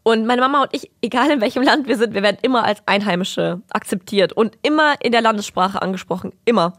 Und 0.03 0.25
meine 0.25 0.41
Mama 0.41 0.63
und 0.63 0.73
ich, 0.73 0.89
egal 1.01 1.29
in 1.29 1.41
welchem 1.41 1.61
Land 1.61 1.87
wir 1.87 1.97
sind, 1.97 2.13
wir 2.13 2.23
werden 2.23 2.37
immer 2.41 2.63
als 2.63 2.81
Einheimische 2.87 3.61
akzeptiert 3.69 4.33
und 4.33 4.57
immer 4.63 4.95
in 5.01 5.11
der 5.11 5.21
Landessprache 5.21 5.81
angesprochen. 5.81 6.33
Immer. 6.45 6.73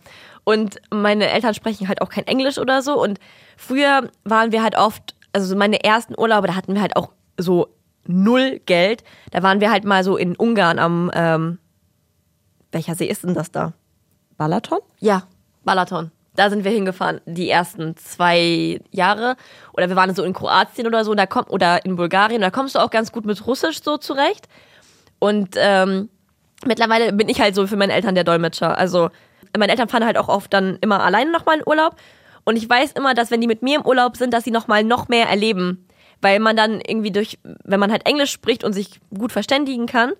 Und 0.44 0.80
meine 0.90 1.30
Eltern 1.30 1.54
sprechen 1.54 1.88
halt 1.88 2.02
auch 2.02 2.08
kein 2.08 2.26
Englisch 2.26 2.58
oder 2.58 2.82
so. 2.82 3.00
Und 3.00 3.20
früher 3.56 4.10
waren 4.24 4.50
wir 4.50 4.62
halt 4.62 4.76
oft, 4.76 5.14
also 5.32 5.46
so 5.46 5.56
meine 5.56 5.84
ersten 5.84 6.18
Urlaube, 6.18 6.48
da 6.48 6.56
hatten 6.56 6.74
wir 6.74 6.82
halt 6.82 6.96
auch 6.96 7.10
so 7.38 7.68
null 8.06 8.60
Geld. 8.66 9.04
Da 9.30 9.42
waren 9.44 9.60
wir 9.60 9.70
halt 9.70 9.84
mal 9.84 10.02
so 10.02 10.16
in 10.16 10.34
Ungarn 10.34 10.80
am, 10.80 11.10
ähm, 11.14 11.58
welcher 12.72 12.96
See 12.96 13.06
ist 13.06 13.22
denn 13.22 13.34
das 13.34 13.52
da? 13.52 13.72
Balaton? 14.36 14.80
Ja, 14.98 15.24
Balaton. 15.64 16.10
Da 16.34 16.48
sind 16.48 16.64
wir 16.64 16.70
hingefahren, 16.70 17.20
die 17.26 17.50
ersten 17.50 17.96
zwei 17.96 18.80
Jahre. 18.90 19.36
Oder 19.74 19.88
wir 19.88 19.96
waren 19.96 20.14
so 20.14 20.22
in 20.22 20.32
Kroatien 20.32 20.86
oder 20.86 21.04
so, 21.04 21.14
da 21.14 21.26
kommt, 21.26 21.50
oder 21.50 21.84
in 21.84 21.96
Bulgarien, 21.96 22.40
da 22.40 22.50
kommst 22.50 22.74
du 22.74 22.78
auch 22.78 22.90
ganz 22.90 23.12
gut 23.12 23.26
mit 23.26 23.46
Russisch 23.46 23.82
so 23.82 23.98
zurecht. 23.98 24.48
Und 25.18 25.56
ähm, 25.56 26.08
mittlerweile 26.64 27.12
bin 27.12 27.28
ich 27.28 27.40
halt 27.40 27.54
so 27.54 27.66
für 27.66 27.76
meine 27.76 27.92
Eltern 27.92 28.14
der 28.14 28.24
Dolmetscher. 28.24 28.76
Also 28.76 29.10
meine 29.56 29.70
Eltern 29.70 29.88
fahren 29.88 30.06
halt 30.06 30.16
auch 30.16 30.28
oft 30.28 30.52
dann 30.52 30.78
immer 30.80 31.02
alleine 31.02 31.30
nochmal 31.30 31.58
in 31.58 31.66
Urlaub. 31.66 31.96
Und 32.44 32.56
ich 32.56 32.68
weiß 32.68 32.92
immer, 32.92 33.14
dass 33.14 33.30
wenn 33.30 33.40
die 33.40 33.46
mit 33.46 33.62
mir 33.62 33.76
im 33.76 33.86
Urlaub 33.86 34.16
sind, 34.16 34.32
dass 34.34 34.44
sie 34.44 34.50
nochmal 34.50 34.84
noch 34.84 35.08
mehr 35.08 35.28
erleben. 35.28 35.86
Weil 36.20 36.38
man 36.40 36.56
dann 36.56 36.80
irgendwie 36.80 37.10
durch, 37.10 37.38
wenn 37.64 37.80
man 37.80 37.92
halt 37.92 38.06
Englisch 38.06 38.30
spricht 38.30 38.64
und 38.64 38.72
sich 38.72 39.00
gut 39.16 39.32
verständigen 39.32 39.86
kann, 39.86 40.12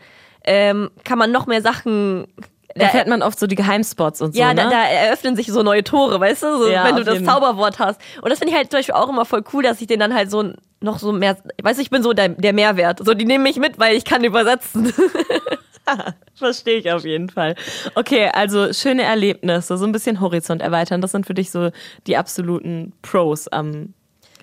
ähm, 0.44 0.90
kann 1.04 1.18
man 1.18 1.32
noch 1.32 1.46
mehr 1.46 1.62
Sachen 1.62 2.26
da 2.74 2.88
fährt 2.88 3.08
man 3.08 3.22
oft 3.22 3.38
so 3.38 3.46
die 3.46 3.54
Geheimspots 3.54 4.20
und 4.20 4.34
so. 4.34 4.40
Ja, 4.40 4.54
ne? 4.54 4.62
da, 4.62 4.70
da 4.70 4.82
eröffnen 4.84 5.36
sich 5.36 5.48
so 5.48 5.62
neue 5.62 5.84
Tore, 5.84 6.18
weißt 6.20 6.42
du? 6.42 6.58
So, 6.58 6.68
Ja, 6.68 6.84
wenn 6.84 6.96
du 6.96 7.04
das. 7.04 7.22
Zauberwort 7.22 7.78
hast. 7.78 8.00
Und 8.20 8.30
das 8.30 8.38
finde 8.38 8.52
ich 8.52 8.58
halt 8.58 8.70
zum 8.70 8.78
Beispiel 8.78 8.94
auch 8.94 9.08
immer 9.08 9.24
voll 9.24 9.42
cool, 9.52 9.62
dass 9.62 9.80
ich 9.80 9.86
den 9.86 10.00
dann 10.00 10.14
halt 10.14 10.30
so 10.30 10.52
noch 10.80 10.98
so 10.98 11.12
mehr, 11.12 11.36
weißt 11.62 11.78
du, 11.78 11.82
ich 11.82 11.90
bin 11.90 12.02
so 12.02 12.12
der, 12.12 12.30
der 12.30 12.52
Mehrwert. 12.52 13.00
So, 13.04 13.14
die 13.14 13.24
nehmen 13.24 13.44
mich 13.44 13.56
mit, 13.56 13.78
weil 13.78 13.96
ich 13.96 14.04
kann 14.04 14.24
übersetzen. 14.24 14.92
Verstehe 16.34 16.78
ich 16.78 16.90
auf 16.90 17.04
jeden 17.04 17.28
Fall. 17.28 17.54
Okay, 17.94 18.30
also 18.32 18.72
schöne 18.72 19.02
Erlebnisse, 19.02 19.76
so 19.76 19.84
ein 19.84 19.92
bisschen 19.92 20.20
Horizont 20.20 20.62
erweitern. 20.62 21.00
Das 21.00 21.12
sind 21.12 21.26
für 21.26 21.34
dich 21.34 21.50
so 21.50 21.70
die 22.06 22.16
absoluten 22.16 22.92
Pros 23.02 23.48
am 23.48 23.94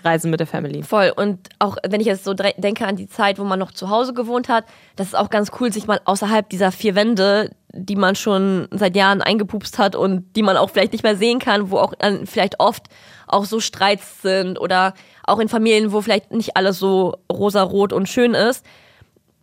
Reisen 0.04 0.32
mit 0.32 0.40
der 0.40 0.48
Family. 0.48 0.84
Voll. 0.84 1.12
Und 1.16 1.50
auch 1.60 1.78
wenn 1.88 2.00
ich 2.02 2.08
jetzt 2.08 2.24
so 2.24 2.34
denke 2.34 2.86
an 2.86 2.96
die 2.96 3.08
Zeit, 3.08 3.40
wo 3.40 3.44
man 3.44 3.60
noch 3.60 3.72
zu 3.72 3.90
Hause 3.90 4.14
gewohnt 4.14 4.50
hat, 4.50 4.66
das 4.96 5.08
ist 5.08 5.16
auch 5.16 5.30
ganz 5.30 5.52
cool, 5.60 5.74
sich 5.74 5.88
mal 5.88 6.00
außerhalb 6.06 6.48
dieser 6.50 6.72
vier 6.72 6.96
Wände, 6.96 7.52
die 7.74 7.96
man 7.96 8.16
schon 8.16 8.68
seit 8.72 8.96
Jahren 8.96 9.22
eingepupst 9.22 9.78
hat 9.78 9.96
und 9.96 10.36
die 10.36 10.44
man 10.44 10.58
auch 10.58 10.70
vielleicht 10.70 10.92
nicht 10.92 11.04
mehr 11.04 11.16
sehen 11.16 11.40
kann, 11.40 11.72
wo 11.72 11.78
auch 11.78 11.94
dann 11.98 12.26
vielleicht 12.26 12.60
oft 12.60 12.88
auch 13.28 13.46
so 13.46 13.60
Streits 13.60 14.22
sind 14.22 14.60
oder 14.60 14.94
auch 15.24 15.40
in 15.40 15.50
Familien, 15.50 15.92
wo 15.92 16.02
vielleicht 16.02 16.32
nicht 16.32 16.58
alles 16.58 16.80
so 16.80 17.18
rosarot 17.32 17.94
und 17.94 18.10
schön 18.10 18.34
ist. 18.34 18.66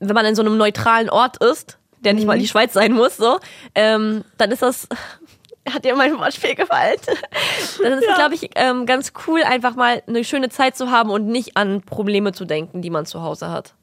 Wenn 0.00 0.14
man 0.14 0.26
in 0.26 0.34
so 0.34 0.42
einem 0.42 0.56
neutralen 0.56 1.08
Ort 1.08 1.42
ist, 1.42 1.78
der 2.00 2.14
nicht 2.14 2.26
mal 2.26 2.38
die 2.38 2.48
Schweiz 2.48 2.72
sein 2.72 2.92
muss, 2.92 3.16
so, 3.16 3.38
ähm, 3.74 4.24
dann 4.38 4.50
ist 4.50 4.62
das 4.62 4.88
hat 5.72 5.84
dir 5.84 5.96
mein 5.96 6.18
Wortspiel 6.18 6.54
gefallen? 6.54 6.96
Dann 7.82 7.92
ist 7.94 8.06
es, 8.08 8.14
glaube 8.14 8.34
ich, 8.34 8.50
ähm, 8.54 8.86
ganz 8.86 9.12
cool, 9.26 9.42
einfach 9.42 9.74
mal 9.74 10.02
eine 10.06 10.22
schöne 10.22 10.48
Zeit 10.48 10.76
zu 10.76 10.92
haben 10.92 11.10
und 11.10 11.26
nicht 11.26 11.56
an 11.56 11.82
Probleme 11.82 12.32
zu 12.32 12.44
denken, 12.44 12.82
die 12.82 12.90
man 12.90 13.04
zu 13.04 13.22
Hause 13.22 13.50
hat. 13.50 13.74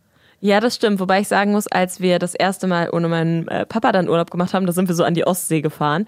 Ja, 0.43 0.59
das 0.59 0.75
stimmt. 0.75 0.99
Wobei 0.99 1.21
ich 1.21 1.29
sagen 1.29 1.53
muss, 1.53 1.67
als 1.67 2.01
wir 2.01 2.19
das 2.19 2.35
erste 2.35 2.67
Mal 2.67 2.89
ohne 2.91 3.07
meinen 3.07 3.47
äh, 3.47 3.65
Papa 3.65 3.93
dann 3.93 4.09
Urlaub 4.09 4.29
gemacht 4.29 4.53
haben, 4.53 4.65
da 4.65 4.73
sind 4.73 4.89
wir 4.89 4.95
so 4.95 5.05
an 5.05 5.13
die 5.13 5.25
Ostsee 5.25 5.61
gefahren. 5.61 6.05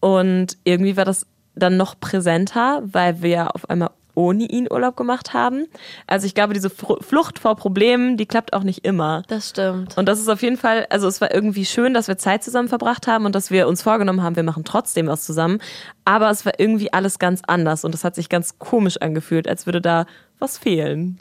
Und 0.00 0.58
irgendwie 0.64 0.96
war 0.96 1.04
das 1.04 1.28
dann 1.54 1.76
noch 1.76 1.94
präsenter, 2.00 2.82
weil 2.84 3.22
wir 3.22 3.54
auf 3.54 3.70
einmal 3.70 3.90
ohne 4.16 4.46
ihn 4.46 4.66
Urlaub 4.68 4.96
gemacht 4.96 5.32
haben. 5.32 5.66
Also 6.08 6.26
ich 6.26 6.34
glaube, 6.34 6.54
diese 6.54 6.70
Flucht 6.70 7.38
vor 7.38 7.54
Problemen, 7.54 8.16
die 8.16 8.26
klappt 8.26 8.52
auch 8.52 8.64
nicht 8.64 8.84
immer. 8.84 9.22
Das 9.28 9.50
stimmt. 9.50 9.96
Und 9.96 10.06
das 10.06 10.18
ist 10.18 10.28
auf 10.28 10.42
jeden 10.42 10.56
Fall, 10.56 10.88
also 10.90 11.06
es 11.06 11.20
war 11.20 11.32
irgendwie 11.32 11.64
schön, 11.64 11.94
dass 11.94 12.08
wir 12.08 12.18
Zeit 12.18 12.42
zusammen 12.42 12.66
verbracht 12.66 13.06
haben 13.06 13.26
und 13.26 13.34
dass 13.36 13.52
wir 13.52 13.68
uns 13.68 13.82
vorgenommen 13.82 14.24
haben, 14.24 14.34
wir 14.34 14.42
machen 14.42 14.64
trotzdem 14.64 15.06
was 15.06 15.24
zusammen. 15.24 15.60
Aber 16.04 16.30
es 16.30 16.44
war 16.44 16.58
irgendwie 16.58 16.92
alles 16.92 17.20
ganz 17.20 17.42
anders 17.46 17.84
und 17.84 17.94
es 17.94 18.02
hat 18.02 18.16
sich 18.16 18.28
ganz 18.28 18.58
komisch 18.58 18.96
angefühlt, 18.96 19.46
als 19.46 19.66
würde 19.66 19.80
da 19.80 20.06
was 20.40 20.58
fehlen. 20.58 21.20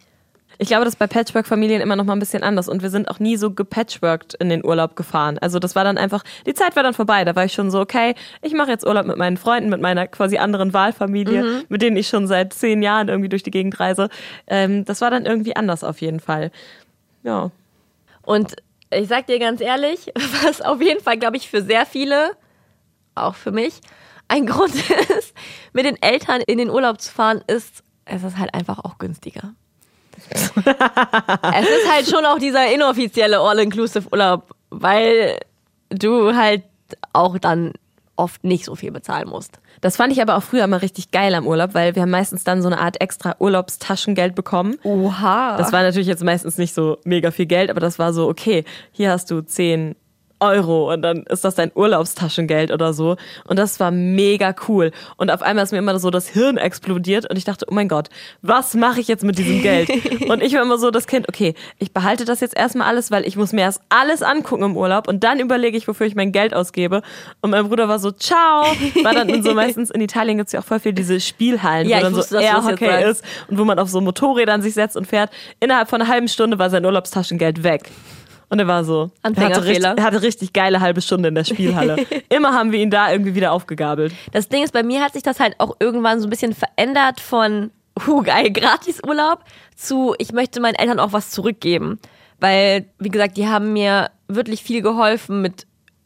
Ich 0.59 0.69
glaube, 0.69 0.85
das 0.85 0.95
ist 0.95 0.99
bei 0.99 1.07
Patchwork-Familien 1.07 1.81
immer 1.81 1.95
noch 1.95 2.05
mal 2.05 2.13
ein 2.13 2.19
bisschen 2.19 2.41
anders 2.41 2.67
und 2.67 2.81
wir 2.81 2.89
sind 2.89 3.09
auch 3.09 3.19
nie 3.19 3.37
so 3.37 3.51
gepatchworked 3.51 4.33
in 4.35 4.49
den 4.49 4.65
Urlaub 4.65 4.95
gefahren. 4.95 5.37
Also 5.39 5.59
das 5.59 5.75
war 5.75 5.83
dann 5.83 5.97
einfach, 5.97 6.23
die 6.45 6.53
Zeit 6.53 6.75
war 6.75 6.83
dann 6.83 6.93
vorbei. 6.93 7.25
Da 7.25 7.35
war 7.35 7.45
ich 7.45 7.53
schon 7.53 7.69
so, 7.69 7.79
okay, 7.79 8.15
ich 8.41 8.53
mache 8.53 8.71
jetzt 8.71 8.85
Urlaub 8.85 9.05
mit 9.05 9.17
meinen 9.17 9.37
Freunden, 9.37 9.69
mit 9.69 9.81
meiner 9.81 10.07
quasi 10.07 10.37
anderen 10.37 10.73
Wahlfamilie, 10.73 11.63
mit 11.69 11.81
denen 11.81 11.97
ich 11.97 12.07
schon 12.07 12.27
seit 12.27 12.53
zehn 12.53 12.81
Jahren 12.81 13.07
irgendwie 13.07 13.29
durch 13.29 13.43
die 13.43 13.51
Gegend 13.51 13.79
reise. 13.79 14.09
Ähm, 14.47 14.83
das 14.85 15.01
war 15.01 15.11
dann 15.11 15.25
irgendwie 15.25 15.55
anders 15.55 15.83
auf 15.83 16.01
jeden 16.01 16.19
Fall. 16.19 16.51
Ja. 17.23 17.51
Und 18.23 18.55
ich 18.89 19.07
sag 19.07 19.27
dir 19.27 19.39
ganz 19.39 19.61
ehrlich, 19.61 20.11
was 20.43 20.61
auf 20.61 20.81
jeden 20.81 21.01
Fall, 21.01 21.17
glaube 21.17 21.37
ich, 21.37 21.49
für 21.49 21.61
sehr 21.61 21.85
viele, 21.85 22.31
auch 23.15 23.35
für 23.35 23.51
mich, 23.51 23.79
ein 24.27 24.45
Grund 24.47 24.73
ist, 25.17 25.33
mit 25.73 25.85
den 25.85 26.01
Eltern 26.01 26.41
in 26.41 26.57
den 26.57 26.69
Urlaub 26.69 26.99
zu 26.99 27.11
fahren, 27.11 27.43
ist, 27.47 27.83
es 28.05 28.23
ist 28.23 28.37
halt 28.37 28.53
einfach 28.53 28.79
auch 28.79 28.97
günstiger. 28.97 29.53
Es 30.31 31.69
ist 31.69 31.91
halt 31.91 32.07
schon 32.09 32.25
auch 32.25 32.39
dieser 32.39 32.71
inoffizielle 32.73 33.39
All-Inclusive-Urlaub, 33.39 34.43
weil 34.69 35.37
du 35.89 36.35
halt 36.35 36.63
auch 37.13 37.37
dann 37.37 37.73
oft 38.15 38.43
nicht 38.43 38.65
so 38.65 38.75
viel 38.75 38.91
bezahlen 38.91 39.29
musst. 39.29 39.59
Das 39.81 39.95
fand 39.95 40.11
ich 40.11 40.21
aber 40.21 40.35
auch 40.35 40.43
früher 40.43 40.63
immer 40.63 40.81
richtig 40.81 41.11
geil 41.11 41.35
am 41.35 41.45
Urlaub, 41.45 41.73
weil 41.73 41.95
wir 41.95 42.01
haben 42.01 42.09
meistens 42.09 42.43
dann 42.43 42.61
so 42.61 42.67
eine 42.67 42.79
Art 42.79 42.99
extra 42.99 43.35
Urlaubstaschengeld 43.39 44.33
bekommen. 44.33 44.77
Oha. 44.83 45.55
Das 45.57 45.71
war 45.71 45.83
natürlich 45.83 46.07
jetzt 46.07 46.23
meistens 46.23 46.57
nicht 46.57 46.73
so 46.73 46.97
mega 47.03 47.29
viel 47.29 47.45
Geld, 47.45 47.69
aber 47.69 47.79
das 47.79 47.99
war 47.99 48.13
so, 48.13 48.27
okay, 48.27 48.65
hier 48.91 49.11
hast 49.11 49.29
du 49.29 49.41
10 49.41 49.95
Euro 50.39 50.93
und 50.93 51.01
dann 51.01 51.23
ist 51.23 51.43
das 51.43 51.55
dein 51.55 51.71
Urlaubstaschengeld 51.73 52.71
oder 52.71 52.93
so. 52.93 53.17
Und 53.45 53.57
das 53.57 53.79
war 53.79 53.91
mega 53.91 54.55
cool. 54.67 54.91
Und 55.17 55.31
auf 55.31 55.41
einmal 55.41 55.63
ist 55.63 55.71
mir 55.71 55.79
immer 55.79 55.97
so 55.99 56.09
das 56.09 56.27
Hirn 56.27 56.57
explodiert 56.57 57.29
und 57.29 57.37
ich 57.37 57.43
dachte, 57.43 57.65
oh 57.69 57.73
mein 57.73 57.87
Gott, 57.87 58.09
was 58.41 58.73
mache 58.75 58.99
ich 58.99 59.07
jetzt 59.07 59.23
mit 59.23 59.37
diesem 59.37 59.61
Geld? 59.61 59.89
und 60.29 60.43
ich 60.43 60.53
war 60.53 60.61
immer 60.61 60.77
so 60.77 60.91
das 60.91 61.07
Kind, 61.07 61.27
okay, 61.29 61.53
ich 61.79 61.91
behalte 61.91 62.25
das 62.25 62.39
jetzt 62.39 62.55
erstmal 62.55 62.87
alles, 62.87 63.11
weil 63.11 63.25
ich 63.25 63.35
muss 63.35 63.53
mir 63.53 63.61
erst 63.61 63.81
alles 63.89 64.21
angucken 64.21 64.63
im 64.63 64.77
Urlaub 64.77 65.07
und 65.07 65.23
dann 65.23 65.39
überlege 65.39 65.77
ich, 65.77 65.87
wofür 65.87 66.07
ich 66.07 66.15
mein 66.15 66.31
Geld 66.31 66.53
ausgebe. 66.53 67.01
Und 67.41 67.51
mein 67.51 67.67
Bruder 67.67 67.87
war 67.87 67.99
so, 67.99 68.11
ciao. 68.11 68.65
War 69.03 69.13
dann 69.13 69.43
so 69.43 69.53
meistens 69.55 69.89
in 69.89 70.01
Italien 70.01 70.37
gibt's 70.37 70.53
ja 70.53 70.59
auch 70.59 70.65
voll 70.65 70.79
viel 70.79 70.93
diese 70.93 71.19
Spielhallen, 71.19 71.87
Ja, 71.87 71.97
wo 71.97 72.01
dann 72.01 72.15
wusste, 72.15 72.35
so 72.35 72.41
Airhockey 72.41 73.09
ist 73.09 73.23
und 73.49 73.57
wo 73.57 73.65
man 73.65 73.79
auf 73.79 73.89
so 73.89 74.01
Motorrädern 74.01 74.61
sich 74.61 74.73
setzt 74.73 74.95
und 74.97 75.07
fährt. 75.07 75.31
Innerhalb 75.59 75.89
von 75.89 76.01
einer 76.01 76.09
halben 76.09 76.27
Stunde 76.27 76.59
war 76.59 76.69
sein 76.69 76.85
Urlaubstaschengeld 76.85 77.63
weg. 77.63 77.89
Und 78.49 78.59
er 78.59 78.67
war 78.67 78.83
so, 78.83 78.93
er 78.93 79.03
hatte, 79.03 79.11
Anfängerfehler. 79.23 79.89
richtig, 79.89 79.97
er 79.97 80.03
hatte 80.03 80.21
richtig 80.21 80.53
geile 80.53 80.79
halbe 80.79 81.01
Stunde 81.01 81.29
in 81.29 81.35
der 81.35 81.43
Spielhalle. 81.43 81.97
Immer 82.29 82.53
haben 82.53 82.71
wir 82.71 82.79
ihn 82.79 82.89
da 82.89 83.11
irgendwie 83.11 83.35
wieder 83.35 83.51
aufgegabelt. 83.51 84.13
Das 84.31 84.47
Ding 84.47 84.63
ist, 84.63 84.71
bei 84.71 84.83
mir 84.83 85.01
hat 85.01 85.13
sich 85.13 85.23
das 85.23 85.39
halt 85.39 85.55
auch 85.59 85.75
irgendwann 85.79 86.21
so 86.21 86.27
ein 86.27 86.29
bisschen 86.29 86.53
verändert 86.53 87.19
von, 87.19 87.71
huh, 88.05 88.21
geil, 88.21 88.51
Gratisurlaub 88.51 89.39
zu, 89.75 90.15
ich 90.17 90.31
möchte 90.31 90.61
meinen 90.61 90.75
Eltern 90.75 90.99
auch 90.99 91.13
was 91.13 91.31
zurückgeben. 91.31 91.99
Weil, 92.39 92.85
wie 92.99 93.09
gesagt, 93.09 93.35
die 93.35 93.47
haben 93.47 93.73
mir 93.73 94.11
wirklich 94.27 94.63
viel 94.63 94.81
geholfen 94.81 95.41
mit, 95.41 95.65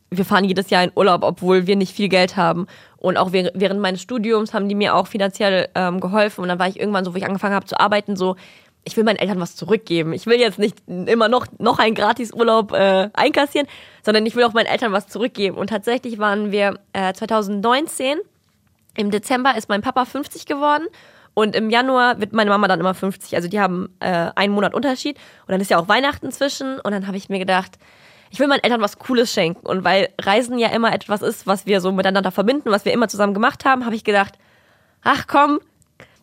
wir 0.09 0.25
fahren 0.25 0.45
jedes 0.45 0.69
Jahr 0.69 0.83
in 0.83 0.91
Urlaub, 0.95 1.23
obwohl 1.23 1.67
wir 1.67 1.75
nicht 1.75 1.93
viel 1.93 2.09
Geld 2.09 2.37
haben. 2.37 2.67
Und 2.97 3.17
auch 3.17 3.33
während 3.33 3.51
während 3.55 3.81
meines 3.81 4.01
Studiums 4.01 4.53
haben 4.53 4.69
die 4.69 4.75
mir 4.75 4.95
auch 4.95 5.07
finanziell 5.07 5.69
ähm, 5.75 5.99
geholfen. 5.99 6.41
Und 6.41 6.47
dann 6.47 6.59
war 6.59 6.67
ich 6.67 6.79
irgendwann 6.79 7.03
so, 7.05 7.13
wo 7.13 7.17
ich 7.17 7.25
angefangen 7.25 7.55
habe 7.55 7.65
zu 7.65 7.79
arbeiten, 7.79 8.15
so, 8.15 8.35
ich 8.83 8.97
will 8.97 9.03
meinen 9.03 9.17
Eltern 9.17 9.39
was 9.39 9.55
zurückgeben. 9.55 10.13
Ich 10.13 10.25
will 10.25 10.39
jetzt 10.39 10.57
nicht 10.57 10.77
immer 10.87 11.29
noch, 11.29 11.45
noch 11.59 11.79
einen 11.79 11.95
Gratisurlaub 11.95 12.71
äh, 12.71 13.09
einkassieren, 13.13 13.67
sondern 14.03 14.25
ich 14.25 14.35
will 14.35 14.43
auch 14.43 14.53
meinen 14.53 14.65
Eltern 14.65 14.91
was 14.91 15.07
zurückgeben. 15.07 15.57
Und 15.57 15.69
tatsächlich 15.69 16.17
waren 16.17 16.51
wir 16.51 16.79
äh, 16.93 17.13
2019 17.13 18.17
im 18.95 19.11
Dezember 19.11 19.55
ist 19.55 19.69
mein 19.69 19.81
Papa 19.81 20.05
50 20.05 20.45
geworden 20.45 20.87
und 21.33 21.55
im 21.55 21.69
Januar 21.69 22.19
wird 22.19 22.33
meine 22.33 22.49
Mama 22.49 22.67
dann 22.67 22.79
immer 22.79 22.93
50. 22.93 23.35
Also 23.35 23.47
die 23.47 23.59
haben 23.59 23.95
äh, 23.99 24.31
einen 24.35 24.53
Monat 24.53 24.73
Unterschied 24.73 25.17
und 25.47 25.51
dann 25.51 25.61
ist 25.61 25.71
ja 25.71 25.79
auch 25.79 25.87
Weihnachten 25.87 26.31
zwischen 26.31 26.79
und 26.79 26.91
dann 26.91 27.07
habe 27.07 27.17
ich 27.17 27.29
mir 27.29 27.39
gedacht, 27.39 27.77
ich 28.31 28.39
will 28.39 28.47
meinen 28.47 28.63
Eltern 28.63 28.81
was 28.81 28.99
Cooles 28.99 29.31
schenken 29.31 29.65
und 29.65 29.83
weil 29.83 30.09
Reisen 30.19 30.57
ja 30.57 30.69
immer 30.69 30.93
etwas 30.93 31.21
ist, 31.21 31.47
was 31.47 31.65
wir 31.65 31.79
so 31.81 31.91
miteinander 31.91 32.31
verbinden, 32.31 32.71
was 32.71 32.85
wir 32.85 32.91
immer 32.91 33.07
zusammen 33.07 33.33
gemacht 33.33 33.63
haben, 33.63 33.85
habe 33.85 33.95
ich 33.95 34.03
gedacht, 34.03 34.37
ach 35.03 35.25
komm, 35.27 35.59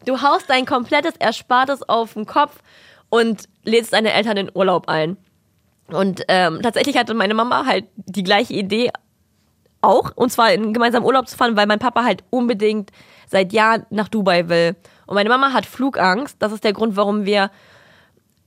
du 0.05 0.23
haust 0.23 0.49
dein 0.49 0.67
komplettes 0.67 1.15
Erspartes 1.19 1.89
auf 1.89 2.15
den 2.15 2.27
Kopf 2.27 2.61
und 3.09 3.45
lädst 3.65 3.93
deine 3.93 4.13
Eltern 4.13 4.37
in 4.37 4.51
Urlaub 4.55 4.89
ein. 4.89 5.17
Und 5.89 6.25
ähm, 6.29 6.61
tatsächlich 6.63 6.97
hatte 6.97 7.15
meine 7.15 7.35
Mama 7.35 7.65
halt 7.67 7.87
die 7.97 8.23
gleiche 8.23 8.55
Idee 8.55 8.91
auch, 9.81 10.13
und 10.17 10.31
zwar 10.31 10.53
in 10.53 10.73
gemeinsamen 10.73 11.07
Urlaub 11.07 11.29
zu 11.29 11.37
fahren, 11.37 11.57
weil 11.57 11.67
mein 11.67 11.79
Papa 11.79 12.05
halt 12.05 12.25
unbedingt 12.31 12.91
seit 13.27 13.53
Jahren 13.53 13.87
nach 13.91 14.09
Dubai 14.09 14.49
will. 14.49 14.77
Und 15.07 15.15
meine 15.15 15.29
Mama 15.29 15.53
hat 15.53 15.67
Flugangst. 15.67 16.37
Das 16.41 16.53
ist 16.53 16.65
der 16.65 16.73
Grund, 16.73 16.97
warum 16.97 17.25
wir 17.25 17.51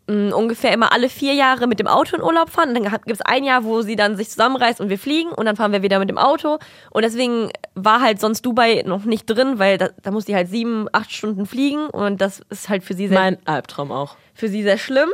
mh, 0.07 0.35
ungefähr 0.35 0.73
immer 0.73 0.91
alle 0.93 1.09
vier 1.09 1.33
Jahre 1.33 1.67
mit 1.67 1.79
dem 1.79 1.87
Auto 1.87 2.15
in 2.15 2.21
Urlaub 2.21 2.49
fahren. 2.49 2.69
Und 2.69 2.75
dann 2.83 2.91
gibt 2.91 3.11
es 3.11 3.21
ein 3.21 3.43
Jahr, 3.43 3.63
wo 3.63 3.81
sie 3.81 3.95
dann 3.95 4.15
sich 4.17 4.29
zusammenreißt 4.29 4.81
und 4.81 4.89
wir 4.89 4.99
fliegen 4.99 5.31
und 5.31 5.45
dann 5.45 5.55
fahren 5.55 5.71
wir 5.71 5.81
wieder 5.81 5.99
mit 5.99 6.09
dem 6.09 6.17
Auto. 6.17 6.59
Und 6.91 7.03
deswegen 7.03 7.49
war 7.75 8.01
halt 8.01 8.19
sonst 8.19 8.45
Dubai 8.45 8.83
noch 8.85 9.05
nicht 9.05 9.25
drin, 9.25 9.59
weil 9.59 9.77
da, 9.77 9.89
da 10.01 10.11
muss 10.11 10.25
die 10.25 10.35
halt 10.35 10.49
sieben, 10.49 10.87
acht 10.91 11.11
Stunden 11.11 11.45
fliegen 11.45 11.87
und 11.87 12.21
das 12.21 12.41
ist 12.49 12.69
halt 12.69 12.83
für 12.83 12.93
sie 12.93 13.07
sehr 13.07 13.19
Mein 13.19 13.37
Albtraum 13.45 13.91
auch. 13.91 14.15
für 14.33 14.47
sie 14.49 14.63
sehr 14.63 14.77
schlimm. 14.77 15.09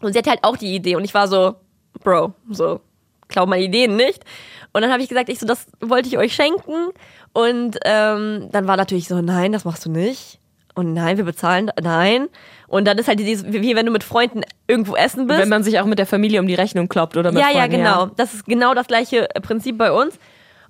Und 0.00 0.12
sie 0.12 0.18
hatte 0.18 0.30
halt 0.30 0.44
auch 0.44 0.56
die 0.56 0.74
Idee. 0.74 0.96
Und 0.96 1.04
ich 1.04 1.12
war 1.14 1.28
so, 1.28 1.56
Bro, 2.02 2.32
so, 2.48 2.80
klau 3.28 3.44
meine 3.46 3.62
Ideen 3.64 3.96
nicht. 3.96 4.24
Und 4.72 4.82
dann 4.82 4.90
habe 4.92 5.02
ich 5.02 5.08
gesagt, 5.08 5.28
ich 5.28 5.38
so, 5.38 5.46
das 5.46 5.66
wollte 5.80 6.08
ich 6.08 6.16
euch 6.16 6.34
schenken. 6.34 6.88
Und 7.32 7.78
ähm, 7.84 8.48
dann 8.50 8.66
war 8.66 8.76
natürlich 8.76 9.08
so, 9.08 9.20
nein, 9.20 9.52
das 9.52 9.64
machst 9.64 9.84
du 9.84 9.90
nicht. 9.90 10.38
Und 10.74 10.94
nein, 10.94 11.16
wir 11.16 11.24
bezahlen, 11.24 11.70
nein. 11.82 12.28
Und 12.70 12.86
dann 12.86 12.96
ist 12.98 13.08
halt 13.08 13.18
dieses, 13.18 13.44
wie 13.52 13.74
wenn 13.74 13.84
du 13.84 13.90
mit 13.90 14.04
Freunden 14.04 14.42
irgendwo 14.68 14.94
essen 14.94 15.26
bist. 15.26 15.40
Wenn 15.40 15.48
man 15.48 15.64
sich 15.64 15.80
auch 15.80 15.86
mit 15.86 15.98
der 15.98 16.06
Familie 16.06 16.38
um 16.38 16.46
die 16.46 16.54
Rechnung 16.54 16.88
kloppt 16.88 17.16
oder 17.16 17.32
mit 17.32 17.42
ja, 17.42 17.48
ja, 17.50 17.62
Freunden, 17.62 17.78
genau. 17.78 18.06
Das 18.06 18.32
ist 18.32 18.46
genau 18.46 18.74
das 18.74 18.86
gleiche 18.86 19.26
Prinzip 19.42 19.76
bei 19.76 19.90
uns. 19.90 20.20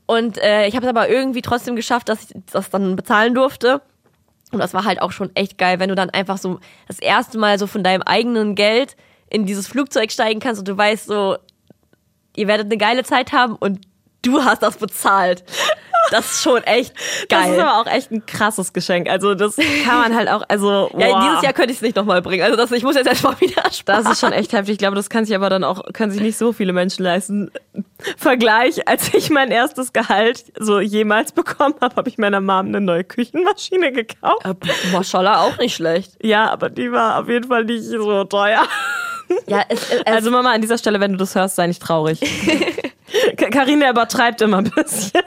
Und 0.06 0.38
äh, 0.38 0.66
ich 0.66 0.74
habe 0.76 0.86
es 0.86 0.88
aber 0.88 1.10
irgendwie 1.10 1.42
trotzdem 1.42 1.76
geschafft, 1.76 2.08
dass 2.08 2.22
ich 2.22 2.36
das 2.50 2.70
dann 2.70 2.96
bezahlen 2.96 3.34
durfte. 3.34 3.82
Und 4.50 4.60
das 4.60 4.72
war 4.72 4.86
halt 4.86 5.02
auch 5.02 5.12
schon 5.12 5.30
echt 5.36 5.58
geil, 5.58 5.78
wenn 5.78 5.90
du 5.90 5.94
dann 5.94 6.08
einfach 6.08 6.38
so 6.38 6.58
das 6.88 6.98
erste 7.00 7.36
Mal 7.36 7.58
so 7.58 7.66
von 7.66 7.84
deinem 7.84 8.02
eigenen 8.02 8.54
Geld 8.54 8.96
in 9.28 9.44
dieses 9.44 9.68
Flugzeug 9.68 10.10
steigen 10.10 10.40
kannst 10.40 10.58
und 10.58 10.68
du 10.68 10.78
weißt 10.78 11.04
so, 11.04 11.36
ihr 12.34 12.48
werdet 12.48 12.64
eine 12.64 12.78
geile 12.78 13.04
Zeit 13.04 13.32
haben 13.32 13.56
und 13.56 13.78
du 14.22 14.42
hast 14.42 14.62
das 14.62 14.78
bezahlt. 14.78 15.44
Das 16.11 16.33
ist 16.33 16.42
schon 16.42 16.62
echt 16.64 16.94
geil. 17.29 17.40
Das 17.40 17.51
ist 17.51 17.59
aber 17.59 17.81
auch 17.81 17.87
echt 17.87 18.11
ein 18.11 18.27
krasses 18.27 18.73
Geschenk. 18.73 19.09
Also 19.09 19.35
das 19.35 19.57
kann 19.85 19.99
man 20.01 20.16
halt 20.16 20.29
auch, 20.29 20.42
also 20.49 20.90
ja, 20.96 21.09
wow. 21.09 21.25
dieses 21.25 21.42
Jahr 21.42 21.53
könnte 21.53 21.70
ich 21.70 21.79
es 21.79 21.83
nicht 21.83 21.96
nochmal 21.96 22.23
bringen. 22.23 22.42
Also 22.42 22.57
das, 22.57 22.73
ich 22.73 22.83
muss 22.83 22.96
jetzt 22.96 23.07
erstmal 23.07 23.40
wieder 23.40 23.70
sparen. 23.73 24.01
Das 24.01 24.12
ist 24.12 24.20
schon 24.20 24.33
echt 24.33 24.53
heftig. 24.53 24.73
Ich 24.73 24.79
glaube, 24.79 24.96
das 24.96 25.11
kann 25.11 25.25
sich 25.25 25.35
aber 25.35 25.51
dann 25.51 25.64
auch, 25.64 25.92
können 25.92 26.11
sich 26.11 26.23
nicht 26.23 26.38
so 26.38 26.53
viele 26.53 26.73
Menschen 26.73 27.03
leisten. 27.03 27.51
Vergleich, 28.16 28.88
als 28.88 29.12
ich 29.12 29.31
mein 29.31 29.51
erstes 29.51 29.92
Gehalt 29.92 30.44
so 30.59 30.81
jemals 30.81 31.33
bekommen 31.33 31.75
habe, 31.81 31.96
habe 31.96 32.09
ich 32.09 32.16
meiner 32.16 32.40
Mom 32.40 32.66
eine 32.66 32.81
neue 32.81 33.05
Küchenmaschine 33.05 33.92
gekauft. 33.92 34.44
Äh, 34.44 34.55
Maschallah 34.92 35.42
auch 35.42 35.59
nicht 35.59 35.75
schlecht. 35.75 36.12
Ja, 36.23 36.51
aber 36.51 36.70
die 36.70 36.90
war 36.92 37.20
auf 37.20 37.29
jeden 37.29 37.49
Fall 37.49 37.64
nicht 37.64 37.85
so 37.85 38.25
teuer. 38.25 38.62
Ja, 39.46 39.64
es, 39.68 39.90
es, 39.90 40.07
Also 40.07 40.31
Mama, 40.31 40.53
an 40.53 40.61
dieser 40.61 40.79
Stelle, 40.79 41.01
wenn 41.01 41.12
du 41.12 41.18
das 41.18 41.35
hörst, 41.35 41.57
sei 41.57 41.66
nicht 41.66 41.83
traurig. 41.83 42.20
Karina 43.37 43.90
übertreibt 43.90 44.40
immer 44.40 44.59
ein 44.59 44.70
bisschen. 44.70 45.23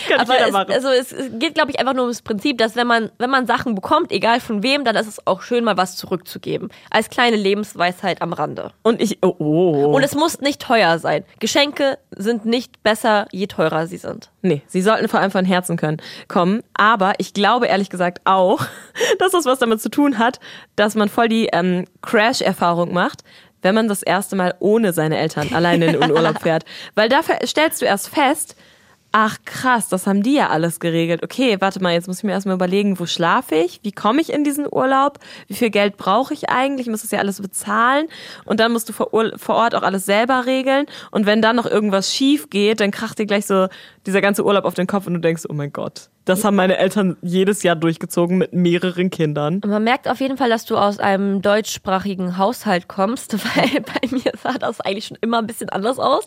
Kann 0.08 0.20
aber 0.20 0.40
es, 0.40 0.52
machen. 0.52 0.72
also 0.72 0.88
es 0.88 1.14
geht, 1.38 1.54
glaube 1.54 1.70
ich, 1.70 1.78
einfach 1.78 1.94
nur 1.94 2.04
ums 2.04 2.22
Prinzip, 2.22 2.58
dass 2.58 2.76
wenn 2.76 2.86
man, 2.86 3.10
wenn 3.18 3.30
man 3.30 3.46
Sachen 3.46 3.74
bekommt, 3.74 4.12
egal 4.12 4.40
von 4.40 4.62
wem, 4.62 4.84
dann 4.84 4.96
ist 4.96 5.06
es 5.06 5.26
auch 5.26 5.42
schön, 5.42 5.64
mal 5.64 5.76
was 5.76 5.96
zurückzugeben. 5.96 6.70
Als 6.90 7.10
kleine 7.10 7.36
Lebensweisheit 7.36 8.22
am 8.22 8.32
Rande. 8.32 8.72
Und 8.82 9.00
ich, 9.00 9.18
oh, 9.22 9.34
oh. 9.38 9.92
Und 9.94 10.02
es 10.02 10.14
muss 10.14 10.40
nicht 10.40 10.60
teuer 10.60 10.98
sein. 10.98 11.24
Geschenke 11.38 11.98
sind 12.10 12.44
nicht 12.44 12.82
besser, 12.82 13.26
je 13.32 13.46
teurer 13.46 13.86
sie 13.86 13.98
sind. 13.98 14.30
Nee, 14.42 14.62
sie 14.66 14.80
sollten 14.80 15.08
vor 15.08 15.20
allem 15.20 15.30
von 15.30 15.44
Herzen 15.44 15.76
können 15.76 16.00
kommen. 16.28 16.62
Aber 16.74 17.14
ich 17.18 17.34
glaube 17.34 17.66
ehrlich 17.66 17.90
gesagt 17.90 18.20
auch, 18.24 18.60
dass 19.18 19.32
das 19.32 19.44
was 19.44 19.58
damit 19.58 19.80
zu 19.80 19.90
tun 19.90 20.18
hat, 20.18 20.40
dass 20.76 20.94
man 20.94 21.08
voll 21.08 21.28
die 21.28 21.48
ähm, 21.52 21.84
Crash-Erfahrung 22.02 22.92
macht, 22.92 23.22
wenn 23.62 23.74
man 23.74 23.88
das 23.88 24.02
erste 24.02 24.36
Mal 24.36 24.54
ohne 24.60 24.92
seine 24.92 25.18
Eltern 25.18 25.52
alleine 25.52 25.86
in 25.86 26.00
den 26.00 26.10
Urlaub 26.10 26.40
fährt. 26.42 26.64
Weil 26.94 27.08
dafür 27.08 27.36
stellst 27.44 27.82
du 27.82 27.86
erst 27.86 28.08
fest, 28.08 28.56
ach 29.12 29.38
krass, 29.44 29.88
das 29.88 30.06
haben 30.06 30.22
die 30.22 30.34
ja 30.34 30.50
alles 30.50 30.80
geregelt. 30.80 31.22
Okay, 31.22 31.56
warte 31.60 31.82
mal, 31.82 31.92
jetzt 31.92 32.06
muss 32.06 32.18
ich 32.18 32.24
mir 32.24 32.32
erstmal 32.32 32.54
überlegen, 32.54 32.98
wo 32.98 33.06
schlafe 33.06 33.56
ich? 33.56 33.80
Wie 33.82 33.92
komme 33.92 34.20
ich 34.20 34.32
in 34.32 34.44
diesen 34.44 34.66
Urlaub? 34.70 35.18
Wie 35.48 35.54
viel 35.54 35.70
Geld 35.70 35.96
brauche 35.96 36.32
ich 36.32 36.48
eigentlich? 36.48 36.86
Ich 36.86 36.90
muss 36.90 37.02
das 37.02 37.10
ja 37.10 37.18
alles 37.18 37.40
bezahlen. 37.40 38.06
Und 38.44 38.60
dann 38.60 38.72
musst 38.72 38.88
du 38.88 38.92
vor, 38.92 39.10
vor 39.36 39.54
Ort 39.56 39.74
auch 39.74 39.82
alles 39.82 40.06
selber 40.06 40.46
regeln. 40.46 40.86
Und 41.10 41.26
wenn 41.26 41.42
dann 41.42 41.56
noch 41.56 41.66
irgendwas 41.66 42.14
schief 42.14 42.50
geht, 42.50 42.80
dann 42.80 42.90
kracht 42.90 43.18
dir 43.18 43.26
gleich 43.26 43.46
so 43.46 43.66
dieser 44.06 44.20
ganze 44.20 44.44
Urlaub 44.44 44.64
auf 44.64 44.74
den 44.74 44.86
Kopf 44.86 45.06
und 45.06 45.14
du 45.14 45.20
denkst, 45.20 45.42
oh 45.48 45.52
mein 45.52 45.72
Gott, 45.72 46.08
das 46.24 46.44
haben 46.44 46.56
meine 46.56 46.76
Eltern 46.76 47.16
jedes 47.22 47.62
Jahr 47.62 47.76
durchgezogen 47.76 48.38
mit 48.38 48.52
mehreren 48.52 49.10
Kindern. 49.10 49.60
Man 49.66 49.82
merkt 49.82 50.08
auf 50.08 50.20
jeden 50.20 50.36
Fall, 50.36 50.48
dass 50.48 50.64
du 50.64 50.76
aus 50.76 51.00
einem 51.00 51.42
deutschsprachigen 51.42 52.38
Haushalt 52.38 52.88
kommst, 52.88 53.32
weil 53.56 53.80
bei 53.80 54.16
mir 54.16 54.32
sah 54.40 54.52
das 54.52 54.80
eigentlich 54.80 55.06
schon 55.06 55.18
immer 55.20 55.38
ein 55.38 55.46
bisschen 55.46 55.68
anders 55.68 55.98
aus. 55.98 56.26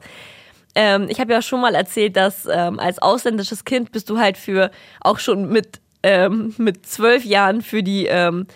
Ähm, 0.76 1.08
ich 1.10 1.20
habe 1.20 1.32
ja 1.32 1.42
schon 1.42 1.62
mal 1.62 1.76
erzählt, 1.76 2.16
dass 2.16 2.48
ähm, 2.52 2.80
als 2.80 3.00
ausländisches 3.00 3.64
Kind 3.66 3.92
bist 3.92 4.10
du 4.10 4.18
halt 4.18 4.38
für 4.38 4.72
auch 5.02 5.20
schon 5.20 5.50
mit 5.50 5.80
ähm, 6.02 6.54
mit 6.58 6.86
zwölf 6.86 7.24
Jahren 7.24 7.62
für 7.62 7.84
die 7.84 8.08
ähm, 8.08 8.48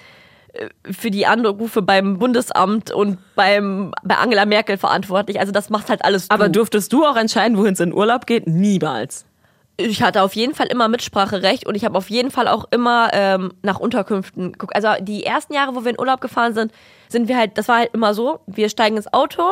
äh, 0.53 0.69
für 0.91 1.11
die 1.11 1.25
Anrufe 1.25 1.81
beim 1.81 2.17
Bundesamt 2.17 2.91
und 2.91 3.19
beim 3.35 3.93
bei 4.03 4.15
Angela 4.17 4.45
Merkel 4.45 4.77
verantwortlich. 4.77 5.39
Also 5.39 5.51
das 5.51 5.69
macht 5.69 5.89
halt 5.89 6.03
alles. 6.03 6.27
Du. 6.27 6.33
Aber 6.33 6.49
durftest 6.49 6.91
du 6.91 7.05
auch 7.05 7.15
entscheiden, 7.15 7.57
wohin 7.57 7.73
es 7.73 7.79
in 7.79 7.93
Urlaub 7.93 8.25
geht? 8.25 8.47
Niemals. 8.47 9.25
ich 9.77 10.01
hatte 10.01 10.23
auf 10.23 10.35
jeden 10.35 10.55
Fall 10.55 10.67
immer 10.67 10.87
Mitspracherecht 10.87 11.67
und 11.67 11.75
ich 11.75 11.85
habe 11.85 11.97
auf 11.97 12.09
jeden 12.09 12.31
Fall 12.31 12.47
auch 12.47 12.65
immer 12.71 13.09
ähm, 13.13 13.53
nach 13.61 13.79
Unterkünften 13.79 14.53
geguckt. 14.53 14.75
Also 14.75 14.89
die 14.99 15.23
ersten 15.23 15.53
Jahre, 15.53 15.75
wo 15.75 15.83
wir 15.83 15.91
in 15.91 15.99
Urlaub 15.99 16.19
gefahren 16.19 16.53
sind, 16.53 16.71
sind 17.09 17.27
wir 17.27 17.37
halt, 17.37 17.57
das 17.57 17.67
war 17.67 17.77
halt 17.77 17.93
immer 17.93 18.13
so, 18.13 18.39
wir 18.47 18.69
steigen 18.69 18.97
ins 18.97 19.11
Auto, 19.13 19.43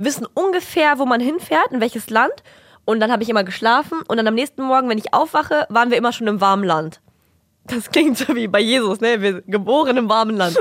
wissen 0.00 0.26
ungefähr, 0.34 0.98
wo 0.98 1.06
man 1.06 1.20
hinfährt, 1.20 1.70
in 1.70 1.80
welches 1.80 2.10
Land 2.10 2.42
und 2.84 3.00
dann 3.00 3.12
habe 3.12 3.22
ich 3.22 3.28
immer 3.28 3.44
geschlafen 3.44 4.00
und 4.08 4.16
dann 4.16 4.26
am 4.26 4.34
nächsten 4.34 4.62
Morgen, 4.62 4.88
wenn 4.88 4.98
ich 4.98 5.14
aufwache, 5.14 5.66
waren 5.68 5.90
wir 5.90 5.98
immer 5.98 6.12
schon 6.12 6.26
im 6.26 6.40
warmen 6.40 6.64
Land. 6.64 7.00
Das 7.64 7.90
klingt 7.90 8.18
so 8.18 8.34
wie 8.34 8.48
bei 8.48 8.60
Jesus, 8.60 9.00
ne? 9.00 9.20
Wir 9.20 9.42
geboren 9.42 9.96
im 9.96 10.08
warmen 10.08 10.36
Land. 10.36 10.56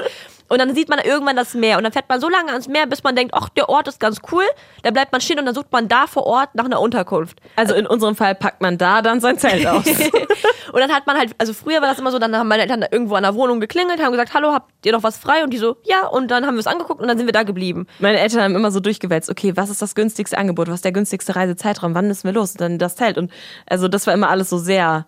Und 0.50 0.60
dann 0.60 0.74
sieht 0.74 0.90
man 0.90 1.00
irgendwann 1.00 1.36
das 1.36 1.54
Meer 1.54 1.78
und 1.78 1.84
dann 1.84 1.94
fährt 1.94 2.10
man 2.10 2.20
so 2.20 2.28
lange 2.28 2.52
ans 2.52 2.68
Meer, 2.68 2.88
bis 2.88 3.04
man 3.04 3.16
denkt, 3.16 3.34
ach, 3.36 3.50
der 3.50 3.70
Ort 3.70 3.88
ist 3.88 4.00
ganz 4.00 4.18
cool. 4.32 4.44
Da 4.84 4.92
bleibt 4.92 5.12
man 5.12 5.22
stehen 5.22 5.40
und 5.40 5.46
dann 5.46 5.56
sucht 5.56 5.72
man 5.72 5.88
da 5.88 6.08
vor 6.08 6.26
Ort 6.26 6.56
nach 6.56 6.66
einer 6.66 6.82
Unterkunft. 6.82 7.40
Also 7.56 7.76
in 7.76 7.86
unserem 7.86 8.16
Fall 8.16 8.36
packt 8.36 8.62
man 8.62 8.78
da 8.78 9.02
dann 9.02 9.20
sein 9.20 9.38
Zelt 9.38 9.66
aus. 9.68 9.86
und 10.72 10.80
dann 10.80 10.92
hat 10.92 11.06
man 11.06 11.18
halt, 11.18 11.34
also 11.38 11.54
früher 11.54 11.82
war 11.82 11.88
das 11.88 12.00
immer 12.00 12.12
so, 12.12 12.18
dann 12.18 12.36
haben 12.36 12.48
meine 12.48 12.64
Eltern 12.64 12.84
irgendwo 12.90 13.16
an 13.16 13.24
der 13.24 13.36
Wohnung 13.36 13.60
geklingelt, 13.60 14.02
haben 14.02 14.12
gesagt, 14.12 14.34
hallo, 14.34 14.52
habt 14.52 14.86
ihr 14.86 14.92
noch 14.92 15.04
was 15.04 15.18
frei? 15.18 15.44
Und 15.44 15.52
die 15.52 15.58
so, 15.58 15.78
ja, 15.84 16.08
und 16.08 16.32
dann 16.32 16.46
haben 16.46 16.56
wir 16.56 16.62
es 16.62 16.68
angeguckt 16.68 17.00
und 17.00 17.08
dann 17.08 17.18
sind 17.18 17.28
wir 17.28 17.34
da 17.34 17.44
geblieben. 17.44 17.86
Meine 18.00 18.20
Eltern 18.20 18.42
haben 18.42 18.56
immer 18.56 18.72
so 18.72 18.80
durchgewälzt, 18.80 19.30
okay, 19.30 19.56
was 19.56 19.70
ist 19.70 19.82
das 19.82 19.94
günstigste 19.94 20.38
Angebot, 20.38 20.68
was 20.68 20.76
ist 20.76 20.86
der 20.86 20.92
günstigste 20.92 21.36
Reisezeitraum, 21.36 21.94
wann 21.94 22.08
müssen 22.08 22.24
wir 22.24 22.34
los? 22.34 22.54
Und 22.54 22.62
dann 22.62 22.78
das 22.80 22.96
Zelt. 22.96 23.18
Und 23.18 23.32
also 23.68 23.88
das 23.88 24.08
war 24.08 24.16
immer 24.16 24.30
alles 24.30 24.50
so 24.50 24.58
sehr, 24.58 25.06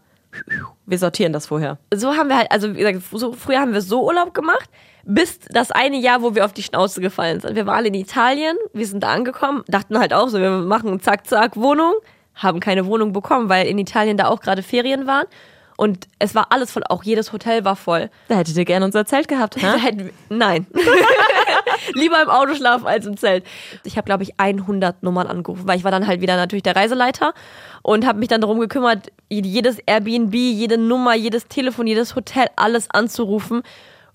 wir 0.86 0.98
sortieren 0.98 1.34
das 1.34 1.48
vorher. 1.48 1.80
So 1.94 2.16
haben 2.16 2.30
wir 2.30 2.38
halt, 2.38 2.52
also 2.52 2.76
wie 2.76 2.80
gesagt, 2.80 3.02
so, 3.12 3.34
früher 3.34 3.60
haben 3.60 3.74
wir 3.74 3.82
so 3.82 4.06
Urlaub 4.06 4.34
gemacht, 4.34 4.70
bis 5.06 5.40
das 5.50 5.72
eine 5.72 5.98
Jahr, 5.98 6.22
wo 6.22 6.36
wir 6.36 6.46
auf 6.46 6.54
die 6.54 6.64
Schnauze 6.64 7.02
gefallen 7.02 7.40
sind. 7.40 7.56
Wir 7.56 7.66
waren 7.66 7.86
in 7.86 7.94
Italien, 7.94 8.56
wir 8.74 8.86
sind 8.88 9.02
da 9.04 9.10
angekommen, 9.10 9.64
dachten 9.68 9.98
halt 10.00 10.14
auch 10.14 10.28
so, 10.30 10.40
wir 10.40 10.52
machen 10.52 11.00
zack, 11.02 11.28
zack, 11.28 11.56
Wohnung, 11.58 11.94
haben 12.36 12.60
keine 12.60 12.86
Wohnung 12.86 13.12
bekommen, 13.14 13.50
weil 13.50 13.68
in 13.68 13.78
Italien 13.78 14.18
da 14.18 14.28
auch 14.28 14.40
gerade 14.42 14.64
Ferien 14.64 15.08
waren. 15.08 15.26
Und 15.78 16.08
es 16.20 16.36
war 16.36 16.48
alles 16.52 16.72
voll, 16.72 16.84
auch 16.90 17.04
jedes 17.04 17.34
Hotel 17.34 17.66
war 17.66 17.76
voll. 17.76 18.12
Da 18.28 18.36
hättet 18.36 18.56
ihr 18.56 18.66
gerne 18.66 18.86
unser 18.86 19.04
Zelt 19.06 19.28
gehabt, 19.28 19.56
wir- 19.62 20.12
Nein. 20.30 20.68
Lieber 21.94 22.22
im 22.22 22.30
Auto 22.30 22.54
schlafen 22.56 22.86
als 22.88 23.06
im 23.06 23.18
Zelt. 23.18 23.44
Ich 23.84 23.98
habe, 23.98 24.06
glaube 24.06 24.24
ich, 24.24 24.40
100 24.40 25.02
Nummern 25.04 25.28
angerufen, 25.28 25.64
weil 25.68 25.78
ich 25.78 25.84
war 25.84 25.92
dann 25.92 26.08
halt 26.08 26.22
wieder 26.22 26.36
natürlich 26.36 26.64
der 26.64 26.76
Reiseleiter 26.76 27.34
und 27.82 28.06
habe 28.06 28.20
mich 28.20 28.28
dann 28.28 28.42
darum 28.42 28.60
gekümmert, 28.60 29.12
jedes 29.30 29.80
Airbnb, 29.80 30.34
jede 30.36 30.78
Nummer, 30.78 31.16
jedes 31.16 31.48
Telefon, 31.48 31.88
jedes 31.88 32.16
Hotel, 32.16 32.48
alles 32.56 32.90
anzurufen. 32.92 33.64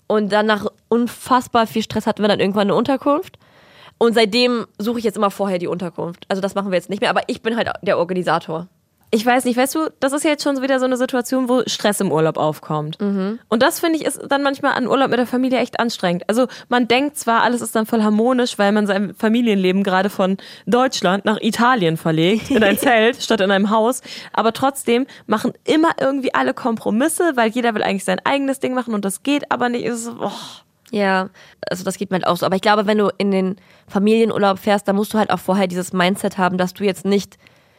Und 0.07 0.31
dann 0.31 0.45
nach 0.45 0.65
unfassbar 0.89 1.67
viel 1.67 1.83
Stress 1.83 2.07
hatten 2.07 2.21
wir 2.21 2.29
dann 2.29 2.39
irgendwann 2.39 2.67
eine 2.67 2.75
Unterkunft. 2.75 3.37
Und 3.97 4.13
seitdem 4.13 4.67
suche 4.77 4.99
ich 4.99 5.05
jetzt 5.05 5.17
immer 5.17 5.31
vorher 5.31 5.59
die 5.59 5.67
Unterkunft. 5.67 6.25
Also 6.29 6.41
das 6.41 6.55
machen 6.55 6.71
wir 6.71 6.77
jetzt 6.77 6.89
nicht 6.89 7.01
mehr, 7.01 7.09
aber 7.09 7.23
ich 7.27 7.41
bin 7.41 7.57
halt 7.57 7.69
der 7.81 7.97
Organisator. 7.97 8.67
Ich 9.09 9.25
weiß 9.25 9.45
nicht, 9.45 9.55
weißt 9.55 9.73
du, 9.75 9.89
das 10.01 10.11
ist 10.11 10.25
jetzt 10.25 10.43
schon 10.43 10.57
so 10.57 10.61
wieder 10.61 10.79
so 10.79 10.85
eine 10.85 10.97
Situation, 10.97 11.47
wo 11.47 11.61
Stress 11.65 12.01
im 12.01 12.11
Urlaub 12.11 12.35
aufkommt. 12.35 12.97
Und 13.47 13.63
das 13.63 13.79
finde 13.79 13.97
ich 13.97 14.05
ist 14.05 14.19
dann 14.27 14.43
manchmal 14.43 14.73
an 14.73 14.85
Urlaub 14.85 15.09
mit 15.09 15.17
der 15.17 15.25
Familie 15.27 15.59
echt 15.59 15.79
anstrengend. 15.79 16.23
Also 16.27 16.47
man 16.67 16.89
denkt 16.89 17.17
zwar, 17.17 17.43
alles 17.43 17.61
ist 17.61 17.73
dann 17.73 17.85
voll 17.85 18.03
harmonisch, 18.03 18.59
weil 18.59 18.73
man 18.73 18.85
sein 18.85 19.13
Familienleben 19.15 19.83
gerade 19.83 20.09
von 20.09 20.37
Deutschland 20.65 21.23
nach 21.23 21.37
Italien 21.39 21.95
verlegt, 21.95 22.51
in 22.51 22.63
ein 22.63 22.77
Zelt 22.77 23.23
statt 23.23 23.39
in 23.39 23.49
einem 23.49 23.69
Haus, 23.69 24.01
aber 24.33 24.51
trotzdem 24.51 25.07
machen 25.25 25.53
immer 25.63 25.91
irgendwie 25.99 26.33
alle 26.33 26.53
Kompromisse, 26.53 27.31
weil 27.35 27.49
jeder 27.51 27.73
will 27.75 27.83
eigentlich 27.83 28.03
sein 28.03 28.19
eigenes 28.25 28.59
Ding 28.59 28.73
machen 28.73 28.93
und 28.93 29.05
das 29.05 29.23
geht 29.23 29.51
aber 29.51 29.69
nicht. 29.69 29.85
Ist, 29.85 30.11
oh. 30.19 30.31
Ja, 30.91 31.29
also 31.69 31.83
das 31.83 31.97
geht 31.97 32.11
mir 32.11 32.15
halt 32.15 32.27
auch 32.27 32.37
so. 32.37 32.45
Aber 32.45 32.55
ich 32.55 32.61
glaube, 32.61 32.87
wenn 32.87 32.97
du 32.97 33.09
in 33.17 33.31
den 33.31 33.57
Familienurlaub 33.87 34.59
fährst, 34.59 34.87
dann 34.87 34.95
musst 34.95 35.13
du 35.13 35.17
halt 35.17 35.31
auch 35.31 35.39
vorher 35.39 35.67
dieses 35.67 35.91
Mindset 35.93 36.37
haben, 36.37 36.57
dass 36.57 36.73
du 36.73 36.83
jetzt 36.83 37.05
nicht 37.05 37.37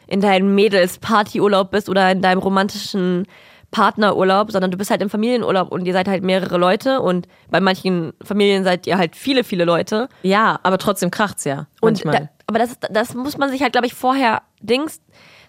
in 0.09 0.21
deinem 0.21 0.55
Mädels-Partyurlaub 0.55 1.71
bist 1.71 1.87
oder 1.87 2.11
in 2.11 2.21
deinem 2.21 2.39
romantischen 2.39 3.27
Partnerurlaub, 3.71 4.51
sondern 4.51 4.71
du 4.71 4.77
bist 4.77 4.89
halt 4.89 5.01
im 5.01 5.09
Familienurlaub 5.09 5.71
und 5.71 5.85
ihr 5.85 5.93
seid 5.93 6.07
halt 6.07 6.23
mehrere 6.23 6.57
Leute 6.57 7.01
und 7.01 7.27
bei 7.51 7.59
manchen 7.59 8.13
Familien 8.23 8.63
seid 8.63 8.87
ihr 8.87 8.97
halt 8.97 9.15
viele, 9.15 9.43
viele 9.43 9.65
Leute. 9.65 10.09
Ja, 10.23 10.59
aber 10.63 10.79
trotzdem 10.79 11.11
kracht's 11.11 11.43
ja. 11.43 11.67
Und 11.79 12.03
Manchmal. 12.03 12.29
da, 12.29 12.29
aber 12.47 12.57
das, 12.57 12.77
das 12.89 13.13
muss 13.13 13.37
man 13.37 13.51
sich 13.51 13.61
halt, 13.61 13.73
glaube 13.73 13.85
ich, 13.85 13.93
vorher 13.93 14.41
Dings. 14.59 15.01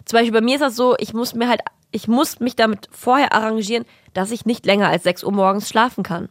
Zum 0.05 0.19
Beispiel 0.19 0.33
bei 0.33 0.43
mir 0.43 0.57
ist 0.57 0.61
das 0.61 0.77
so, 0.77 0.95
ich 0.99 1.15
muss 1.15 1.35
mir 1.35 1.49
halt, 1.49 1.63
ich 1.91 2.09
muss 2.09 2.41
mich 2.41 2.57
damit 2.57 2.89
vorher 2.93 3.33
arrangieren, 3.33 3.87
dass 4.13 4.31
ich 4.31 4.45
nicht 4.45 4.67
länger 4.67 4.89
als 4.89 5.05
6 5.05 5.25
Uhr 5.25 5.33
morgens 5.33 5.69
schlafen 5.69 6.05
kann. 6.05 6.29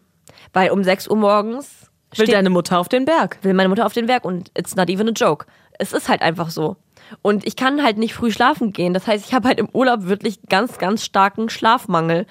Weil 0.54 0.70
um 0.70 0.84
6 0.84 1.08
Uhr 1.08 1.18
morgens 1.18 1.90
will 2.16 2.28
deine 2.28 2.50
Mutter 2.52 2.78
auf 2.78 2.90
den 2.90 3.06
Berg. 3.06 3.40
will 3.42 3.54
meine 3.54 3.70
Mutter 3.70 3.86
auf 3.86 3.94
den 3.94 4.08
Werk 4.08 4.26
und 4.26 4.52
it's 4.56 4.76
not 4.76 4.90
even 4.90 5.10
a 5.10 5.12
joke. 5.12 5.48
Es 5.80 5.94
ist 5.94 6.08
halt 6.08 6.22
einfach 6.22 6.50
so. 6.52 6.76
Und 7.22 7.46
ich 7.46 7.56
kann 7.56 7.84
halt 7.84 7.98
nicht 7.98 8.14
früh 8.14 8.32
schlafen 8.32 8.74
gehen. 8.74 8.94
Das 8.94 9.08
heißt, 9.08 9.26
ich 9.26 9.34
habe 9.34 9.48
halt 9.48 9.60
im 9.60 9.70
Urlaub 9.74 10.06
wirklich 10.06 10.40
ganz, 10.50 10.78
ganz 10.78 11.04
starken 11.04 11.50
Schlafmangel. 11.50 12.26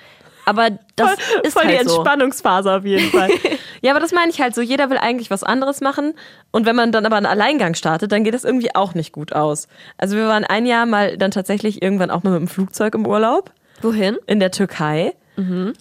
Aber 0.49 0.71
das 0.97 1.11
ist 1.43 1.53
voll 1.53 1.67
die 1.67 1.77
halt 1.77 1.88
so. 1.91 1.97
Entspannungsphase 1.97 2.73
auf 2.73 2.85
jeden 2.87 3.11
Fall. 3.11 3.29
ja, 3.83 3.91
aber 3.91 4.01
das 4.01 4.12
meine 4.12 4.31
ich 4.31 4.41
halt 4.41 4.55
so. 4.55 4.62
Jeder 4.62 4.88
will 4.88 4.97
eigentlich 4.97 5.31
was 5.31 5.45
anderes 5.45 5.83
machen. 5.83 6.14
Und 6.53 6.64
wenn 6.64 6.75
man 6.75 6.91
dann 6.91 7.05
aber 7.05 7.17
einen 7.17 7.27
Alleingang 7.27 7.75
startet, 7.75 8.12
dann 8.12 8.25
geht 8.25 8.33
das 8.33 8.45
irgendwie 8.45 8.75
auch 8.75 8.95
nicht 8.95 9.12
gut 9.12 9.35
aus. 9.35 9.69
Also 9.99 10.17
wir 10.17 10.27
waren 10.27 10.45
ein 10.45 10.64
Jahr 10.64 10.87
mal 10.87 11.19
dann 11.19 11.33
tatsächlich 11.33 11.83
irgendwann 11.83 12.11
auch 12.11 12.23
mal 12.23 12.31
mit 12.31 12.41
dem 12.41 12.49
Flugzeug 12.49 12.95
im 12.95 13.07
Urlaub 13.07 13.53
Wohin? 13.83 14.17
in 14.27 14.41
der 14.41 14.51
Türkei. 14.51 15.12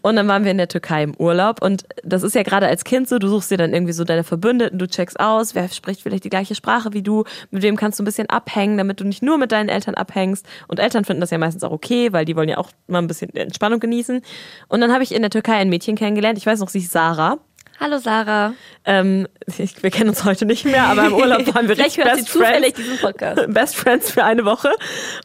Und 0.01 0.15
dann 0.15 0.27
waren 0.27 0.43
wir 0.43 0.51
in 0.51 0.57
der 0.57 0.67
Türkei 0.67 1.03
im 1.03 1.15
Urlaub. 1.15 1.61
Und 1.61 1.85
das 2.03 2.23
ist 2.23 2.35
ja 2.35 2.43
gerade 2.43 2.67
als 2.67 2.83
Kind 2.83 3.09
so, 3.09 3.17
du 3.17 3.27
suchst 3.27 3.49
dir 3.49 3.57
dann 3.57 3.73
irgendwie 3.73 3.93
so 3.93 4.03
deine 4.03 4.23
Verbündeten, 4.23 4.77
du 4.77 4.87
checkst 4.87 5.19
aus, 5.19 5.55
wer 5.55 5.67
spricht 5.69 6.01
vielleicht 6.01 6.23
die 6.23 6.29
gleiche 6.29 6.55
Sprache 6.55 6.93
wie 6.93 7.01
du, 7.01 7.23
mit 7.51 7.63
wem 7.63 7.75
kannst 7.75 7.99
du 7.99 8.03
ein 8.03 8.05
bisschen 8.05 8.29
abhängen, 8.29 8.77
damit 8.77 8.99
du 8.99 9.03
nicht 9.03 9.23
nur 9.23 9.37
mit 9.37 9.51
deinen 9.51 9.69
Eltern 9.69 9.95
abhängst. 9.95 10.45
Und 10.67 10.79
Eltern 10.79 11.05
finden 11.05 11.21
das 11.21 11.31
ja 11.31 11.37
meistens 11.37 11.63
auch 11.63 11.71
okay, 11.71 12.13
weil 12.13 12.25
die 12.25 12.35
wollen 12.35 12.49
ja 12.49 12.57
auch 12.57 12.69
mal 12.87 12.99
ein 12.99 13.07
bisschen 13.07 13.35
Entspannung 13.35 13.79
genießen. 13.79 14.21
Und 14.67 14.81
dann 14.81 14.93
habe 14.93 15.03
ich 15.03 15.13
in 15.13 15.21
der 15.21 15.31
Türkei 15.31 15.55
ein 15.55 15.69
Mädchen 15.69 15.95
kennengelernt, 15.95 16.37
ich 16.37 16.45
weiß 16.45 16.59
noch, 16.59 16.69
sie 16.69 16.79
ist 16.79 16.91
Sarah. 16.91 17.39
Hallo 17.79 17.99
Sarah. 17.99 18.53
Ähm, 18.85 19.27
ich, 19.45 19.83
wir 19.83 19.91
kennen 19.91 20.09
uns 20.09 20.23
heute 20.23 20.47
nicht 20.47 20.65
mehr, 20.65 20.85
aber 20.85 21.05
im 21.05 21.13
Urlaub 21.13 21.53
waren 21.53 21.67
wir 21.67 21.77
richtig 21.77 22.03
Best 22.03 22.27
zufällig 22.27 22.73
Friends. 22.73 22.75
diesen 22.75 22.97
Podcast. 22.97 23.45
Best 23.53 23.75
Friends 23.75 24.09
für 24.09 24.23
eine 24.23 24.45
Woche. 24.45 24.71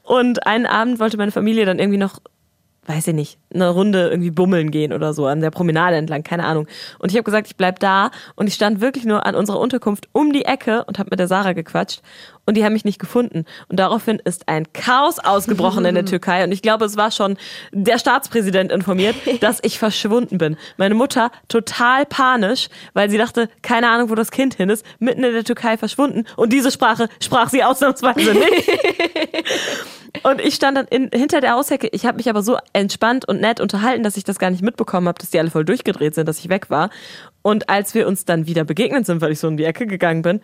Und 0.03 0.47
einen 0.47 0.67
Abend 0.67 1.01
wollte 1.01 1.17
meine 1.17 1.33
Familie 1.33 1.65
dann 1.65 1.79
irgendwie 1.79 1.99
noch, 1.99 2.19
weiß 2.87 3.09
ich 3.09 3.15
nicht, 3.15 3.39
eine 3.55 3.69
Runde 3.69 4.09
irgendwie 4.09 4.33
bummeln 4.33 4.73
gehen 4.73 4.93
oder 4.93 5.15
so, 5.15 5.27
an 5.27 5.41
der 5.41 5.53
Promenade 5.53 5.97
entlang, 5.97 6.25
keine 6.25 6.45
Ahnung. 6.45 6.67
Und 6.99 7.11
ich 7.11 7.17
habe 7.17 7.23
gesagt, 7.23 7.47
ich 7.47 7.57
bleib 7.57 7.79
da. 7.79 8.11
Und 8.35 8.49
ich 8.49 8.55
stand 8.55 8.81
wirklich 8.81 9.05
nur 9.05 9.25
an 9.25 9.37
unserer 9.37 9.61
Unterkunft 9.61 10.09
um 10.11 10.33
die 10.33 10.45
Ecke 10.45 10.85
und 10.85 10.99
habe 10.99 11.11
mit 11.11 11.21
der 11.21 11.29
Sarah 11.29 11.53
gequatscht. 11.53 12.03
Und 12.45 12.57
die 12.57 12.65
haben 12.65 12.73
mich 12.73 12.85
nicht 12.85 12.99
gefunden. 12.99 13.45
Und 13.69 13.79
daraufhin 13.79 14.21
ist 14.25 14.49
ein 14.49 14.73
Chaos 14.73 15.21
ausgebrochen 15.21 15.85
in 15.85 15.95
der 15.95 16.05
Türkei. 16.07 16.43
Und 16.43 16.51
ich 16.51 16.61
glaube, 16.61 16.85
es 16.85 16.97
war 16.97 17.13
schon 17.13 17.37
der 17.71 17.99
Staatspräsident 17.99 18.73
informiert, 18.73 19.15
dass 19.41 19.61
ich 19.63 19.79
verschwunden 19.79 20.39
bin. 20.39 20.57
Meine 20.77 20.97
Mutter 20.97 21.31
total 21.47 22.05
panisch, 22.05 22.69
weil 22.95 23.11
sie 23.11 23.19
dachte, 23.19 23.49
keine 23.63 23.91
Ahnung, 23.91 24.11
wo 24.11 24.17
das 24.17 24.33
Kind 24.33 24.55
hin 24.55 24.71
ist, 24.71 24.85
mitten 24.99 25.23
in 25.23 25.33
der 25.33 25.45
Türkei 25.45 25.77
verschwunden. 25.77 26.25
Und 26.35 26.53
diese 26.53 26.73
Sprache 26.73 27.09
sprach 27.21 27.49
sie 27.49 27.63
ausnahmsweise 27.63 28.35
nicht. 28.35 28.69
Und 30.23 30.41
ich 30.41 30.55
stand 30.55 30.77
dann 30.77 30.87
in, 30.89 31.11
hinter 31.13 31.41
der 31.41 31.53
Haushecke. 31.53 31.89
Ich 31.93 32.05
habe 32.05 32.19
mich 32.19 32.29
aber 32.29 32.43
so 32.43 32.59
entspannt 32.73 33.27
und 33.27 33.41
nett 33.41 33.61
unterhalten, 33.61 34.03
dass 34.03 34.17
ich 34.17 34.25
das 34.25 34.39
gar 34.39 34.51
nicht 34.51 34.63
mitbekommen 34.63 35.09
habe, 35.09 35.19
dass 35.19 35.31
die 35.31 35.39
alle 35.39 35.51
voll 35.51 35.65
durchgedreht 35.65 36.15
sind, 36.15 36.29
dass 36.29 36.39
ich 36.39 36.49
weg 36.49 36.69
war. 36.71 36.91
Und 37.41 37.69
als 37.69 37.95
wir 37.95 38.07
uns 38.07 38.25
dann 38.25 38.47
wieder 38.47 38.65
begegnet 38.65 39.07
sind, 39.07 39.21
weil 39.21 39.33
ich 39.33 39.41
so 39.41 39.49
in 39.49 39.57
die 39.57 39.65
Ecke 39.65 39.87
gegangen 39.87 40.23
bin, 40.23 40.43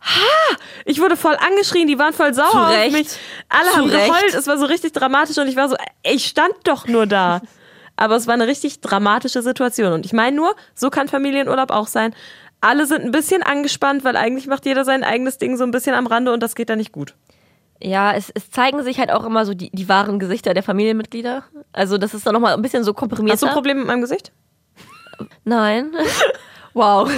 ha, 0.00 0.56
ich 0.84 1.00
wurde 1.00 1.16
voll 1.16 1.36
angeschrien, 1.36 1.88
die 1.88 1.98
waren 1.98 2.12
voll 2.12 2.34
sauer 2.34 2.50
Zu 2.50 2.58
auf 2.58 2.92
mich. 2.92 3.08
Alle 3.48 3.70
Zu 3.70 3.76
haben 3.76 3.88
geheult, 3.88 4.34
es 4.34 4.46
war 4.46 4.58
so 4.58 4.66
richtig 4.66 4.92
dramatisch 4.92 5.38
und 5.38 5.48
ich 5.48 5.56
war 5.56 5.68
so, 5.68 5.76
ich 6.02 6.26
stand 6.26 6.54
doch 6.64 6.86
nur 6.86 7.06
da. 7.06 7.40
Aber 7.96 8.16
es 8.16 8.26
war 8.26 8.34
eine 8.34 8.48
richtig 8.48 8.80
dramatische 8.80 9.40
Situation. 9.40 9.92
Und 9.92 10.04
ich 10.04 10.12
meine 10.12 10.36
nur, 10.36 10.54
so 10.74 10.90
kann 10.90 11.06
Familienurlaub 11.06 11.70
auch 11.70 11.86
sein. 11.86 12.14
Alle 12.60 12.86
sind 12.86 13.02
ein 13.02 13.12
bisschen 13.12 13.42
angespannt, 13.42 14.04
weil 14.04 14.16
eigentlich 14.16 14.46
macht 14.46 14.66
jeder 14.66 14.84
sein 14.84 15.04
eigenes 15.04 15.38
Ding 15.38 15.56
so 15.56 15.64
ein 15.64 15.70
bisschen 15.70 15.94
am 15.94 16.06
Rande 16.06 16.32
und 16.32 16.42
das 16.42 16.54
geht 16.56 16.70
dann 16.70 16.78
nicht 16.78 16.92
gut. 16.92 17.14
Ja, 17.84 18.14
es, 18.14 18.30
es 18.30 18.50
zeigen 18.50 18.82
sich 18.82 18.98
halt 18.98 19.12
auch 19.12 19.26
immer 19.26 19.44
so 19.44 19.52
die, 19.52 19.70
die 19.70 19.90
wahren 19.90 20.18
Gesichter 20.18 20.54
der 20.54 20.62
Familienmitglieder. 20.62 21.44
Also 21.72 21.98
das 21.98 22.14
ist 22.14 22.26
dann 22.26 22.32
nochmal 22.32 22.54
ein 22.54 22.62
bisschen 22.62 22.82
so 22.82 22.94
komprimiert. 22.94 23.34
Hast 23.34 23.42
du 23.42 23.46
ein 23.46 23.52
Problem 23.52 23.76
mit 23.76 23.86
meinem 23.86 24.00
Gesicht? 24.00 24.32
Nein. 25.44 25.92
wow. 26.72 27.10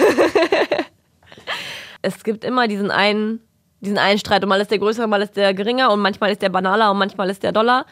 es 2.03 2.25
gibt 2.25 2.45
immer 2.45 2.67
diesen 2.67 2.91
einen, 2.91 3.41
diesen 3.81 3.97
einen 3.97 4.19
Streit. 4.19 4.43
Und 4.43 4.49
mal 4.49 4.61
ist 4.61 4.73
der 4.73 4.81
größere, 4.81 5.07
mal 5.07 5.23
ist 5.23 5.37
der 5.37 5.55
geringer 5.55 5.93
und 5.93 6.01
manchmal 6.01 6.33
ist 6.33 6.43
der 6.43 6.49
banaler 6.49 6.91
und 6.91 6.99
manchmal 6.99 7.31
ist 7.31 7.45
der 7.45 7.53
doller. 7.53 7.87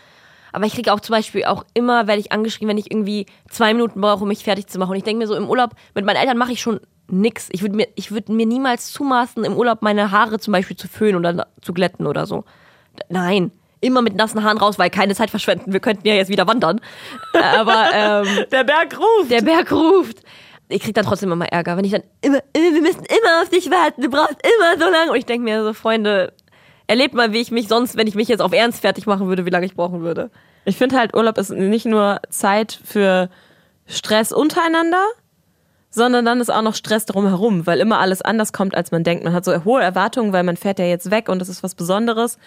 Aber 0.51 0.67
ich 0.67 0.75
kriege 0.75 0.93
auch 0.93 1.01
zum 1.01 1.15
Beispiel 1.15 1.45
auch 1.45 1.65
immer, 1.75 2.09
werde 2.09 2.21
ich 2.21 2.33
angeschrieben, 2.33 2.71
wenn 2.71 2.79
ich 2.79 2.91
irgendwie 2.91 3.27
zwei 3.51 3.73
Minuten 3.73 4.01
brauche, 4.01 4.23
um 4.23 4.29
mich 4.29 4.43
fertig 4.43 4.67
zu 4.67 4.81
machen. 4.81 4.91
Und 4.91 4.97
ich 4.97 5.05
denke 5.05 5.21
mir 5.21 5.29
so, 5.29 5.37
im 5.37 5.49
Urlaub, 5.49 5.77
mit 5.95 6.05
meinen 6.05 6.17
Eltern 6.17 6.39
mache 6.39 6.51
ich 6.51 6.61
schon 6.61 6.81
nix. 7.09 7.51
Ich 7.53 7.63
würde 7.63 7.77
mir, 7.77 7.87
ich 7.95 8.11
würde 8.11 8.33
mir 8.33 8.47
niemals 8.47 8.93
zumaßen, 8.93 9.45
im 9.45 9.57
Urlaub 9.57 9.83
meine 9.83 10.11
Haare 10.11 10.41
zum 10.41 10.51
Beispiel 10.51 10.77
zu 10.77 10.89
föhnen 10.89 11.15
oder 11.15 11.47
zu 11.61 11.73
glätten 11.73 12.09
oder 12.09 12.27
so. 12.27 12.45
Nein. 13.09 13.51
Immer 13.81 14.01
mit 14.01 14.17
nassen 14.17 14.43
Haaren 14.43 14.57
raus, 14.59 14.79
weil 14.79 14.89
keine 14.89 15.15
Zeit 15.15 15.31
verschwenden. 15.31 15.73
Wir 15.73 15.81
könnten 15.81 16.07
ja 16.09 16.15
jetzt 16.15 16.31
wieder 16.31 16.47
wandern. 16.47 16.81
Aber 17.35 17.87
ähm, 17.93 18.45
Der 18.53 18.65
Berg 18.65 18.99
ruft. 18.99 19.31
der 19.31 19.43
Berg 19.43 19.71
ruft. 19.73 20.19
Ich 20.69 20.83
krieg 20.83 20.95
dann 20.95 21.05
trotzdem 21.05 21.31
immer 21.31 21.47
Ärger, 21.53 21.77
wenn 21.77 21.85
ich 21.85 21.93
dann 21.93 22.03
immer, 22.23 22.39
immer, 22.55 22.75
wir 22.75 22.81
müssen 22.81 23.05
immer 23.05 23.43
auf 23.43 23.51
dich 23.51 23.71
warten, 23.71 24.01
du 24.01 24.09
brauchst 24.09 24.39
immer 24.43 24.83
so 24.83 24.91
lange. 24.91 25.11
Und 25.11 25.19
ich 25.19 25.27
denke 25.27 25.45
mir 25.45 25.63
so, 25.63 25.75
Freunde, 25.75 26.33
erlebt 26.87 27.15
mal, 27.15 27.33
wie 27.33 27.41
ich 27.43 27.51
mich 27.51 27.69
sonst, 27.69 27.97
wenn 27.99 28.07
ich 28.07 28.15
mich 28.15 28.29
jetzt 28.29 28.41
auf 28.41 28.53
Ernst 28.55 28.81
fertig 28.81 29.07
machen 29.07 29.29
würde, 29.29 29.45
wie 29.45 29.51
lange 29.51 29.67
ich 29.67 29.75
brauchen 29.75 30.01
würde. 30.01 30.31
Ich 30.65 30.79
finde 30.79 30.97
halt, 30.99 31.15
Urlaub 31.15 31.37
ist 31.37 31.51
nicht 31.51 31.85
nur 31.85 32.21
Zeit 32.31 32.79
für 32.85 33.29
Stress 33.87 34.33
untereinander, 34.33 35.05
sondern 35.91 36.25
dann 36.25 36.41
ist 36.41 36.51
auch 36.51 36.63
noch 36.63 36.75
Stress 36.75 37.05
drumherum, 37.05 37.67
weil 37.67 37.79
immer 37.81 37.99
alles 37.99 38.23
anders 38.23 38.55
kommt, 38.55 38.75
als 38.75 38.91
man 38.91 39.05
denkt. 39.05 39.25
Man 39.25 39.35
hat 39.35 39.45
so 39.45 39.65
hohe 39.65 39.83
Erwartungen, 39.83 40.33
weil 40.33 40.43
man 40.43 40.57
fährt 40.57 40.79
ja 40.79 40.87
jetzt 40.87 41.11
weg 41.11 41.29
und 41.29 41.39
das 41.41 41.51
ist 41.51 41.63
was 41.63 41.75
Besonderes. 41.75 42.39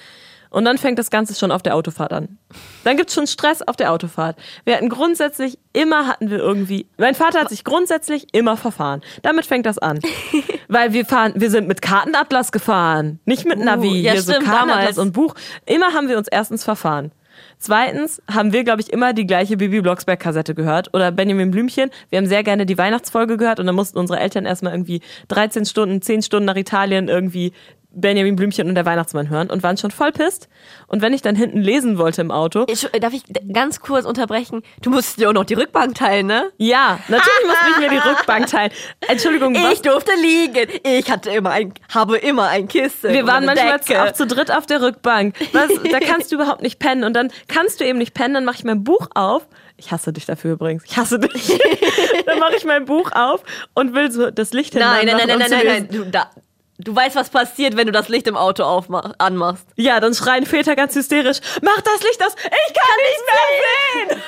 Und 0.50 0.66
dann 0.66 0.78
fängt 0.78 1.00
das 1.00 1.10
Ganze 1.10 1.36
schon 1.36 1.52
auf 1.52 1.62
der 1.62 1.76
Autofahrt 1.76 2.14
an. 2.14 2.38
Dann 2.84 2.98
gibt's 2.98 3.14
schon 3.14 3.28
Stress 3.28 3.62
auf 3.62 3.76
der 3.76 3.92
Autofahrt. 3.92 4.38
Wir 4.66 4.76
hatten 4.76 4.90
grundsätzlich, 4.90 5.58
immer 5.74 6.08
hatten 6.08 6.30
wir 6.30 6.40
irgendwie, 6.40 6.88
mein 6.98 7.16
Vater 7.16 7.40
hat 7.40 7.50
sich 7.50 7.64
grundsätzlich 7.64 8.28
immer 8.34 8.58
verfahren. 8.58 9.02
Damit 9.22 9.46
fängt 9.46 9.66
das 9.66 9.78
an. 9.78 10.00
Weil 10.68 10.94
wir 10.94 11.06
fahren, 11.06 11.34
wir 11.36 11.50
sind 11.50 11.68
mit 11.68 11.82
Kartenatlas 11.82 12.52
gefahren, 12.52 13.20
nicht 13.26 13.46
mit 13.46 13.60
Navi. 13.60 13.88
Uh, 13.88 13.96
ja, 13.96 14.12
Hier 14.14 14.22
so 14.22 14.32
stimmt, 14.32 14.46
Kartenatlas 14.46 14.96
damals. 14.96 14.98
und 14.98 15.14
Buch. 15.14 15.36
Immer 15.66 15.94
haben 15.94 16.10
wir 16.10 16.18
uns 16.18 16.28
erstens 16.28 16.64
verfahren. 16.64 17.12
Zweitens 17.60 18.22
haben 18.32 18.54
wir, 18.54 18.64
glaube 18.64 18.82
ich, 18.82 18.92
immer 18.92 19.14
die 19.14 19.26
gleiche 19.26 19.58
Bibi 19.58 19.82
Blocksberg-Kassette 19.82 20.54
gehört 20.54 20.94
oder 20.94 21.12
Benjamin 21.12 21.52
Blümchen. 21.52 21.90
Wir 22.10 22.18
haben 22.18 22.28
sehr 22.28 22.44
gerne 22.44 22.66
die 22.66 22.78
Weihnachtsfolge 22.78 23.38
gehört 23.38 23.60
und 23.60 23.66
dann 23.66 23.76
mussten 23.76 23.98
unsere 23.98 24.20
Eltern 24.20 24.46
erstmal 24.46 24.74
irgendwie 24.74 25.02
13 25.30 25.66
Stunden, 25.66 26.02
10 26.02 26.22
Stunden 26.22 26.46
nach 26.46 26.56
Italien 26.56 27.08
irgendwie 27.08 27.54
Benjamin 28.00 28.36
Blümchen 28.36 28.68
und 28.70 28.76
der 28.76 28.86
Weihnachtsmann 28.86 29.30
hören 29.30 29.50
und 29.50 29.64
waren 29.64 29.78
schon 29.78 29.92
voll 29.92 30.12
pisst. 30.12 30.48
Und 30.88 31.02
wenn 31.02 31.14
ich 31.14 31.22
dann 31.22 31.36
hinten 31.36 31.60
lesen 31.62 31.98
wollte 31.98 32.22
im 32.22 32.32
Auto, 32.32 32.66
Ich, 32.70 32.88
darf 33.02 33.14
ich 33.14 33.24
ganz 33.52 33.80
kurz 33.80 34.06
unterbrechen? 34.06 34.62
Du 34.82 34.90
musst 34.90 35.20
dir 35.20 35.30
auch 35.30 35.34
noch 35.34 35.46
die 35.46 35.56
Rückbank 35.56 35.96
teilen, 35.96 36.28
ne? 36.28 36.52
ja, 36.58 37.00
natürlich 37.08 37.46
musste 37.46 37.66
ich 37.72 37.78
mir 37.80 37.90
die 37.90 37.98
Rückbank 38.10 38.48
teilen. 38.48 38.72
Entschuldigung, 39.08 39.56
was? 39.56 39.74
Ich 39.74 39.82
durfte 39.82 40.12
liegen. 40.22 40.68
Ich 40.84 41.10
hatte 41.10 41.32
immer 41.32 41.52
ein, 41.52 41.74
habe 41.94 42.18
immer 42.18 42.48
ein 42.50 42.68
Kissen. 42.68 43.12
Wir 43.12 43.26
waren 43.26 43.46
manchmal 43.46 43.80
Decke. 43.80 44.04
auch 44.04 44.14
zu 44.14 44.28
dritt 44.28 44.52
auf 44.52 44.66
der 44.66 44.82
Rückbank. 44.82 45.36
Was, 45.54 45.70
da 45.92 46.00
kannst 46.00 46.32
du 46.32 46.36
überhaupt 46.42 46.62
nicht 46.62 46.80
pennen. 46.80 47.04
Und 47.04 47.14
dann 47.16 47.32
kannst 47.48 47.80
du 47.80 47.86
eben 47.86 47.98
nicht 47.98 48.14
pennen, 48.14 48.34
dann 48.36 48.46
mache 48.46 48.58
ich 48.58 48.64
mein 48.64 48.84
Buch 48.84 49.08
auf. 49.16 49.48
Ich 49.80 49.92
hasse 49.92 50.12
dich 50.12 50.26
dafür 50.26 50.54
übrigens. 50.54 50.84
Ich 50.86 50.98
hasse 50.98 51.20
dich. 51.20 51.60
dann 52.26 52.40
mache 52.40 52.56
ich 52.58 52.66
mein 52.66 52.86
Buch 52.86 53.12
auf 53.12 53.44
und 53.76 53.94
will 53.94 54.12
so 54.12 54.32
das 54.32 54.52
Licht 54.54 54.74
Nein, 54.74 55.06
nein, 55.06 55.18
hinmachen, 55.20 55.28
nein, 55.28 55.36
um 55.36 55.40
nein, 55.40 55.50
zu 55.50 55.56
nein, 55.56 55.66
lesen. 55.66 55.88
nein. 55.92 56.06
Du, 56.06 56.12
da, 56.12 56.32
du 56.78 56.96
weißt, 56.96 57.16
was 57.16 57.30
passiert, 57.30 57.76
wenn 57.76 57.88
du 57.88 57.92
das 57.92 58.10
Licht 58.10 58.28
im 58.28 58.38
Auto 58.38 58.64
aufmach, 58.64 59.14
anmachst. 59.18 59.66
Ja, 59.76 60.00
dann 60.00 60.14
schreien 60.14 60.46
Väter 60.46 60.76
ganz 60.76 60.96
hysterisch, 60.96 61.40
mach 61.62 61.82
das 61.82 62.02
Licht 62.04 62.24
aus, 62.24 62.36
ich 62.38 62.74
kann, 62.74 62.98
nichts 63.04 63.24
mehr 63.26 64.16
sehen. 64.16 64.24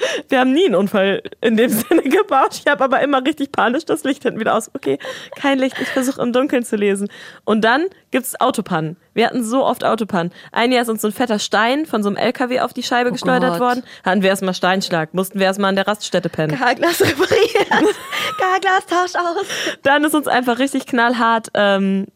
Wir 0.28 0.40
haben 0.40 0.52
nie 0.52 0.66
einen 0.66 0.74
Unfall 0.74 1.22
in 1.40 1.56
dem 1.56 1.70
Sinne 1.88 2.02
gebaut. 2.02 2.60
Ich 2.64 2.70
habe 2.70 2.84
aber 2.84 3.00
immer 3.00 3.24
richtig 3.24 3.52
panisch 3.52 3.84
das 3.84 4.04
Licht 4.04 4.22
hinten 4.22 4.40
wieder 4.40 4.54
aus. 4.56 4.70
Okay, 4.74 4.98
kein 5.36 5.58
Licht, 5.58 5.76
ich 5.80 5.88
versuche 5.88 6.20
im 6.22 6.32
Dunkeln 6.32 6.64
zu 6.64 6.76
lesen. 6.76 7.08
Und 7.44 7.62
dann 7.62 7.86
gibt's 8.10 8.40
Autopannen. 8.40 8.96
Wir 9.14 9.26
hatten 9.26 9.42
so 9.44 9.64
oft 9.64 9.84
Autopannen. 9.84 10.32
Ein 10.52 10.72
Jahr 10.72 10.82
ist 10.82 10.88
uns 10.88 11.02
so 11.02 11.08
ein 11.08 11.12
fetter 11.12 11.38
Stein 11.38 11.86
von 11.86 12.02
so 12.02 12.08
einem 12.08 12.16
LKW 12.16 12.60
auf 12.60 12.72
die 12.72 12.82
Scheibe 12.82 13.12
geschleudert 13.12 13.52
Gott. 13.52 13.60
worden. 13.60 13.82
Hatten 14.04 14.22
wir 14.22 14.30
erstmal 14.30 14.54
Steinschlag, 14.54 15.14
mussten 15.14 15.38
wir 15.38 15.46
erstmal 15.46 15.70
an 15.70 15.76
der 15.76 15.88
Raststätte 15.88 16.28
pennen. 16.28 16.56
Carglass 16.56 17.00
repariert. 17.00 17.68
Carglass 18.38 18.86
tauscht 18.86 19.16
aus. 19.16 19.46
Dann 19.82 20.04
ist 20.04 20.14
uns 20.14 20.28
einfach 20.28 20.58
richtig 20.58 20.86
knallhart 20.86 21.48
ähm, 21.54 22.06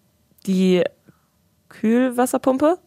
die 0.46 0.84
Kühlwasserpumpe 1.68 2.78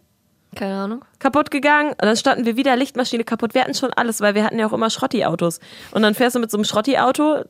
Keine 0.55 0.75
Ahnung. 0.75 1.05
kaputt 1.19 1.51
gegangen 1.51 1.89
und 1.89 2.03
dann 2.03 2.17
standen 2.17 2.45
wir 2.45 2.57
wieder 2.57 2.75
Lichtmaschine 2.75 3.23
kaputt. 3.23 3.53
Wir 3.53 3.61
hatten 3.61 3.73
schon 3.73 3.93
alles, 3.93 4.21
weil 4.21 4.35
wir 4.35 4.43
hatten 4.43 4.57
ja 4.57 4.67
auch 4.67 4.73
immer 4.73 4.89
Schrotti-Autos. 4.89 5.59
Und 5.91 6.01
dann 6.01 6.15
fährst 6.15 6.35
du 6.35 6.39
mit 6.39 6.49
so 6.49 6.57
einem 6.57 6.65
Schrotti-Auto 6.65 7.43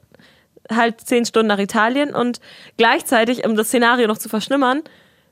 halt 0.71 1.01
zehn 1.01 1.25
Stunden 1.25 1.47
nach 1.47 1.59
Italien 1.59 2.13
und 2.13 2.39
gleichzeitig, 2.77 3.45
um 3.45 3.55
das 3.55 3.67
Szenario 3.67 4.07
noch 4.07 4.17
zu 4.17 4.29
verschlimmern, 4.29 4.81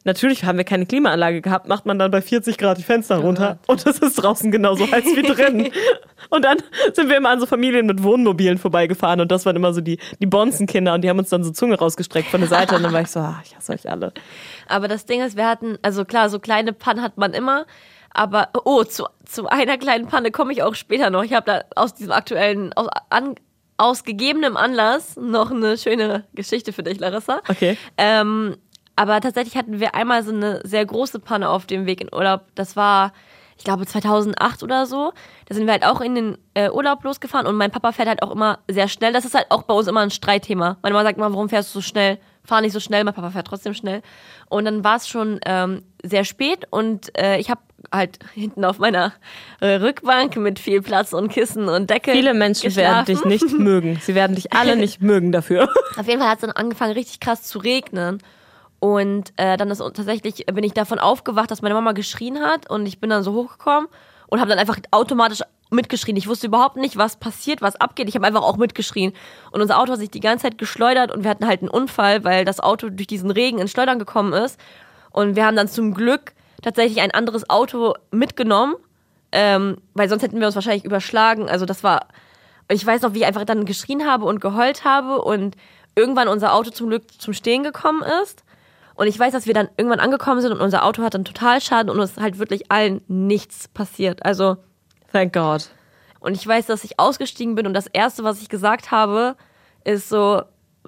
natürlich 0.03 0.43
haben 0.43 0.57
wir 0.57 0.65
keine 0.65 0.85
Klimaanlage 0.85 1.41
gehabt, 1.41 1.67
macht 1.67 1.85
man 1.85 1.99
dann 1.99 2.11
bei 2.11 2.21
40 2.21 2.57
Grad 2.57 2.77
die 2.77 2.83
Fenster 2.83 3.17
runter 3.17 3.59
und 3.67 3.85
es 3.85 3.99
ist 3.99 4.15
draußen 4.15 4.51
genauso 4.51 4.89
heiß 4.89 5.05
wie 5.15 5.23
drin. 5.23 5.71
Und 6.29 6.45
dann 6.45 6.57
sind 6.93 7.09
wir 7.09 7.17
immer 7.17 7.29
an 7.29 7.39
so 7.39 7.45
Familien 7.45 7.85
mit 7.85 8.01
Wohnmobilen 8.01 8.57
vorbeigefahren 8.57 9.19
und 9.19 9.31
das 9.31 9.45
waren 9.45 9.55
immer 9.55 9.73
so 9.73 9.81
die, 9.81 9.99
die 10.19 10.25
Bonzenkinder 10.25 10.93
und 10.93 11.01
die 11.01 11.09
haben 11.09 11.19
uns 11.19 11.29
dann 11.29 11.43
so 11.43 11.51
Zunge 11.51 11.77
rausgestreckt 11.77 12.29
von 12.29 12.39
der 12.39 12.49
Seite 12.49 12.75
und 12.75 12.81
dann 12.81 12.93
war 12.93 13.01
ich 13.01 13.09
so, 13.09 13.19
ah, 13.19 13.39
ich 13.45 13.55
hasse 13.55 13.73
euch 13.73 13.87
alle. 13.87 14.13
Aber 14.67 14.87
das 14.87 15.05
Ding 15.05 15.21
ist, 15.21 15.35
wir 15.37 15.47
hatten, 15.47 15.77
also 15.81 16.05
klar, 16.05 16.29
so 16.29 16.39
kleine 16.39 16.73
Pannen 16.73 17.03
hat 17.03 17.17
man 17.17 17.33
immer. 17.33 17.65
Aber, 18.13 18.49
oh, 18.63 18.83
zu, 18.83 19.05
zu 19.25 19.47
einer 19.47 19.77
kleinen 19.77 20.07
Panne 20.07 20.31
komme 20.31 20.53
ich 20.53 20.63
auch 20.63 20.75
später 20.75 21.09
noch. 21.09 21.23
Ich 21.23 21.33
habe 21.33 21.45
da 21.45 21.63
aus 21.75 21.93
diesem 21.93 22.13
aktuellen, 22.13 22.71
aus, 22.73 22.87
an, 23.09 23.35
aus 23.77 24.03
gegebenem 24.03 24.55
Anlass 24.55 25.17
noch 25.17 25.51
eine 25.51 25.77
schöne 25.77 26.25
Geschichte 26.33 26.73
für 26.73 26.83
dich, 26.83 26.99
Larissa. 26.99 27.41
Okay. 27.49 27.77
Ähm, 27.97 28.57
aber 28.95 29.21
tatsächlich 29.21 29.55
hatten 29.57 29.79
wir 29.79 29.95
einmal 29.95 30.23
so 30.23 30.31
eine 30.31 30.61
sehr 30.63 30.85
große 30.85 31.19
Panne 31.19 31.49
auf 31.49 31.65
dem 31.65 31.85
Weg 31.85 32.01
in 32.01 32.13
Urlaub. 32.13 32.41
Das 32.55 32.75
war, 32.75 33.13
ich 33.57 33.63
glaube, 33.63 33.85
2008 33.85 34.63
oder 34.63 34.85
so. 34.85 35.13
Da 35.47 35.55
sind 35.55 35.65
wir 35.65 35.73
halt 35.73 35.85
auch 35.85 36.01
in 36.01 36.15
den 36.15 36.37
äh, 36.53 36.69
Urlaub 36.69 37.03
losgefahren 37.03 37.47
und 37.47 37.55
mein 37.55 37.71
Papa 37.71 37.91
fährt 37.91 38.07
halt 38.07 38.21
auch 38.21 38.31
immer 38.31 38.59
sehr 38.69 38.87
schnell. 38.87 39.13
Das 39.13 39.25
ist 39.25 39.33
halt 39.35 39.47
auch 39.49 39.63
bei 39.63 39.73
uns 39.73 39.87
immer 39.87 40.01
ein 40.01 40.11
Streitthema. 40.11 40.77
Meine 40.81 40.93
Mama 40.93 41.05
sagt 41.05 41.17
immer, 41.17 41.31
warum 41.31 41.49
fährst 41.49 41.73
du 41.73 41.79
so 41.79 41.81
schnell? 41.81 42.19
Fahr 42.45 42.61
nicht 42.61 42.73
so 42.73 42.81
schnell, 42.81 43.03
mein 43.03 43.13
Papa 43.13 43.31
fährt 43.31 43.47
trotzdem 43.47 43.73
schnell. 43.73 44.01
Und 44.49 44.65
dann 44.65 44.83
war 44.83 44.97
es 44.97 45.07
schon 45.07 45.39
ähm, 45.45 45.83
sehr 46.03 46.25
spät 46.25 46.67
und 46.69 47.17
äh, 47.17 47.39
ich 47.39 47.49
habe 47.49 47.61
halt 47.91 48.19
hinten 48.33 48.65
auf 48.65 48.79
meiner 48.79 49.13
äh, 49.59 49.75
Rückbank 49.75 50.35
mit 50.37 50.59
viel 50.59 50.81
Platz 50.81 51.13
und 51.13 51.29
Kissen 51.29 51.69
und 51.69 51.89
Decke. 51.89 52.11
Viele 52.11 52.33
Menschen 52.33 52.65
geschlafen. 52.67 53.07
werden 53.07 53.23
dich 53.23 53.25
nicht 53.25 53.51
mögen. 53.59 53.99
Sie 54.01 54.15
werden 54.15 54.35
dich 54.35 54.53
alle 54.53 54.75
nicht 54.75 55.01
mögen 55.01 55.31
dafür. 55.31 55.69
Auf 55.97 56.07
jeden 56.07 56.19
Fall 56.19 56.29
hat 56.29 56.39
es 56.39 56.41
dann 56.41 56.51
angefangen, 56.51 56.93
richtig 56.93 57.19
krass 57.19 57.43
zu 57.43 57.59
regnen. 57.59 58.19
Und 58.83 59.31
äh, 59.37 59.55
dann 59.55 59.71
ist 59.71 59.77
tatsächlich 59.77 60.45
bin 60.45 60.65
ich 60.65 60.73
davon 60.73 60.99
aufgewacht, 60.99 61.49
dass 61.49 61.61
meine 61.61 61.73
Mama 61.73 61.93
geschrien 61.93 62.41
hat 62.41 62.69
und 62.69 62.85
ich 62.85 62.99
bin 62.99 63.09
dann 63.09 63.23
so 63.23 63.31
hochgekommen 63.31 63.87
und 64.27 64.41
habe 64.41 64.49
dann 64.49 64.59
einfach 64.59 64.77
automatisch 64.91 65.39
mitgeschrien. 65.69 66.17
Ich 66.17 66.27
wusste 66.27 66.47
überhaupt 66.47 66.75
nicht, 66.75 66.97
was 66.97 67.15
passiert, 67.15 67.61
was 67.61 67.77
abgeht. 67.77 68.09
Ich 68.09 68.15
habe 68.15 68.27
einfach 68.27 68.41
auch 68.41 68.57
mitgeschrien. 68.57 69.13
Und 69.51 69.61
unser 69.61 69.79
Auto 69.79 69.93
hat 69.93 69.99
sich 69.99 70.11
die 70.11 70.19
ganze 70.19 70.43
Zeit 70.43 70.57
geschleudert 70.57 71.13
und 71.13 71.23
wir 71.23 71.29
hatten 71.29 71.47
halt 71.47 71.61
einen 71.61 71.69
Unfall, 71.69 72.25
weil 72.25 72.43
das 72.43 72.59
Auto 72.59 72.89
durch 72.89 73.07
diesen 73.07 73.31
Regen 73.31 73.59
ins 73.59 73.71
Schleudern 73.71 73.99
gekommen 73.99 74.33
ist. 74.33 74.59
Und 75.11 75.37
wir 75.37 75.45
haben 75.45 75.55
dann 75.55 75.69
zum 75.69 75.93
Glück 75.93 76.33
tatsächlich 76.61 76.99
ein 76.99 77.11
anderes 77.11 77.49
Auto 77.49 77.93
mitgenommen, 78.11 78.75
ähm, 79.31 79.77
weil 79.93 80.09
sonst 80.09 80.23
hätten 80.23 80.41
wir 80.41 80.47
uns 80.47 80.55
wahrscheinlich 80.55 80.83
überschlagen. 80.83 81.47
Also 81.47 81.65
das 81.65 81.85
war, 81.85 82.09
ich 82.67 82.85
weiß 82.85 83.01
noch, 83.01 83.13
wie 83.13 83.19
ich 83.19 83.25
einfach 83.25 83.45
dann 83.45 83.63
geschrien 83.63 84.05
habe 84.05 84.25
und 84.25 84.41
geheult 84.41 84.83
habe 84.83 85.21
und 85.21 85.55
irgendwann 85.95 86.27
unser 86.27 86.53
Auto 86.53 86.69
zum 86.69 86.89
Glück 86.89 87.03
zum 87.17 87.31
Stehen 87.31 87.63
gekommen 87.63 88.03
ist. 88.23 88.43
Und 88.95 89.07
ich 89.07 89.17
weiß, 89.17 89.33
dass 89.33 89.47
wir 89.47 89.53
dann 89.53 89.69
irgendwann 89.77 89.99
angekommen 89.99 90.41
sind 90.41 90.51
und 90.51 90.61
unser 90.61 90.85
Auto 90.85 91.03
hat 91.03 91.13
dann 91.13 91.25
total 91.25 91.61
Schaden 91.61 91.89
und 91.89 91.99
es 91.99 92.11
ist 92.11 92.21
halt 92.21 92.39
wirklich 92.39 92.71
allen 92.71 93.01
nichts 93.07 93.67
passiert. 93.67 94.23
Also, 94.25 94.57
thank 95.11 95.33
God. 95.33 95.69
Und 96.19 96.35
ich 96.35 96.47
weiß, 96.47 96.67
dass 96.67 96.83
ich 96.83 96.99
ausgestiegen 96.99 97.55
bin 97.55 97.67
und 97.67 97.73
das 97.73 97.87
erste, 97.87 98.23
was 98.23 98.41
ich 98.41 98.49
gesagt 98.49 98.91
habe, 98.91 99.35
ist 99.83 100.09
so, 100.09 100.43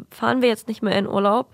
fahren 0.09 0.41
wir 0.41 0.49
jetzt 0.49 0.67
nicht 0.67 0.81
mehr 0.81 0.97
in 0.97 1.07
Urlaub? 1.07 1.49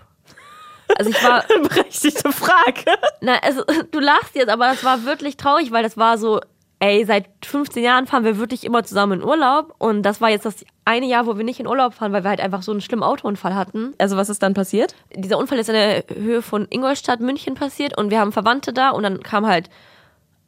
Also 0.98 1.10
ich 1.10 1.24
war. 1.24 1.46
Berechtigte 1.70 2.32
Frage. 2.32 2.98
Na, 3.22 3.38
also, 3.42 3.64
du 3.92 4.00
lachst 4.00 4.36
jetzt, 4.36 4.50
aber 4.50 4.68
das 4.68 4.84
war 4.84 5.06
wirklich 5.06 5.38
traurig, 5.38 5.72
weil 5.72 5.84
das 5.84 5.98
war 5.98 6.18
so, 6.18 6.42
ey, 6.82 7.06
seit 7.06 7.26
15 7.46 7.84
Jahren 7.84 8.08
fahren 8.08 8.24
wir 8.24 8.40
wirklich 8.40 8.64
immer 8.64 8.84
zusammen 8.84 9.22
in 9.22 9.28
Urlaub. 9.28 9.76
Und 9.78 10.02
das 10.02 10.20
war 10.20 10.32
jetzt 10.32 10.46
das 10.46 10.66
eine 10.84 11.06
Jahr, 11.06 11.28
wo 11.28 11.38
wir 11.38 11.44
nicht 11.44 11.60
in 11.60 11.68
Urlaub 11.68 11.94
fahren, 11.94 12.12
weil 12.12 12.24
wir 12.24 12.30
halt 12.32 12.42
einfach 12.42 12.64
so 12.64 12.72
einen 12.72 12.82
schlimmen 12.82 13.04
Autounfall 13.04 13.54
hatten. 13.54 13.94
Also 14.00 14.18
was 14.18 14.30
ist 14.30 14.42
dann 14.42 14.56
passiert? 14.56 14.96
Dieser 15.16 15.38
Unfall 15.38 15.60
ist 15.60 15.70
in 15.70 15.76
der 15.76 16.04
Höhe 16.12 16.42
von 16.42 16.66
Ingolstadt, 16.72 17.20
München 17.20 17.54
passiert 17.54 17.96
und 17.98 18.10
wir 18.10 18.20
haben 18.20 18.32
Verwandte 18.32 18.74
da 18.74 18.90
und 18.90 19.04
dann 19.04 19.22
kam 19.22 19.46
halt 19.46 19.70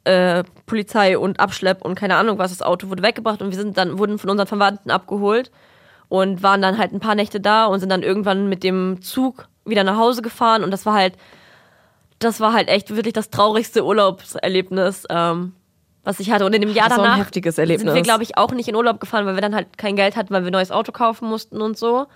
äh, 0.02 0.42
Polizei 0.66 1.16
und 1.16 1.38
Abschlepp 1.38 1.84
und 1.84 1.94
keine 1.94 2.16
Ahnung 2.16 2.36
was, 2.36 2.50
das 2.50 2.62
Auto 2.62 2.90
wurde 2.90 3.04
weggebracht 3.04 3.40
und 3.40 3.50
wir 3.50 3.56
sind 3.56 3.78
dann, 3.78 3.96
wurden 3.96 4.18
von 4.18 4.28
unseren 4.28 4.48
Verwandten 4.48 4.90
abgeholt 4.90 5.52
und 6.08 6.42
waren 6.42 6.60
dann 6.60 6.78
halt 6.78 6.92
ein 6.92 7.00
paar 7.00 7.14
Nächte 7.14 7.40
da 7.40 7.66
und 7.66 7.78
sind 7.78 7.90
dann 7.90 8.02
irgendwann 8.02 8.48
mit 8.48 8.64
dem 8.64 9.02
Zug 9.02 9.46
wieder 9.64 9.84
nach 9.84 9.96
Hause 9.96 10.20
gefahren 10.20 10.64
und 10.64 10.72
das 10.72 10.84
war 10.84 10.94
halt, 10.94 11.14
das 12.18 12.40
war 12.40 12.52
halt 12.52 12.68
echt 12.68 12.94
wirklich 12.94 13.14
das 13.14 13.30
traurigste 13.30 13.84
Urlaubserlebnis, 13.84 15.06
ähm, 15.08 15.52
was 16.04 16.20
ich 16.20 16.30
hatte. 16.30 16.44
Und 16.46 16.54
in 16.54 16.60
dem 16.60 16.70
Jahr 16.72 16.88
danach 16.88 17.14
ein 17.14 17.18
heftiges 17.18 17.58
Erlebnis. 17.58 17.86
sind 17.86 17.94
wir, 17.94 18.02
glaube 18.02 18.22
ich, 18.22 18.36
auch 18.36 18.52
nicht 18.52 18.68
in 18.68 18.76
Urlaub 18.76 19.00
gefahren, 19.00 19.26
weil 19.26 19.34
wir 19.34 19.42
dann 19.42 19.54
halt 19.54 19.76
kein 19.78 19.96
Geld 19.96 20.16
hatten, 20.16 20.32
weil 20.32 20.42
wir 20.42 20.50
ein 20.50 20.52
neues 20.52 20.70
Auto 20.70 20.92
kaufen 20.92 21.28
mussten 21.28 21.60
und 21.60 21.76
so. 21.76 22.06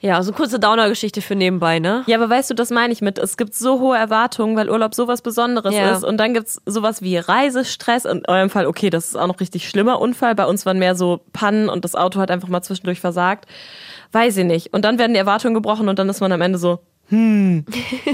Ja, 0.00 0.20
so 0.20 0.32
eine 0.32 0.36
kurze 0.36 0.58
Downer-Geschichte 0.58 1.22
für 1.22 1.36
nebenbei, 1.36 1.78
ne? 1.78 2.02
Ja, 2.08 2.16
aber 2.16 2.28
weißt 2.28 2.50
du, 2.50 2.54
das 2.54 2.70
meine 2.70 2.92
ich 2.92 3.02
mit. 3.02 3.20
Es 3.20 3.36
gibt 3.36 3.54
so 3.54 3.78
hohe 3.78 3.96
Erwartungen, 3.96 4.56
weil 4.56 4.68
Urlaub 4.68 4.96
sowas 4.96 5.22
Besonderes 5.22 5.72
Ja. 5.72 5.92
ist. 5.92 6.02
Und 6.02 6.16
dann 6.16 6.34
gibt's 6.34 6.60
sowas 6.66 7.02
wie 7.02 7.18
Reisestress. 7.18 8.04
In 8.04 8.22
eurem 8.26 8.50
Fall, 8.50 8.66
okay, 8.66 8.90
das 8.90 9.06
ist 9.06 9.16
auch 9.16 9.28
noch 9.28 9.38
richtig 9.38 9.68
schlimmer 9.68 10.00
Unfall. 10.00 10.34
Bei 10.34 10.46
uns 10.46 10.66
waren 10.66 10.80
mehr 10.80 10.96
so 10.96 11.20
Pannen 11.32 11.68
und 11.68 11.84
das 11.84 11.94
Auto 11.94 12.18
hat 12.18 12.32
einfach 12.32 12.48
mal 12.48 12.62
zwischendurch 12.62 12.98
versagt. 13.00 13.46
Weiß 14.10 14.36
ich 14.38 14.44
nicht. 14.44 14.74
Und 14.74 14.84
dann 14.84 14.98
werden 14.98 15.12
die 15.12 15.20
Erwartungen 15.20 15.54
gebrochen 15.54 15.88
und 15.88 16.00
dann 16.00 16.08
ist 16.08 16.20
man 16.20 16.32
am 16.32 16.40
Ende 16.40 16.58
so, 16.58 16.80
hm. 17.08 17.66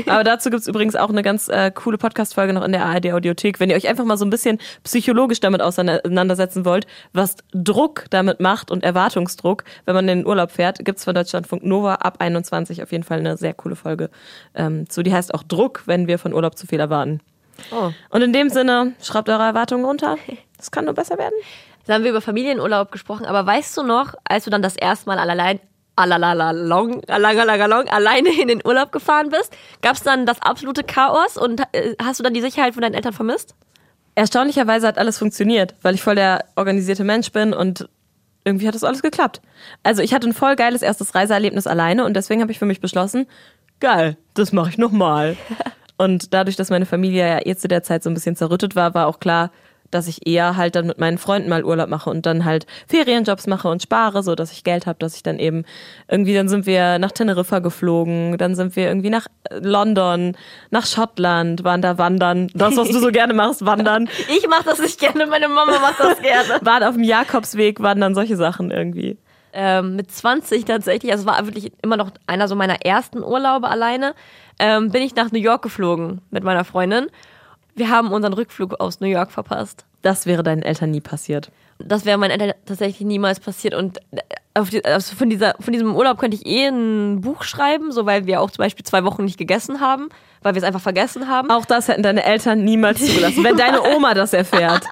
Aber 0.07 0.25
dazu 0.25 0.51
gibt's 0.51 0.67
übrigens 0.67 0.97
auch 0.97 1.09
eine 1.09 1.23
ganz 1.23 1.49
äh, 1.49 1.71
coole 1.71 1.99
Podcast-Folge 1.99 2.53
noch 2.53 2.65
in 2.65 2.73
der 2.73 2.85
ARD-Audiothek. 2.85 3.61
Wenn 3.61 3.71
ihr 3.71 3.77
euch 3.77 3.87
einfach 3.87 4.05
mal 4.05 4.17
so 4.17 4.25
ein 4.25 4.31
bisschen 4.31 4.59
psychologisch 4.83 5.39
damit 5.39 5.63
auseinandersetzen 5.63 6.65
wollt, 6.65 6.87
was 7.13 7.37
Druck 7.53 8.07
damit 8.11 8.41
macht 8.41 8.71
und 8.71 8.83
Erwartungsdruck, 8.83 9.63
wenn 9.85 9.95
man 9.95 10.09
in 10.09 10.19
den 10.19 10.27
Urlaub 10.27 10.51
fährt, 10.51 10.85
gibt's 10.85 11.05
von 11.05 11.15
Deutschlandfunk 11.15 11.65
Nova 11.65 11.95
ab 11.97 12.17
21 12.19 12.83
auf 12.83 12.91
jeden 12.91 13.05
Fall 13.05 13.21
eine 13.21 13.37
sehr 13.37 13.55
coole 13.55 13.77
Folge 13.77 14.11
ähm, 14.55 14.89
zu. 14.91 15.05
Die 15.05 15.13
heißt 15.13 15.33
auch 15.33 15.45
Druck, 15.45 15.83
wenn 15.87 16.09
wir 16.09 16.19
von 16.19 16.33
Urlaub 16.33 16.59
zu 16.59 16.67
viel 16.67 16.81
erwarten. 16.81 17.21
Oh. 17.71 17.91
Und 18.11 18.23
in 18.23 18.33
dem 18.33 18.49
Sinne, 18.49 18.95
schraubt 19.03 19.29
eure 19.29 19.45
Erwartungen 19.45 19.85
runter. 19.85 20.17
Das 20.57 20.71
kann 20.71 20.87
nur 20.87 20.95
besser 20.95 21.19
werden. 21.19 21.35
Jetzt 21.79 21.91
haben 21.91 22.03
wir 22.03 22.11
über 22.11 22.21
Familienurlaub 22.21 22.91
gesprochen, 22.91 23.27
aber 23.27 23.47
weißt 23.47 23.77
du 23.77 23.83
noch, 23.83 24.15
als 24.25 24.45
du 24.45 24.51
dann 24.51 24.63
das 24.63 24.77
erste 24.77 25.09
Mal 25.09 25.19
allein 25.19 25.61
alalalong, 25.99 27.03
alalalalong, 27.09 27.89
alleine 27.89 28.31
in 28.41 28.49
den 28.49 28.63
Urlaub 28.65 28.93
gefahren 28.93 29.31
bist, 29.31 29.57
gab 29.83 29.97
es 29.97 30.03
dann 30.03 30.27
das 30.27 30.41
absolute 30.41 30.85
Chaos 30.85 31.37
und 31.37 31.61
äh, 31.73 31.95
hast 32.03 32.21
du 32.21 32.25
dann 32.25 32.35
die 32.35 32.41
Sicherheit 32.41 32.75
von 32.75 32.83
deinen 32.83 32.95
Eltern 32.95 33.13
vermisst? 33.13 33.55
Erstaunlicherweise 34.15 34.87
hat 34.87 34.99
alles 34.99 35.19
funktioniert, 35.19 35.75
weil 35.83 35.95
ich 35.95 36.03
voll 36.03 36.15
der 36.15 36.45
organisierte 36.57 37.05
Mensch 37.05 37.31
bin 37.33 37.53
und 37.53 37.89
irgendwie 38.45 38.67
hat 38.67 38.75
das 38.75 38.85
alles 38.85 39.03
geklappt. 39.03 39.43
Also 39.83 40.03
ich 40.03 40.15
hatte 40.15 40.29
ein 40.29 40.33
voll 40.33 40.57
geiles 40.57 40.83
erstes 40.83 41.15
Reiseerlebnis 41.15 41.67
alleine 41.67 42.05
und 42.05 42.15
deswegen 42.15 42.41
habe 42.41 42.51
ich 42.51 42.59
für 42.59 42.67
mich 42.67 42.81
beschlossen, 42.81 43.27
geil, 43.81 44.17
das 44.35 44.53
mache 44.53 44.71
ich 44.71 44.79
nochmal. 44.79 45.37
und 45.99 46.33
dadurch, 46.33 46.57
dass 46.57 46.71
meine 46.71 46.87
Familie 46.87 47.29
ja 47.29 47.47
eh 47.47 47.57
zu 47.57 47.69
der 47.69 47.83
Zeit 47.83 48.03
so 48.03 48.11
ein 48.11 48.15
bisschen 48.15 48.37
zerrüttet 48.37 48.75
war, 48.75 48.95
war 48.95 49.07
auch 49.07 49.21
klar, 49.21 49.51
dass 49.91 50.09
ich 50.09 50.27
eher 50.27 50.57
halt 50.57 50.75
dann 50.75 50.87
mit 50.87 50.99
meinen 50.99 51.19
Freunden 51.19 51.49
mal 51.49 51.65
Urlaub 51.65 51.89
mache 51.89 52.11
und 52.11 52.27
dann 52.27 52.45
halt 52.45 52.67
Ferienjobs 52.87 53.47
mache 53.47 53.69
und 53.69 53.83
spare, 53.83 54.23
so 54.23 54.35
dass 54.35 54.53
ich 54.53 54.65
Geld 54.65 54.87
habe, 54.87 54.99
dass 54.99 55.17
ich 55.17 55.23
dann 55.23 55.39
eben 55.39 55.65
irgendwie, 56.09 56.35
dann 56.35 56.49
sind 56.49 56.67
wir 56.67 56.99
nach 56.99 57.13
Teneriffa 57.13 57.59
geflogen, 57.61 58.39
dann 58.39 58.55
sind 58.55 58.77
wir 58.77 58.89
irgendwie 58.89 59.11
nach 59.11 59.27
äh, 59.51 59.59
London, 59.61 60.37
nach 60.71 60.87
Schottland, 60.87 61.65
waren 61.65 61.83
da 61.83 61.99
wandern. 61.99 62.49
Das, 62.55 62.77
was 62.77 62.89
du 62.89 62.99
so 62.99 63.11
gerne 63.11 63.35
machst, 63.35 63.65
wandern. 63.65 64.09
Ich 64.29 64.47
mache 64.49 64.65
das 64.65 64.79
nicht 64.79 65.01
gerne, 65.01 65.27
meine 65.27 65.49
Mama 65.49 65.79
macht 65.81 66.01
das 66.01 66.21
gerne. 66.21 66.61
waren 66.63 66.83
auf 66.83 66.95
dem 66.95 67.03
Jakobsweg, 67.03 67.81
wandern, 67.81 68.15
solche 68.15 68.37
Sachen 68.37 68.71
irgendwie. 68.71 69.17
ähm, 69.53 69.97
mit 69.97 70.11
20 70.11 70.65
tatsächlich, 70.65 71.11
also 71.11 71.23
es 71.23 71.27
war 71.27 71.45
wirklich 71.47 71.73
immer 71.83 71.97
noch 71.97 72.11
einer 72.27 72.47
so 72.49 72.55
meiner 72.55 72.83
ersten 72.85 73.23
Urlaube 73.23 73.69
alleine, 73.69 74.15
ähm, 74.59 74.91
bin 74.91 75.03
ich 75.03 75.15
nach 75.15 75.33
New 75.33 75.39
York 75.39 75.63
geflogen 75.63 76.21
mit 76.31 76.45
meiner 76.45 76.65
Freundin. 76.65 77.07
Wir 77.79 77.91
haben 77.91 78.11
unseren 78.11 78.33
Rückflug 78.33 78.81
aus 78.81 78.99
New 78.99 79.07
York 79.07 79.31
verpasst. 79.31 79.85
Das 80.03 80.27
wäre 80.27 80.43
deinen 80.43 80.63
Eltern 80.63 80.91
nie 80.91 81.01
passiert. 81.01 81.53
Das 81.79 82.05
wäre 82.05 82.19
meinen 82.19 82.33
Eltern 82.33 82.55
tatsächlich 82.67 83.07
niemals 83.07 83.39
passiert. 83.39 83.75
Und 83.75 83.99
äh, 84.11 84.63
die, 84.73 84.85
also 84.85 85.15
von, 85.15 85.31
dieser, 85.31 85.55
von 85.61 85.73
diesem 85.73 85.95
Urlaub 85.95 86.19
könnte 86.19 86.37
ich 86.37 86.45
eh 86.45 86.67
ein 86.67 87.21
Buch 87.21 87.45
schreiben, 87.45 87.93
so 87.93 88.05
weil 88.05 88.27
wir 88.27 88.41
auch 88.41 88.51
zum 88.51 88.65
Beispiel 88.65 88.85
zwei 88.85 89.05
Wochen 89.05 89.25
nicht 89.25 89.39
gegessen 89.39 89.81
haben, 89.81 90.09
weil 90.43 90.55
wir 90.55 90.59
es 90.59 90.65
einfach 90.67 90.81
vergessen 90.81 91.29
haben. 91.29 91.53
Auch 91.53 91.65
das 91.67 91.87
hätten 91.87 92.03
deine 92.03 92.25
Eltern 92.25 92.65
niemals 92.65 92.99
zugelassen, 92.99 93.45
wenn 93.45 93.57
deine 93.57 93.81
Oma 93.81 94.15
das 94.15 94.33
erfährt. 94.33 94.85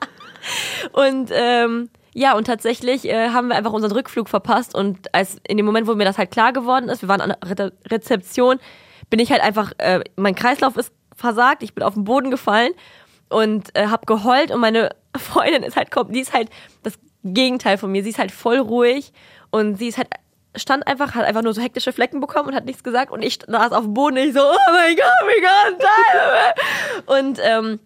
Und 0.92 1.30
ähm, 1.32 1.90
ja, 2.14 2.34
und 2.36 2.46
tatsächlich 2.46 3.04
äh, 3.04 3.30
haben 3.30 3.48
wir 3.48 3.56
einfach 3.56 3.72
unseren 3.72 3.92
Rückflug 3.92 4.28
verpasst. 4.28 4.76
Und 4.76 5.12
als 5.12 5.38
in 5.46 5.56
dem 5.56 5.66
Moment, 5.66 5.88
wo 5.88 5.94
mir 5.96 6.04
das 6.04 6.18
halt 6.18 6.30
klar 6.30 6.52
geworden 6.52 6.88
ist, 6.88 7.02
wir 7.02 7.08
waren 7.08 7.20
an 7.20 7.34
der 7.44 7.58
Re 7.58 7.72
Rezeption, 7.90 8.58
bin 9.10 9.18
ich 9.18 9.32
halt 9.32 9.42
einfach, 9.42 9.72
äh, 9.78 10.00
mein 10.14 10.36
Kreislauf 10.36 10.76
ist 10.76 10.92
versagt, 11.16 11.62
ich 11.62 11.74
bin 11.74 11.82
auf 11.82 11.94
den 11.94 12.04
Boden 12.04 12.30
gefallen 12.30 12.72
und 13.28 13.76
äh, 13.76 13.86
habe 13.88 14.06
geheult 14.06 14.50
und 14.50 14.60
meine 14.60 14.90
Freundin 15.16 15.62
ist 15.62 15.76
halt 15.76 15.88
die 16.10 16.20
ist 16.20 16.32
halt 16.32 16.50
das 16.82 16.94
Gegenteil 17.24 17.78
von 17.78 17.90
mir. 17.90 18.04
Sie 18.04 18.10
ist 18.10 18.18
halt 18.18 18.30
voll 18.30 18.58
ruhig 18.58 19.12
und 19.50 19.76
sie 19.78 19.88
ist 19.88 19.98
halt 19.98 20.08
stand 20.54 20.86
einfach, 20.86 21.14
hat 21.14 21.24
einfach 21.24 21.42
nur 21.42 21.52
so 21.52 21.60
hektische 21.60 21.92
Flecken 21.92 22.20
bekommen 22.20 22.48
und 22.48 22.54
hat 22.54 22.64
nichts 22.64 22.82
gesagt 22.82 23.12
und 23.12 23.22
ich 23.22 23.38
saß 23.46 23.72
auf 23.72 23.84
dem 23.84 23.94
Boden 23.94 24.16
und 24.16 24.24
ich 24.24 24.34
so, 24.34 24.40
oh 24.40 24.72
mein 24.72 24.96
Gott, 24.96 25.04
oh 25.22 25.26
mein 25.26 25.76
Gott. 27.06 27.18
Und 27.18 27.40
ähm, 27.42 27.80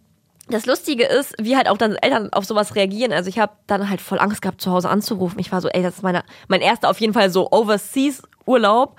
das 0.49 0.67
Lustige 0.67 1.05
ist, 1.05 1.35
wie 1.41 1.57
halt 1.57 1.69
auch 1.69 1.79
dann 1.79 1.97
Eltern 1.97 2.33
auf 2.33 2.45
sowas 2.45 2.75
reagieren. 2.75 3.13
Also 3.13 3.29
ich 3.29 3.39
habe 3.39 3.53
dann 3.67 3.89
halt 3.89 4.01
voll 4.01 4.19
Angst 4.19 4.43
gehabt, 4.43 4.61
zu 4.61 4.71
Hause 4.71 4.89
anzurufen. 4.89 5.39
Ich 5.39 5.53
war 5.53 5.61
so, 5.61 5.69
ey, 5.69 5.83
das 5.83 5.97
ist 5.97 6.03
meine, 6.03 6.25
mein 6.49 6.61
erster 6.61 6.91
auf 6.91 7.01
jeden 7.01 7.15
Fall 7.15 7.31
so 7.31 7.51
Overseas-Urlaub 7.51 8.97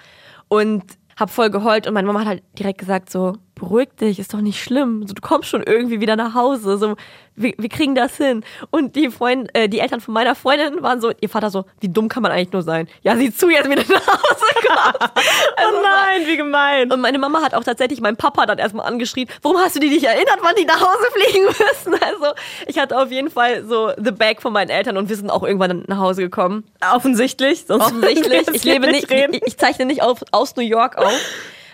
und 0.47 0.83
hab 1.19 1.29
voll 1.29 1.49
geheult 1.49 1.87
und 1.87 1.93
meine 1.93 2.07
Mama 2.07 2.21
hat 2.21 2.27
halt 2.27 2.43
direkt 2.57 2.79
gesagt 2.79 3.09
so, 3.09 3.33
beruhig 3.61 3.89
dich, 4.01 4.17
ist 4.17 4.33
doch 4.33 4.41
nicht 4.41 4.61
schlimm. 4.61 5.05
So, 5.07 5.13
du 5.13 5.21
kommst 5.21 5.47
schon 5.47 5.61
irgendwie 5.61 6.01
wieder 6.01 6.15
nach 6.15 6.33
Hause. 6.33 6.79
So, 6.79 6.95
wir, 7.35 7.53
wir 7.57 7.69
kriegen 7.69 7.93
das 7.93 8.17
hin. 8.17 8.43
Und 8.71 8.95
die 8.95 9.11
Freund, 9.11 9.53
äh, 9.53 9.69
die 9.69 9.79
Eltern 9.79 10.01
von 10.01 10.15
meiner 10.15 10.33
Freundin 10.33 10.81
waren 10.81 10.99
so, 10.99 11.11
ihr 11.21 11.29
Vater 11.29 11.51
so, 11.51 11.65
wie 11.79 11.87
dumm 11.87 12.09
kann 12.09 12.23
man 12.23 12.31
eigentlich 12.31 12.51
nur 12.51 12.63
sein? 12.63 12.87
Ja, 13.03 13.15
sieh 13.15 13.31
zu, 13.31 13.49
jetzt 13.49 13.69
wieder 13.69 13.83
nach 13.87 14.07
Hause 14.07 14.45
kommt. 14.67 15.11
Oh 15.63 15.81
nein, 15.83 16.25
wie 16.25 16.37
gemein. 16.37 16.91
Und 16.91 17.01
meine 17.01 17.19
Mama 17.19 17.41
hat 17.41 17.53
auch 17.53 17.63
tatsächlich 17.63 18.01
meinen 18.01 18.17
Papa 18.17 18.47
dann 18.47 18.57
erstmal 18.57 18.87
angeschrien, 18.87 19.27
warum 19.43 19.59
hast 19.59 19.75
du 19.75 19.79
dich 19.79 19.91
nicht 19.91 20.05
erinnert, 20.05 20.39
wann 20.41 20.55
die 20.55 20.65
nach 20.65 20.81
Hause 20.81 21.05
fliegen 21.13 21.45
müssen? 21.45 22.01
Also 22.11 22.33
ich 22.67 22.79
hatte 22.79 22.97
auf 22.97 23.11
jeden 23.11 23.29
Fall 23.29 23.63
so 23.65 23.91
the 23.97 24.11
bag 24.11 24.41
von 24.41 24.51
meinen 24.53 24.69
Eltern 24.69 24.97
und 24.97 25.07
wir 25.07 25.15
sind 25.15 25.29
auch 25.29 25.43
irgendwann 25.43 25.83
nach 25.87 25.99
Hause 25.99 26.23
gekommen. 26.23 26.63
Offensichtlich. 26.93 27.65
Sonst 27.67 27.85
Offensichtlich. 27.85 28.47
Ich 28.53 28.63
lebe 28.63 28.87
nicht, 28.87 29.09
reden. 29.11 29.33
ich, 29.35 29.43
ich 29.45 29.57
zeichne 29.57 29.85
nicht 29.85 30.01
auf, 30.01 30.23
aus 30.31 30.55
New 30.55 30.63
York 30.63 30.97
auf. 30.97 31.13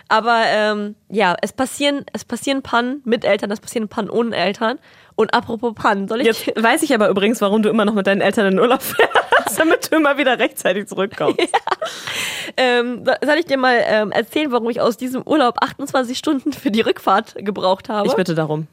Aber 0.08 0.42
ähm, 0.46 0.94
ja, 1.10 1.36
es 1.42 1.52
passieren, 1.52 2.06
es 2.14 2.24
passieren 2.24 2.62
Pannen 2.62 3.02
mit 3.04 3.24
Eltern, 3.24 3.50
es 3.50 3.60
passieren 3.60 3.88
Pannen 3.88 4.08
ohne 4.08 4.34
Eltern. 4.34 4.78
Und 5.16 5.34
apropos 5.34 5.74
Pannen, 5.74 6.08
soll 6.08 6.20
ich 6.22 6.26
Jetzt 6.26 6.46
weiß 6.62 6.82
ich 6.82 6.94
aber 6.94 7.08
übrigens, 7.08 7.40
warum 7.40 7.62
du 7.62 7.68
immer 7.68 7.84
noch 7.84 7.92
mit 7.94 8.06
deinen 8.06 8.20
Eltern 8.22 8.52
in 8.52 8.58
Urlaub 8.58 8.80
fährst, 8.82 9.12
damit 9.58 9.90
du 9.92 9.96
immer 9.96 10.16
wieder 10.16 10.38
rechtzeitig 10.38 10.86
zurückkommst. 10.86 11.38
ähm, 12.56 13.04
so- 13.04 13.12
soll 13.26 13.36
ich 13.38 13.44
dir 13.46 13.58
mal 13.58 13.82
ähm, 13.86 14.12
erzählen, 14.12 14.50
warum 14.52 14.70
ich 14.70 14.80
aus 14.80 14.96
diesem 14.96 15.22
Urlaub 15.26 15.56
28 15.60 16.16
Stunden 16.16 16.52
für 16.52 16.70
die 16.70 16.80
Rückfahrt 16.80 17.34
gebraucht 17.38 17.88
habe? 17.88 18.06
Ich 18.08 18.14
bitte 18.14 18.34
darum. 18.34 18.66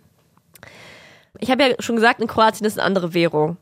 Ich 1.39 1.51
habe 1.51 1.63
ja 1.63 1.69
schon 1.79 1.95
gesagt, 1.95 2.21
in 2.21 2.27
Kroatien 2.27 2.65
ist 2.65 2.77
eine 2.79 2.85
andere 2.85 3.13
Währung. 3.13 3.57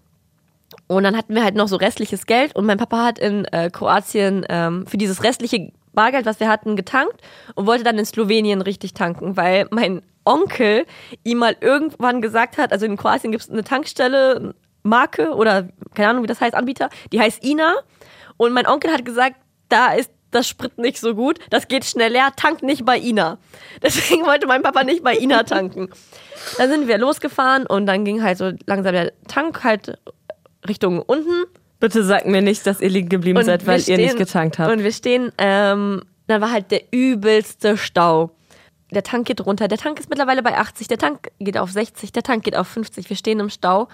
Und 0.87 1.03
dann 1.03 1.15
hatten 1.17 1.33
wir 1.35 1.43
halt 1.43 1.55
noch 1.55 1.67
so 1.67 1.75
restliches 1.75 2.25
Geld 2.25 2.55
und 2.55 2.65
mein 2.65 2.77
Papa 2.77 3.03
hat 3.05 3.19
in 3.19 3.45
äh, 3.45 3.69
Kroatien 3.71 4.45
ähm, 4.49 4.85
für 4.87 4.97
dieses 4.97 5.23
restliche 5.23 5.71
Bargeld, 5.93 6.25
was 6.25 6.39
wir 6.39 6.49
hatten, 6.49 6.75
getankt 6.75 7.21
und 7.55 7.65
wollte 7.65 7.83
dann 7.83 7.97
in 7.97 8.05
Slowenien 8.05 8.61
richtig 8.61 8.93
tanken, 8.93 9.37
weil 9.37 9.67
mein 9.71 10.01
Onkel 10.25 10.85
ihm 11.23 11.39
mal 11.39 11.55
irgendwann 11.59 12.21
gesagt 12.21 12.57
hat, 12.57 12.71
also 12.71 12.85
in 12.85 12.97
Kroatien 12.97 13.31
gibt 13.31 13.43
es 13.43 13.49
eine 13.49 13.63
Tankstelle, 13.63 14.55
Marke 14.83 15.33
oder 15.33 15.67
keine 15.93 16.09
Ahnung, 16.09 16.23
wie 16.23 16.27
das 16.27 16.41
heißt, 16.41 16.55
Anbieter, 16.55 16.89
die 17.11 17.19
heißt 17.19 17.43
Ina. 17.43 17.75
Und 18.37 18.53
mein 18.53 18.67
Onkel 18.67 18.91
hat 18.91 19.05
gesagt, 19.05 19.37
da 19.69 19.93
ist 19.93 20.11
das 20.31 20.47
Sprit 20.47 20.77
nicht 20.77 20.99
so 20.99 21.15
gut, 21.15 21.39
das 21.49 21.67
geht 21.67 21.85
schnell 21.85 22.11
leer, 22.11 22.31
tank 22.35 22.63
nicht 22.63 22.85
bei 22.85 22.97
Ina. 22.97 23.37
Deswegen 23.83 24.25
wollte 24.25 24.47
mein 24.47 24.63
Papa 24.63 24.83
nicht 24.83 25.03
bei 25.03 25.15
Ina 25.15 25.43
tanken. 25.43 25.89
Dann 26.57 26.69
sind 26.69 26.87
wir 26.87 26.97
losgefahren 26.97 27.65
und 27.65 27.85
dann 27.85 28.03
ging 28.03 28.23
halt 28.23 28.37
so 28.37 28.51
langsam 28.65 28.93
der 28.93 29.13
Tank 29.27 29.63
halt 29.63 29.97
Richtung 30.67 31.01
unten. 31.01 31.45
Bitte 31.83 32.01
sagt 32.05 32.27
mir 32.27 32.41
nicht, 32.41 32.65
dass 32.65 32.79
ihr 32.79 32.87
liegen 32.87 33.09
geblieben 33.09 33.39
Und 33.39 33.43
seid, 33.43 33.67
weil 33.67 33.77
wir 33.85 33.89
ihr 33.89 33.97
nicht 33.97 34.11
stehen- 34.11 34.19
getankt 34.25 34.57
habt. 34.57 34.71
Und 34.71 34.83
wir 34.85 34.91
stehen, 34.93 35.33
ähm, 35.37 36.01
dann 36.27 36.39
war 36.39 36.49
halt 36.49 36.71
der 36.71 36.81
übelste 36.91 37.77
Stau. 37.77 38.31
Der 38.91 39.03
Tank 39.03 39.25
geht 39.27 39.45
runter. 39.45 39.67
Der 39.67 39.77
Tank 39.77 39.99
ist 39.99 40.09
mittlerweile 40.09 40.41
bei 40.43 40.57
80, 40.57 40.87
der 40.87 40.97
Tank 40.97 41.29
geht 41.39 41.57
auf 41.57 41.71
60, 41.71 42.13
der 42.13 42.23
Tank 42.23 42.45
geht 42.45 42.55
auf 42.55 42.69
50. 42.69 43.09
Wir 43.09 43.17
stehen 43.17 43.41
im 43.41 43.49
Stau. 43.49 43.89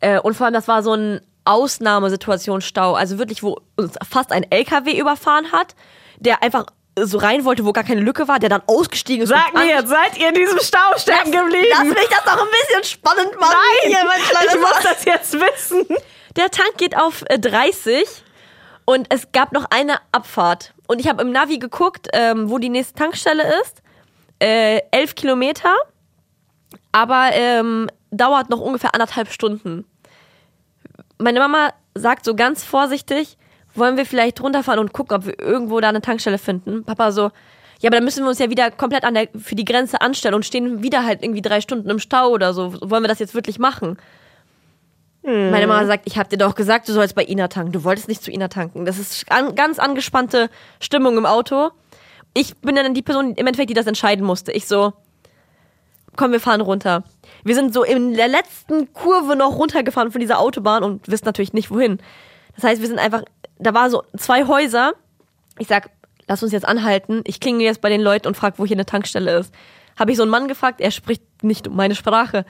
Äh, 0.00 0.18
und 0.18 0.34
vor 0.34 0.46
allem, 0.46 0.54
das 0.54 0.66
war 0.66 0.82
so 0.82 0.92
ein 0.94 1.20
Ausnahmesituation 1.44 2.60
Stau. 2.62 2.94
Also 2.94 3.18
wirklich, 3.18 3.44
wo 3.44 3.60
uns 3.76 3.94
fast 4.10 4.32
ein 4.32 4.44
LKW 4.50 4.98
überfahren 4.98 5.52
hat, 5.52 5.76
der 6.18 6.42
einfach 6.42 6.66
so 6.98 7.18
rein 7.18 7.44
wollte, 7.44 7.64
wo 7.64 7.72
gar 7.72 7.84
keine 7.84 8.00
Lücke 8.00 8.26
war, 8.26 8.40
der 8.40 8.48
dann 8.48 8.62
ausgestiegen 8.66 9.22
ist. 9.22 9.28
Sag 9.28 9.54
mir 9.54 9.66
jetzt, 9.68 9.88
seid 9.88 10.18
ihr 10.18 10.30
in 10.30 10.34
diesem 10.34 10.58
Stau 10.58 10.78
stecken 10.96 11.30
geblieben? 11.30 11.66
Lass 11.70 11.84
mich 11.84 12.08
das 12.08 12.24
doch 12.24 12.40
ein 12.42 12.48
bisschen 12.50 12.84
spannend 12.84 13.38
machen. 13.38 13.54
Nein, 13.54 13.92
Hier, 13.92 14.04
mein 14.04 14.46
ich 14.48 14.60
muss 14.60 14.82
das 14.82 15.04
jetzt 15.04 15.32
wissen. 15.34 15.86
Der 16.36 16.50
Tank 16.50 16.76
geht 16.78 16.96
auf 16.96 17.24
äh, 17.28 17.38
30 17.38 18.04
und 18.84 19.06
es 19.10 19.30
gab 19.32 19.52
noch 19.52 19.66
eine 19.70 19.98
Abfahrt. 20.12 20.74
Und 20.86 21.00
ich 21.00 21.08
habe 21.08 21.22
im 21.22 21.30
Navi 21.30 21.58
geguckt, 21.58 22.08
ähm, 22.12 22.50
wo 22.50 22.58
die 22.58 22.68
nächste 22.68 22.94
Tankstelle 22.94 23.44
ist. 23.62 23.82
Äh, 24.40 24.80
11 24.90 25.14
Kilometer, 25.14 25.74
aber 26.92 27.30
ähm, 27.32 27.88
dauert 28.10 28.50
noch 28.50 28.60
ungefähr 28.60 28.94
anderthalb 28.94 29.30
Stunden. 29.30 29.84
Meine 31.18 31.38
Mama 31.38 31.72
sagt 31.94 32.24
so 32.24 32.34
ganz 32.34 32.64
vorsichtig, 32.64 33.38
wollen 33.74 33.96
wir 33.96 34.04
vielleicht 34.04 34.40
runterfahren 34.40 34.80
und 34.80 34.92
gucken, 34.92 35.16
ob 35.16 35.26
wir 35.26 35.38
irgendwo 35.38 35.80
da 35.80 35.88
eine 35.88 36.02
Tankstelle 36.02 36.38
finden. 36.38 36.84
Papa 36.84 37.12
so, 37.12 37.30
ja, 37.80 37.88
aber 37.88 37.96
dann 37.96 38.04
müssen 38.04 38.24
wir 38.24 38.28
uns 38.28 38.38
ja 38.38 38.50
wieder 38.50 38.70
komplett 38.70 39.04
an 39.04 39.14
der, 39.14 39.28
für 39.36 39.54
die 39.54 39.64
Grenze 39.64 40.00
anstellen 40.00 40.34
und 40.34 40.44
stehen 40.44 40.82
wieder 40.82 41.04
halt 41.04 41.22
irgendwie 41.22 41.42
drei 41.42 41.60
Stunden 41.60 41.88
im 41.90 41.98
Stau 42.00 42.28
oder 42.28 42.52
so. 42.52 42.74
Wollen 42.80 43.02
wir 43.02 43.08
das 43.08 43.20
jetzt 43.20 43.34
wirklich 43.34 43.58
machen? 43.58 43.98
Meine 45.26 45.66
Mama 45.66 45.86
sagt, 45.86 46.06
ich 46.06 46.18
habe 46.18 46.28
dir 46.28 46.36
doch 46.36 46.54
gesagt, 46.54 46.86
du 46.86 46.92
sollst 46.92 47.14
bei 47.14 47.24
Ina 47.24 47.48
tanken. 47.48 47.72
Du 47.72 47.82
wolltest 47.82 48.08
nicht 48.08 48.22
zu 48.22 48.30
Ina 48.30 48.48
tanken. 48.48 48.84
Das 48.84 48.98
ist 48.98 49.30
an, 49.32 49.54
ganz 49.54 49.78
angespannte 49.78 50.50
Stimmung 50.80 51.16
im 51.16 51.24
Auto. 51.24 51.70
Ich 52.34 52.54
bin 52.58 52.74
dann 52.76 52.92
die 52.92 53.02
Person 53.02 53.34
im 53.34 53.46
Endeffekt, 53.46 53.70
die 53.70 53.74
das 53.74 53.86
entscheiden 53.86 54.24
musste. 54.26 54.52
Ich 54.52 54.66
so, 54.66 54.92
komm, 56.16 56.32
wir 56.32 56.40
fahren 56.40 56.60
runter. 56.60 57.04
Wir 57.42 57.54
sind 57.54 57.72
so 57.72 57.84
in 57.84 58.12
der 58.12 58.28
letzten 58.28 58.92
Kurve 58.92 59.34
noch 59.34 59.56
runtergefahren 59.56 60.12
von 60.12 60.20
dieser 60.20 60.38
Autobahn 60.38 60.82
und 60.82 61.08
wissen 61.08 61.24
natürlich 61.24 61.54
nicht 61.54 61.70
wohin. 61.70 61.98
Das 62.54 62.64
heißt, 62.64 62.82
wir 62.82 62.88
sind 62.88 62.98
einfach, 62.98 63.22
da 63.58 63.72
war 63.72 63.88
so 63.88 64.02
zwei 64.18 64.46
Häuser. 64.46 64.92
Ich 65.58 65.68
sag, 65.68 65.88
lass 66.28 66.42
uns 66.42 66.52
jetzt 66.52 66.66
anhalten. 66.68 67.22
Ich 67.26 67.40
klinge 67.40 67.64
jetzt 67.64 67.80
bei 67.80 67.88
den 67.88 68.02
Leuten 68.02 68.26
und 68.26 68.36
frag, 68.36 68.58
wo 68.58 68.66
hier 68.66 68.76
eine 68.76 68.86
Tankstelle 68.86 69.38
ist. 69.38 69.54
Habe 69.98 70.10
ich 70.10 70.16
so 70.16 70.22
einen 70.22 70.30
Mann 70.30 70.48
gefragt, 70.48 70.80
er 70.80 70.90
spricht 70.90 71.22
nicht 71.42 71.70
meine 71.70 71.94
Sprache. 71.94 72.44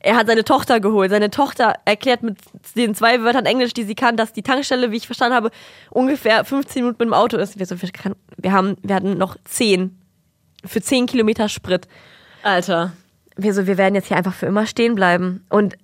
Er 0.00 0.16
hat 0.16 0.28
seine 0.28 0.44
Tochter 0.44 0.80
geholt. 0.80 1.10
Seine 1.10 1.30
Tochter 1.30 1.74
erklärt 1.84 2.22
mit 2.22 2.38
den 2.76 2.94
zwei 2.94 3.22
Wörtern 3.22 3.46
Englisch, 3.46 3.74
die 3.74 3.82
sie 3.82 3.96
kann, 3.96 4.16
dass 4.16 4.32
die 4.32 4.42
Tankstelle, 4.42 4.92
wie 4.92 4.96
ich 4.96 5.06
verstanden 5.06 5.34
habe, 5.34 5.50
ungefähr 5.90 6.44
15 6.44 6.82
Minuten 6.82 6.98
mit 7.00 7.08
dem 7.08 7.14
Auto 7.14 7.36
ist. 7.36 7.58
Wir, 7.58 7.66
so, 7.66 7.80
wir, 7.82 7.90
kann, 7.90 8.14
wir, 8.36 8.52
haben, 8.52 8.76
wir 8.82 8.94
hatten 8.94 9.18
noch 9.18 9.36
10 9.44 9.98
für 10.64 10.80
10 10.80 11.06
Kilometer 11.06 11.48
Sprit. 11.48 11.88
Alter. 12.42 12.92
Wir 13.36 13.54
so, 13.54 13.66
wir 13.66 13.78
werden 13.78 13.94
jetzt 13.94 14.08
hier 14.08 14.16
einfach 14.16 14.34
für 14.34 14.46
immer 14.46 14.66
stehen 14.66 14.94
bleiben. 14.94 15.44
Und 15.48 15.76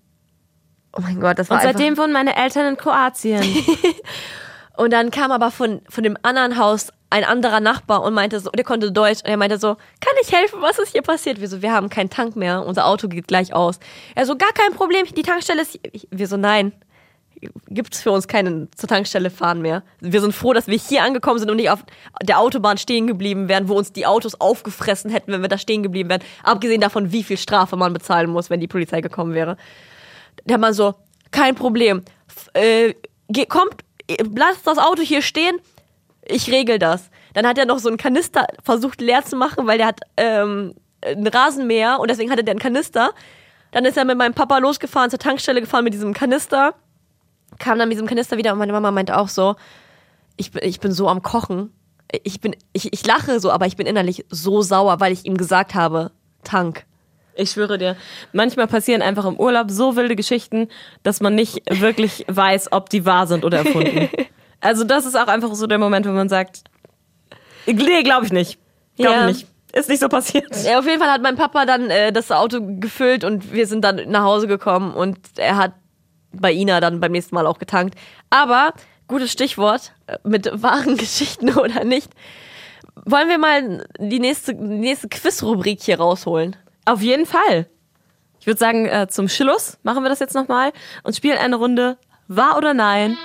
oh 0.92 1.00
mein 1.00 1.20
Gott, 1.20 1.38
das 1.38 1.50
war 1.50 1.58
Und 1.58 1.62
seitdem 1.64 1.96
wohnen 1.96 2.12
meine 2.12 2.36
Eltern 2.36 2.66
in 2.66 2.76
Kroatien. 2.76 3.42
Und 4.76 4.92
dann 4.92 5.10
kam 5.10 5.30
aber 5.30 5.50
von, 5.50 5.82
von 5.88 6.02
dem 6.02 6.16
anderen 6.22 6.58
Haus 6.58 6.92
ein 7.14 7.22
anderer 7.22 7.60
Nachbar 7.60 8.02
und 8.02 8.12
meinte 8.12 8.40
so, 8.40 8.50
der 8.50 8.64
konnte 8.64 8.90
Deutsch 8.90 9.20
und 9.22 9.30
er 9.30 9.36
meinte 9.36 9.56
so, 9.56 9.76
kann 10.00 10.14
ich 10.20 10.32
helfen, 10.32 10.60
was 10.60 10.80
ist 10.80 10.90
hier 10.90 11.02
passiert? 11.02 11.40
Wir 11.40 11.46
so, 11.46 11.62
wir 11.62 11.72
haben 11.72 11.88
keinen 11.88 12.10
Tank 12.10 12.34
mehr, 12.34 12.66
unser 12.66 12.86
Auto 12.86 13.06
geht 13.06 13.28
gleich 13.28 13.54
aus. 13.54 13.78
Er 14.16 14.26
so, 14.26 14.36
gar 14.36 14.52
kein 14.52 14.72
Problem, 14.72 15.06
die 15.06 15.22
Tankstelle 15.22 15.62
ist, 15.62 15.78
hier. 15.92 16.08
wir 16.10 16.26
so, 16.26 16.36
nein, 16.36 16.72
gibt's 17.68 18.02
für 18.02 18.10
uns 18.10 18.26
keinen 18.26 18.68
zur 18.74 18.88
Tankstelle 18.88 19.30
fahren 19.30 19.62
mehr. 19.62 19.84
Wir 20.00 20.20
sind 20.20 20.34
froh, 20.34 20.52
dass 20.54 20.66
wir 20.66 20.76
hier 20.76 21.04
angekommen 21.04 21.38
sind 21.38 21.52
und 21.52 21.58
nicht 21.58 21.70
auf 21.70 21.84
der 22.20 22.40
Autobahn 22.40 22.78
stehen 22.78 23.06
geblieben 23.06 23.48
wären, 23.48 23.68
wo 23.68 23.74
uns 23.74 23.92
die 23.92 24.06
Autos 24.06 24.40
aufgefressen 24.40 25.12
hätten, 25.12 25.30
wenn 25.30 25.42
wir 25.42 25.48
da 25.48 25.58
stehen 25.58 25.84
geblieben 25.84 26.08
wären. 26.08 26.22
Abgesehen 26.42 26.80
davon, 26.80 27.12
wie 27.12 27.22
viel 27.22 27.36
Strafe 27.36 27.76
man 27.76 27.92
bezahlen 27.92 28.28
muss, 28.28 28.50
wenn 28.50 28.58
die 28.58 28.66
Polizei 28.66 29.02
gekommen 29.02 29.34
wäre. 29.34 29.56
Der 30.46 30.58
Mann 30.58 30.74
so, 30.74 30.96
kein 31.30 31.54
Problem. 31.54 32.02
Äh, 32.54 32.94
kommt, 33.48 33.76
lasst 34.34 34.66
das 34.66 34.78
Auto 34.78 35.02
hier 35.02 35.22
stehen, 35.22 35.60
ich 36.27 36.51
regel 36.51 36.79
das. 36.79 37.11
Dann 37.35 37.47
hat 37.47 37.59
er 37.59 37.66
noch 37.66 37.79
so 37.79 37.89
einen 37.89 37.99
Kanister 37.99 38.47
versucht 38.62 39.01
leer 39.01 39.25
zu 39.25 39.37
machen, 39.37 39.66
weil 39.66 39.79
der 39.79 39.89
hat 39.89 40.01
ähm, 40.16 40.75
ein 41.03 41.27
Rasenmäher 41.27 41.99
und 42.01 42.11
deswegen 42.11 42.31
hatte 42.31 42.45
der 42.45 42.53
einen 42.53 42.61
Kanister. 42.61 43.12
Dann 43.72 43.85
ist 43.85 43.97
er 43.97 44.05
mit 44.05 44.16
meinem 44.16 44.35
Papa 44.35 44.59
losgefahren, 44.59 45.11
zur 45.11 45.18
Tankstelle 45.18 45.61
gefahren 45.61 45.85
mit 45.85 45.95
diesem 45.95 46.14
Kanister, 46.14 46.75
kam 47.59 47.79
dann 47.79 47.89
mit 47.89 47.97
diesem 47.97 48.07
Kanister 48.07 48.37
wieder 48.37 48.53
und 48.53 48.59
meine 48.59 48.72
Mama 48.72 48.91
meinte 48.91 49.16
auch 49.18 49.29
so, 49.29 49.57
ich 50.37 50.53
bin, 50.53 50.62
ich 50.64 50.81
bin 50.81 50.93
so 50.93 51.09
am 51.09 51.22
Kochen. 51.22 51.72
Ich, 52.22 52.41
bin, 52.41 52.55
ich, 52.72 52.93
ich 52.93 53.07
lache 53.07 53.41
so, 53.41 53.51
aber 53.51 53.66
ich 53.66 53.77
bin 53.77 53.87
innerlich 53.87 54.25
so 54.31 54.62
sauer, 54.62 55.01
weil 55.01 55.12
ich 55.12 55.25
ihm 55.25 55.37
gesagt 55.37 55.75
habe, 55.75 56.12
Tank. 56.45 56.85
Ich 57.37 57.51
schwöre 57.51 57.79
dir, 57.79 57.97
manchmal 58.33 58.68
passieren 58.68 59.03
einfach 59.03 59.25
im 59.25 59.41
Urlaub 59.41 59.68
so 59.70 59.97
wilde 59.97 60.14
Geschichten, 60.14 60.68
dass 61.03 61.20
man 61.20 61.35
nicht 61.35 61.62
wirklich 61.68 62.25
weiß, 62.29 62.70
ob 62.70 62.91
die 62.91 63.05
wahr 63.05 63.27
sind 63.27 63.45
oder 63.45 63.59
erfunden. 63.59 64.09
Also 64.64 64.82
das 64.84 65.04
ist 65.04 65.14
auch 65.14 65.26
einfach 65.26 65.54
so 65.54 65.66
der 65.66 65.78
Moment, 65.78 66.06
wo 66.06 66.10
man 66.12 66.28
sagt, 66.30 66.64
nee, 67.66 68.02
glaube 68.02 68.24
ich 68.24 68.32
nicht. 68.32 68.58
Glaube 68.96 69.14
Ja. 69.14 69.28
ich 69.28 69.36
nicht. 69.36 69.46
Ist 69.74 69.88
nicht 69.90 70.00
so 70.00 70.08
passiert. 70.08 70.46
Ja, 70.64 70.78
auf 70.78 70.86
jeden 70.86 71.00
Fall 71.00 71.10
hat 71.10 71.20
mein 71.20 71.36
Papa 71.36 71.66
dann 71.66 71.90
äh, 71.90 72.12
das 72.12 72.30
Auto 72.32 72.60
gefüllt 72.62 73.24
und 73.24 73.52
wir 73.52 73.66
sind 73.66 73.82
dann 73.82 74.08
nach 74.08 74.22
Hause 74.22 74.46
gekommen 74.46 74.94
und 74.94 75.18
er 75.36 75.56
hat 75.56 75.72
bei 76.32 76.52
Ina 76.52 76.80
dann 76.80 77.00
beim 77.00 77.12
nächsten 77.12 77.34
Mal 77.34 77.46
auch 77.46 77.58
getankt. 77.58 77.98
Aber, 78.30 78.72
gutes 79.08 79.32
Stichwort, 79.32 79.92
äh, 80.06 80.16
mit 80.24 80.48
wahren 80.62 80.96
Geschichten 80.96 81.50
oder 81.58 81.84
nicht, 81.84 82.10
wollen 83.04 83.28
wir 83.28 83.38
mal 83.38 83.84
die 83.98 84.20
nächste, 84.20 84.54
die 84.54 84.62
nächste 84.62 85.08
Quiz-Rubrik 85.08 85.82
hier 85.82 85.98
rausholen? 85.98 86.56
Auf 86.86 87.02
jeden 87.02 87.26
Fall. 87.26 87.66
Ich 88.40 88.46
würde 88.46 88.58
sagen, 88.60 88.86
äh, 88.86 89.08
zum 89.10 89.28
Schluss 89.28 89.76
machen 89.82 90.04
wir 90.04 90.08
das 90.08 90.20
jetzt 90.20 90.34
nochmal 90.34 90.72
und 91.02 91.16
spielen 91.16 91.36
eine 91.36 91.56
Runde 91.56 91.98
Wahr 92.28 92.56
oder 92.56 92.72
Nein 92.74 93.18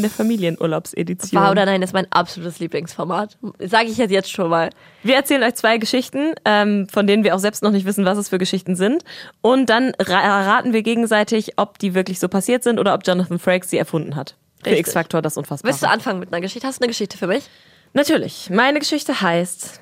in 0.00 0.02
der 0.02 0.10
Familienurlaubsedition. 0.10 1.40
Wahr 1.40 1.50
oder 1.50 1.66
nein 1.66 1.82
ist 1.82 1.92
mein 1.92 2.10
absolutes 2.10 2.58
Lieblingsformat. 2.58 3.36
Sage 3.58 3.88
ich 3.88 3.98
jetzt, 3.98 4.10
jetzt 4.10 4.30
schon 4.30 4.48
mal. 4.48 4.70
Wir 5.02 5.16
erzählen 5.16 5.42
euch 5.42 5.54
zwei 5.54 5.78
Geschichten, 5.78 6.32
ähm, 6.44 6.88
von 6.88 7.06
denen 7.06 7.22
wir 7.22 7.34
auch 7.34 7.38
selbst 7.38 7.62
noch 7.62 7.70
nicht 7.70 7.86
wissen, 7.86 8.04
was 8.04 8.18
es 8.18 8.30
für 8.30 8.38
Geschichten 8.38 8.76
sind. 8.76 9.04
Und 9.42 9.68
dann 9.68 9.92
ra 10.00 10.42
raten 10.42 10.72
wir 10.72 10.82
gegenseitig, 10.82 11.52
ob 11.56 11.78
die 11.78 11.94
wirklich 11.94 12.18
so 12.18 12.28
passiert 12.28 12.62
sind 12.62 12.78
oder 12.78 12.94
ob 12.94 13.06
Jonathan 13.06 13.38
Frakes 13.38 13.70
sie 13.70 13.78
erfunden 13.78 14.16
hat. 14.16 14.36
Für. 14.64 14.76
X-Factor 14.76 15.22
das 15.22 15.36
Unfassbare. 15.36 15.72
Willst 15.72 15.82
du 15.82 15.88
anfangen 15.88 16.20
mit 16.20 16.32
einer 16.32 16.40
Geschichte? 16.40 16.66
Hast 16.66 16.80
du 16.80 16.84
eine 16.84 16.88
Geschichte 16.88 17.16
für 17.16 17.26
mich? 17.26 17.44
Natürlich. 17.92 18.50
Meine 18.50 18.78
Geschichte 18.78 19.20
heißt 19.20 19.80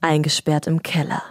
Eingesperrt 0.00 0.66
im 0.66 0.82
Keller. 0.82 1.22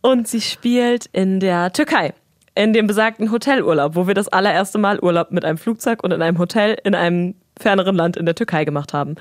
Und 0.00 0.28
sie 0.28 0.40
spielt 0.40 1.06
in 1.12 1.40
der 1.40 1.72
Türkei. 1.72 2.14
In 2.54 2.72
dem 2.74 2.86
besagten 2.86 3.32
Hotelurlaub, 3.32 3.94
wo 3.94 4.06
wir 4.06 4.14
das 4.14 4.28
allererste 4.28 4.78
Mal 4.78 5.00
Urlaub 5.00 5.30
mit 5.30 5.44
einem 5.44 5.56
Flugzeug 5.56 6.04
und 6.04 6.12
in 6.12 6.20
einem 6.20 6.38
Hotel 6.38 6.76
in 6.84 6.94
einem 6.94 7.34
ferneren 7.62 7.96
Land 7.96 8.16
in 8.16 8.26
der 8.26 8.34
Türkei 8.34 8.64
gemacht 8.64 8.92
haben. 8.92 9.14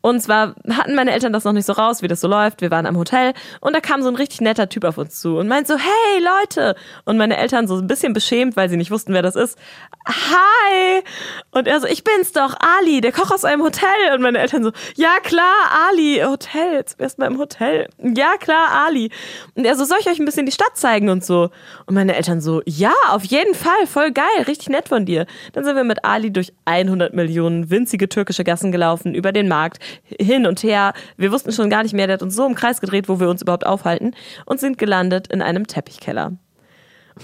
Und 0.00 0.20
zwar 0.20 0.54
hatten 0.70 0.94
meine 0.94 1.12
Eltern 1.12 1.32
das 1.32 1.44
noch 1.44 1.52
nicht 1.52 1.66
so 1.66 1.72
raus, 1.72 2.02
wie 2.02 2.08
das 2.08 2.20
so 2.20 2.28
läuft. 2.28 2.60
Wir 2.60 2.70
waren 2.70 2.86
am 2.86 2.96
Hotel 2.96 3.32
und 3.60 3.74
da 3.74 3.80
kam 3.80 4.02
so 4.02 4.08
ein 4.08 4.16
richtig 4.16 4.40
netter 4.40 4.68
Typ 4.68 4.84
auf 4.84 4.98
uns 4.98 5.20
zu 5.20 5.38
und 5.38 5.48
meint 5.48 5.66
so, 5.66 5.76
hey 5.76 6.22
Leute! 6.22 6.76
Und 7.04 7.16
meine 7.16 7.36
Eltern 7.36 7.66
so 7.66 7.76
ein 7.76 7.86
bisschen 7.86 8.12
beschämt, 8.12 8.56
weil 8.56 8.68
sie 8.68 8.76
nicht 8.76 8.90
wussten, 8.90 9.12
wer 9.12 9.22
das 9.22 9.34
ist. 9.34 9.58
Hi! 10.06 11.02
Und 11.50 11.66
er 11.66 11.80
so, 11.80 11.86
ich 11.86 12.04
bin's 12.04 12.32
doch, 12.32 12.54
Ali, 12.60 13.00
der 13.00 13.12
Koch 13.12 13.30
aus 13.30 13.44
einem 13.44 13.62
Hotel. 13.62 13.88
Und 14.14 14.22
meine 14.22 14.38
Eltern 14.38 14.62
so, 14.62 14.72
ja 14.94 15.16
klar, 15.22 15.88
Ali, 15.88 16.22
Hotel, 16.24 16.84
zum 16.84 17.00
ersten 17.00 17.20
Mal 17.20 17.28
im 17.28 17.38
Hotel. 17.38 17.88
Ja 17.98 18.36
klar, 18.38 18.84
Ali. 18.86 19.10
Und 19.54 19.64
er 19.64 19.74
so, 19.74 19.84
soll 19.84 19.98
ich 20.00 20.08
euch 20.08 20.18
ein 20.18 20.24
bisschen 20.24 20.46
die 20.46 20.52
Stadt 20.52 20.76
zeigen 20.76 21.08
und 21.08 21.24
so? 21.24 21.50
Und 21.86 21.94
meine 21.94 22.14
Eltern 22.14 22.40
so, 22.40 22.62
ja, 22.66 22.92
auf 23.08 23.24
jeden 23.24 23.54
Fall, 23.54 23.86
voll 23.86 24.12
geil, 24.12 24.24
richtig 24.46 24.68
nett 24.68 24.88
von 24.88 25.06
dir. 25.06 25.26
Dann 25.52 25.64
sind 25.64 25.76
wir 25.76 25.84
mit 25.84 26.04
Ali 26.04 26.30
durch 26.30 26.52
100 26.66 27.14
Millionen 27.14 27.70
winzige 27.70 27.85
winzige 27.86 28.08
türkische 28.08 28.42
Gassen 28.42 28.72
gelaufen, 28.72 29.14
über 29.14 29.30
den 29.30 29.46
Markt, 29.46 29.78
hin 30.02 30.44
und 30.44 30.64
her. 30.64 30.92
Wir 31.16 31.30
wussten 31.30 31.52
schon 31.52 31.70
gar 31.70 31.84
nicht 31.84 31.94
mehr, 31.94 32.08
der 32.08 32.14
hat 32.14 32.22
uns 32.22 32.34
so 32.34 32.44
im 32.44 32.56
Kreis 32.56 32.80
gedreht, 32.80 33.08
wo 33.08 33.20
wir 33.20 33.28
uns 33.28 33.42
überhaupt 33.42 33.64
aufhalten 33.64 34.12
und 34.44 34.58
sind 34.58 34.76
gelandet 34.76 35.28
in 35.28 35.40
einem 35.40 35.68
Teppichkeller. 35.68 36.32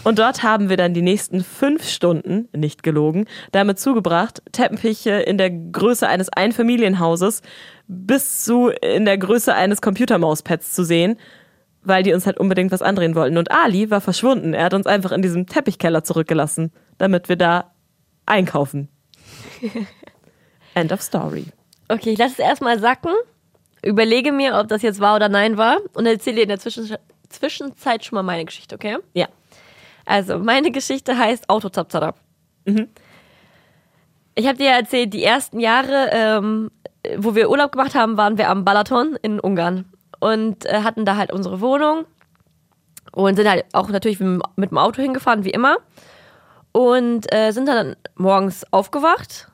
Und 0.04 0.20
dort 0.20 0.44
haben 0.44 0.68
wir 0.68 0.76
dann 0.76 0.94
die 0.94 1.02
nächsten 1.02 1.42
fünf 1.42 1.84
Stunden, 1.86 2.48
nicht 2.56 2.84
gelogen, 2.84 3.26
damit 3.50 3.80
zugebracht, 3.80 4.40
Teppiche 4.52 5.10
in 5.10 5.36
der 5.36 5.50
Größe 5.50 6.06
eines 6.06 6.28
Einfamilienhauses 6.28 7.42
bis 7.88 8.44
zu 8.44 8.68
in 8.68 9.04
der 9.04 9.18
Größe 9.18 9.52
eines 9.52 9.82
Computermauspads 9.82 10.72
zu 10.72 10.84
sehen, 10.84 11.18
weil 11.82 12.04
die 12.04 12.14
uns 12.14 12.24
halt 12.24 12.38
unbedingt 12.38 12.70
was 12.70 12.82
andrehen 12.82 13.16
wollten. 13.16 13.36
Und 13.36 13.50
Ali 13.50 13.90
war 13.90 14.00
verschwunden. 14.00 14.54
Er 14.54 14.66
hat 14.66 14.74
uns 14.74 14.86
einfach 14.86 15.10
in 15.10 15.22
diesem 15.22 15.46
Teppichkeller 15.46 16.04
zurückgelassen, 16.04 16.70
damit 16.98 17.28
wir 17.28 17.36
da 17.36 17.72
einkaufen. 18.26 18.88
End 20.74 20.92
of 20.92 21.02
story. 21.02 21.46
Okay, 21.88 22.10
ich 22.12 22.18
lasse 22.18 22.34
es 22.34 22.38
erstmal 22.38 22.78
sacken, 22.78 23.12
überlege 23.82 24.32
mir, 24.32 24.56
ob 24.56 24.68
das 24.68 24.82
jetzt 24.82 25.00
wahr 25.00 25.16
oder 25.16 25.28
nein 25.28 25.56
war 25.56 25.78
und 25.94 26.06
erzähle 26.06 26.36
dir 26.36 26.42
in 26.42 26.48
der 26.48 26.58
Zwischen 26.58 26.96
Zwischenzeit 27.28 28.04
schon 28.04 28.16
mal 28.16 28.22
meine 28.22 28.44
Geschichte, 28.44 28.74
okay? 28.74 28.98
Ja. 29.14 29.26
Also, 30.04 30.38
meine 30.38 30.70
Geschichte 30.70 31.16
heißt 31.16 31.48
Autozapzarab. 31.48 32.18
Mhm. 32.64 32.88
Ich 34.34 34.46
habe 34.46 34.58
dir 34.58 34.66
ja 34.66 34.76
erzählt, 34.76 35.12
die 35.12 35.24
ersten 35.24 35.60
Jahre, 35.60 36.10
ähm, 36.12 36.70
wo 37.16 37.34
wir 37.34 37.50
Urlaub 37.50 37.72
gemacht 37.72 37.94
haben, 37.94 38.16
waren 38.16 38.38
wir 38.38 38.48
am 38.48 38.64
Balaton 38.64 39.16
in 39.22 39.40
Ungarn 39.40 39.86
und 40.20 40.66
äh, 40.66 40.82
hatten 40.82 41.04
da 41.04 41.16
halt 41.16 41.32
unsere 41.32 41.60
Wohnung 41.60 42.06
und 43.12 43.36
sind 43.36 43.48
halt 43.48 43.64
auch 43.72 43.88
natürlich 43.88 44.20
mit 44.20 44.70
dem 44.70 44.78
Auto 44.78 45.02
hingefahren, 45.02 45.44
wie 45.44 45.50
immer. 45.50 45.76
Und 46.72 47.30
äh, 47.34 47.50
sind 47.50 47.66
dann 47.66 47.96
morgens 48.14 48.64
aufgewacht 48.72 49.51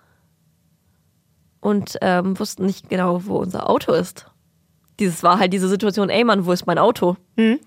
und 1.61 1.99
ähm, 2.03 2.39
wussten 2.39 2.67
nicht 2.67 2.89
genau, 2.89 3.25
wo 3.27 3.37
unser 3.37 3.69
Auto 3.69 3.93
ist. 3.93 4.27
Dieses 4.99 5.23
war 5.23 5.39
halt 5.39 5.53
diese 5.53 5.69
Situation, 5.69 6.11
ey 6.11 6.25
Mann, 6.25 6.47
wo 6.47 6.53
ist 6.53 6.67
mein 6.67 6.79
Auto? 6.79 7.17
Mhm. 7.37 7.61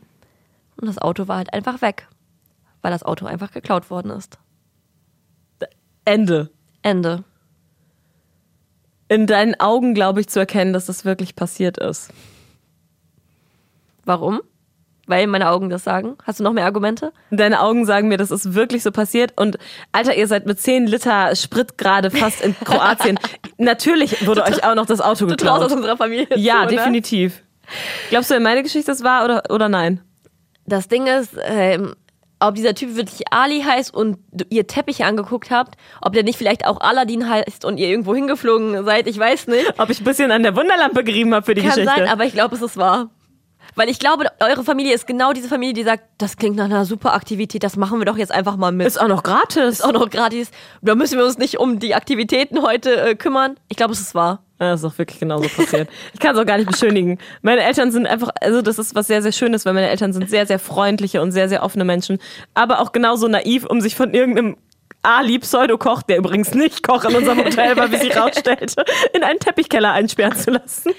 Und 0.78 0.88
das 0.88 0.98
Auto 0.98 1.28
war 1.28 1.38
halt 1.38 1.54
einfach 1.54 1.82
weg 1.82 2.08
weil 2.82 2.92
das 2.92 3.04
Auto 3.04 3.26
einfach 3.26 3.52
geklaut 3.52 3.89
worden 3.89 4.12
ist. 4.12 4.38
Ende. 6.04 6.50
Ende. 6.82 7.24
In 9.08 9.28
deinen 9.28 9.60
Augen 9.60 9.94
glaube 9.94 10.22
ich 10.22 10.30
zu 10.30 10.39
erkennen, 10.39 10.74
dass 10.74 10.88
das 10.88 11.06
wirklich 11.06 11.36
passiert 11.36 11.78
ist. 11.78 12.12
Warum? 14.04 14.42
Weil 15.08 15.28
meine 15.28 15.49
Augen 15.49 15.70
das 15.70 15.84
sagen. 15.84 16.16
Hast 16.24 16.39
du 16.39 16.43
noch 16.43 16.54
mehr 16.54 16.66
Argumente? 16.66 17.12
Deine 17.32 17.62
Augen 17.62 17.86
sagen 17.86 18.08
mir, 18.08 18.18
das 18.18 18.32
ist 18.32 18.54
wirklich 18.54 18.84
so 18.84 18.91
passiert. 18.91 19.34
Und 19.36 19.58
Alter, 19.91 20.16
ihr 20.16 20.28
seid 20.28 20.45
mit 20.45 20.60
10 20.60 20.88
Liter 20.88 21.36
Sprit 21.36 21.78
gerade 21.78 22.12
fast 22.12 22.41
in 22.41 22.56
Kroatien. 22.64 23.20
Natürlich 23.58 24.26
wurde 24.26 24.43
euch 24.43 24.64
auch 24.64 24.76
noch 24.76 24.86
das 24.86 25.02
Auto 25.02 25.26
geklaut. 25.26 25.41
Du 25.41 25.45
traust 25.45 25.66
aus 25.66 25.74
unserer 25.74 25.97
Familie. 25.97 26.28
Ja, 26.36 26.68
zu, 26.68 26.76
definitiv. 26.76 27.43
Glaubst 28.10 28.30
du, 28.30 28.36
in 28.36 28.43
meine 28.43 28.64
Geschichte 28.64 28.91
das 28.91 29.04
war 29.04 29.26
oder, 29.26 29.43
oder 29.49 29.70
nein? 29.70 30.02
Das 30.66 30.88
Ding 30.88 31.08
ist, 31.08 31.36
ähm, 31.43 31.95
ob 32.39 32.56
dieser 32.56 32.74
Typ 32.74 32.95
wirklich 32.95 33.32
Ali 33.32 33.62
heißt 33.62 33.93
und 33.93 34.18
ihr 34.49 34.68
Teppiche 34.68 35.06
angeguckt 35.06 35.52
habt, 35.52 35.76
ob 36.02 36.14
der 36.14 36.24
nicht 36.24 36.38
vielleicht 36.38 36.66
auch 36.66 36.82
Aladdin 36.82 37.30
heißt 37.30 37.66
und 37.66 37.78
ihr 37.78 37.88
irgendwo 37.88 38.16
hingeflogen 38.16 38.84
seid, 38.84 39.08
ich 39.08 39.18
weiß 39.18 39.47
nicht. 39.47 39.80
Ob 39.80 39.89
ich 39.89 40.02
ein 40.02 40.04
bisschen 40.04 40.32
an 40.32 40.43
der 40.43 40.56
Wunderlampe 40.56 41.04
gerieben 41.04 41.34
habe 41.34 41.45
für 41.45 41.54
die 41.54 41.62
Kann 41.62 41.72
Geschichte. 41.72 41.89
Kann 41.93 42.06
sein, 42.06 42.12
aber 42.12 42.26
ich 42.26 42.34
glaube, 42.34 42.56
es 42.56 42.62
ist 42.62 42.78
wahr. 42.78 43.10
Weil 43.76 43.89
ich 43.89 43.99
glaube, 43.99 44.26
eure 44.39 44.63
Familie 44.63 44.93
ist 44.93 45.07
genau 45.07 45.34
diese 45.34 45.47
Familie, 45.47 45.74
die 45.74 45.84
sagt, 45.84 46.03
das 46.17 46.38
klingt 46.38 46.57
nach 46.57 46.65
einer 46.65 46.86
super 46.86 47.13
Aktivität, 47.13 47.63
das 47.63 47.78
machen 47.78 47.99
wir 47.99 48.05
doch 48.05 48.17
jetzt 48.17 48.32
einfach 48.32 48.57
mal 48.57 48.72
mit. 48.72 48.88
Ist 48.88 48.99
auch 48.99 49.07
noch 49.07 49.24
gratis. 49.24 49.80
Ist 49.80 49.86
auch 49.86 49.93
noch 49.93 50.09
gratis. 50.09 50.51
Da 50.82 50.95
müssen 50.95 51.17
wir 51.17 51.26
uns 51.26 51.38
nicht 51.38 51.59
um 51.59 51.80
die 51.80 51.95
Aktivitäten 51.95 52.61
heute 52.61 53.01
äh, 53.01 53.15
kümmern. 53.15 53.55
Ich 53.69 53.78
glaube, 53.78 53.93
es 53.93 54.01
ist 54.01 54.15
wahr. 54.15 54.43
Ja, 54.59 54.72
das 54.72 54.82
ist 54.82 54.86
auch 54.86 54.97
wirklich 54.99 55.19
genauso 55.19 55.49
passiert. 55.49 55.89
Ich 56.13 56.19
kann 56.19 56.36
es 56.36 56.41
auch 56.41 56.45
gar 56.45 56.57
nicht 56.57 56.69
beschönigen. 56.69 57.17
Meine 57.41 57.61
Eltern 57.61 57.91
sind 57.91 58.05
einfach, 58.05 58.30
also 58.41 58.61
das 58.61 58.78
ist 58.78 58.93
was 58.93 59.07
sehr, 59.07 59.24
sehr 59.24 59.32
Schönes, 59.32 59.65
weil 59.65 59.74
meine 59.74 59.89
Eltern 59.89 60.13
sind 60.13 60.30
sehr, 60.30 60.45
sehr 60.45 60.59
freundliche 60.59 61.19
und 61.22 61.32
sehr, 61.32 61.49
sehr 61.49 61.63
offene 61.63 61.84
Menschen, 61.84 62.19
aber 62.53 62.80
auch 62.80 62.91
genauso 62.91 63.28
naiv, 63.28 63.65
um 63.65 63.82
sich 63.82 63.95
von 63.95 64.13
irgendeinem 64.13 64.57
Ali 65.04 65.39
Pseudokoch, 65.39 66.04
der 66.04 66.18
übrigens 66.18 66.54
nicht 66.54 66.84
Koch 66.84 67.04
in 67.06 67.16
unserem 67.16 67.39
Hotel 67.39 67.76
war, 67.76 67.91
wie 67.91 67.97
sie 67.97 68.10
rausstellte, 68.18 68.86
in 69.14 69.24
einen 69.24 69.39
Teppichkeller 69.39 69.91
einsperren 69.91 70.36
zu 70.36 70.52
lassen. 70.52 70.91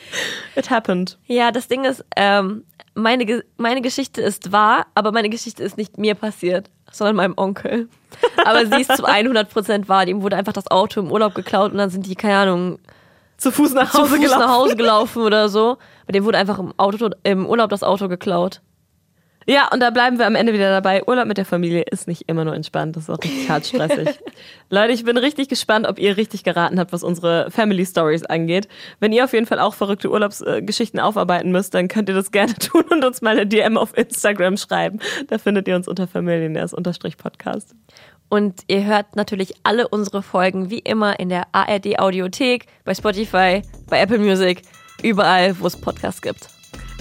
It 0.57 0.71
happened. 0.71 1.19
Ja, 1.27 1.53
das 1.53 1.69
Ding 1.69 1.85
ist, 1.85 2.05
ähm, 2.17 2.65
meine, 2.95 3.43
meine 3.57 3.81
Geschichte 3.81 4.21
ist 4.21 4.53
wahr, 4.53 4.87
aber 4.95 5.13
meine 5.13 5.31
Geschichte 5.31 5.63
ist 5.63 5.77
nicht 5.77 5.99
mir 5.99 6.15
passiert, 6.15 6.69
sondern 6.91 7.17
meinem 7.17 7.35
Onkel. 7.37 7.89
Aber 8.45 8.67
sie 8.67 8.83
ist 8.83 8.97
zu 8.97 9.07
100% 9.07 9.89
wahr. 9.89 10.07
Ihm 10.07 10.23
wurde 10.23 10.37
einfach 10.37 10.53
das 10.53 10.71
Auto 10.71 11.01
im 11.01 11.11
Urlaub 11.11 11.35
geklaut 11.35 11.73
und 11.73 11.79
dann 11.79 11.91
sind 11.91 12.07
die, 12.07 12.15
keine 12.15 12.37
Ahnung, 12.37 12.79
zu 13.39 13.51
Fuß 13.51 13.73
nach 13.73 13.93
Hause 13.95 14.05
zu 14.05 14.09
Fuß 14.11 14.21
gelaufen. 14.21 14.41
nach 14.41 14.51
Hause 14.51 14.77
gelaufen 14.77 15.23
oder 15.23 15.49
so. 15.49 15.79
Bei 16.07 16.13
dem 16.13 16.25
wurde 16.25 16.39
einfach 16.39 16.59
im, 16.59 16.73
Auto, 16.77 17.11
im 17.23 17.47
Urlaub 17.47 17.71
das 17.71 17.83
Auto 17.83 18.09
geklaut. 18.09 18.61
Ja, 19.47 19.69
und 19.73 19.81
da 19.81 19.91
bleiben 19.91 20.19
wir 20.19 20.27
am 20.27 20.35
Ende 20.35 20.53
wieder 20.53 20.71
dabei. 20.71 21.03
Urlaub 21.07 21.27
mit 21.27 21.39
der 21.39 21.45
Familie 21.45 21.83
ist 21.83 22.07
nicht 22.07 22.29
immer 22.29 22.45
nur 22.45 22.55
entspannt, 22.55 22.97
das 22.97 23.05
ist 23.05 23.11
auch 23.11 23.23
richtig 23.23 23.49
hart 23.49 23.67
stressig. 23.67 24.09
Leute, 24.71 24.93
ich 24.93 25.05
bin 25.05 25.17
richtig 25.17 25.49
gespannt, 25.49 25.87
ob 25.87 25.99
ihr 25.99 26.17
richtig 26.17 26.45
geraten 26.45 26.79
habt, 26.79 26.93
was 26.93 27.03
unsere 27.03 27.51
Family 27.51 27.85
Stories 27.85 28.25
angeht. 28.25 28.69
Wenn 29.01 29.13
ihr 29.13 29.25
auf 29.25 29.33
jeden 29.33 29.47
Fall 29.47 29.59
auch 29.59 29.75
verrückte 29.75 30.11
Urlaubsgeschichten 30.11 31.01
aufarbeiten 31.01 31.51
müsst, 31.51 31.75
dann 31.75 31.89
könnt 31.89 32.09
ihr 32.09 32.15
das 32.15 32.31
gerne 32.31 32.55
tun 32.59 32.85
und 32.91 33.05
uns 33.05 33.23
mal 33.23 33.37
eine 33.37 33.47
DM 33.47 33.77
auf 33.77 33.97
Instagram 33.97 34.57
schreiben. 34.57 35.01
Da 35.29 35.39
findet 35.39 35.69
ihr 35.69 35.77
uns 35.77 35.89
unter 35.89 36.07
Familienärs-Podcast. 36.07 37.75
Und 38.29 38.63
ihr 38.69 38.85
hört 38.85 39.15
natürlich 39.15 39.55
alle 39.63 39.89
unsere 39.89 40.23
Folgen 40.23 40.71
wie 40.71 40.79
immer 40.79 41.21
in 41.21 41.29
der 41.29 41.49
ARD 41.53 41.99
Audiothek, 41.99 42.67
bei 42.85 42.95
Spotify, 42.95 43.61
bei 43.89 44.01
Apple 44.01 44.19
Music, 44.19 44.63
überall, 45.03 45.59
wo 45.61 45.67
es 45.67 45.79
Podcasts 45.79 46.23
gibt. 46.23 46.52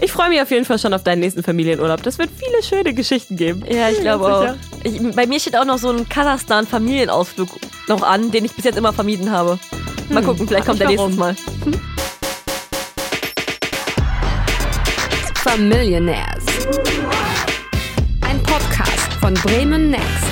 Ich 0.04 0.12
freue 0.12 0.30
mich 0.30 0.42
auf 0.42 0.50
jeden 0.50 0.66
Fall 0.66 0.80
schon 0.80 0.96
auf 0.96 1.04
deinen 1.04 1.20
nächsten 1.20 1.44
Familienurlaub. 1.44 2.02
Das 2.02 2.18
wird 2.18 2.32
viele 2.36 2.64
schöne 2.64 2.96
Geschichten 2.96 3.36
geben. 3.36 3.64
Ja, 3.70 3.90
ich 3.90 4.00
glaube 4.00 4.26
auch. 4.26 4.56
Ich, 4.84 5.00
bei 5.16 5.28
mir 5.28 5.40
steht 5.40 5.56
auch 5.56 5.64
noch 5.64 5.78
so 5.78 5.92
ein 5.92 6.10
Kasachstan-Familienausflug 6.10 7.50
noch 7.88 8.02
an, 8.02 8.32
den 8.32 8.46
ich 8.46 8.56
bis 8.56 8.66
jetzt 8.66 8.80
immer 8.80 8.94
vermieden 8.94 9.32
habe. 9.32 9.60
Mal 10.10 10.22
hm, 10.22 10.26
gucken, 10.26 10.48
vielleicht 10.48 10.66
kommt 10.66 10.80
der 10.80 10.88
nächstes 10.88 11.16
Mal. 11.16 11.36
Hm? 11.64 11.80
Familionaires. 15.36 16.46
Ein 18.22 18.42
Podcast 18.42 19.14
von 19.20 19.36
Bremen 19.36 19.92
Next. 19.92 20.31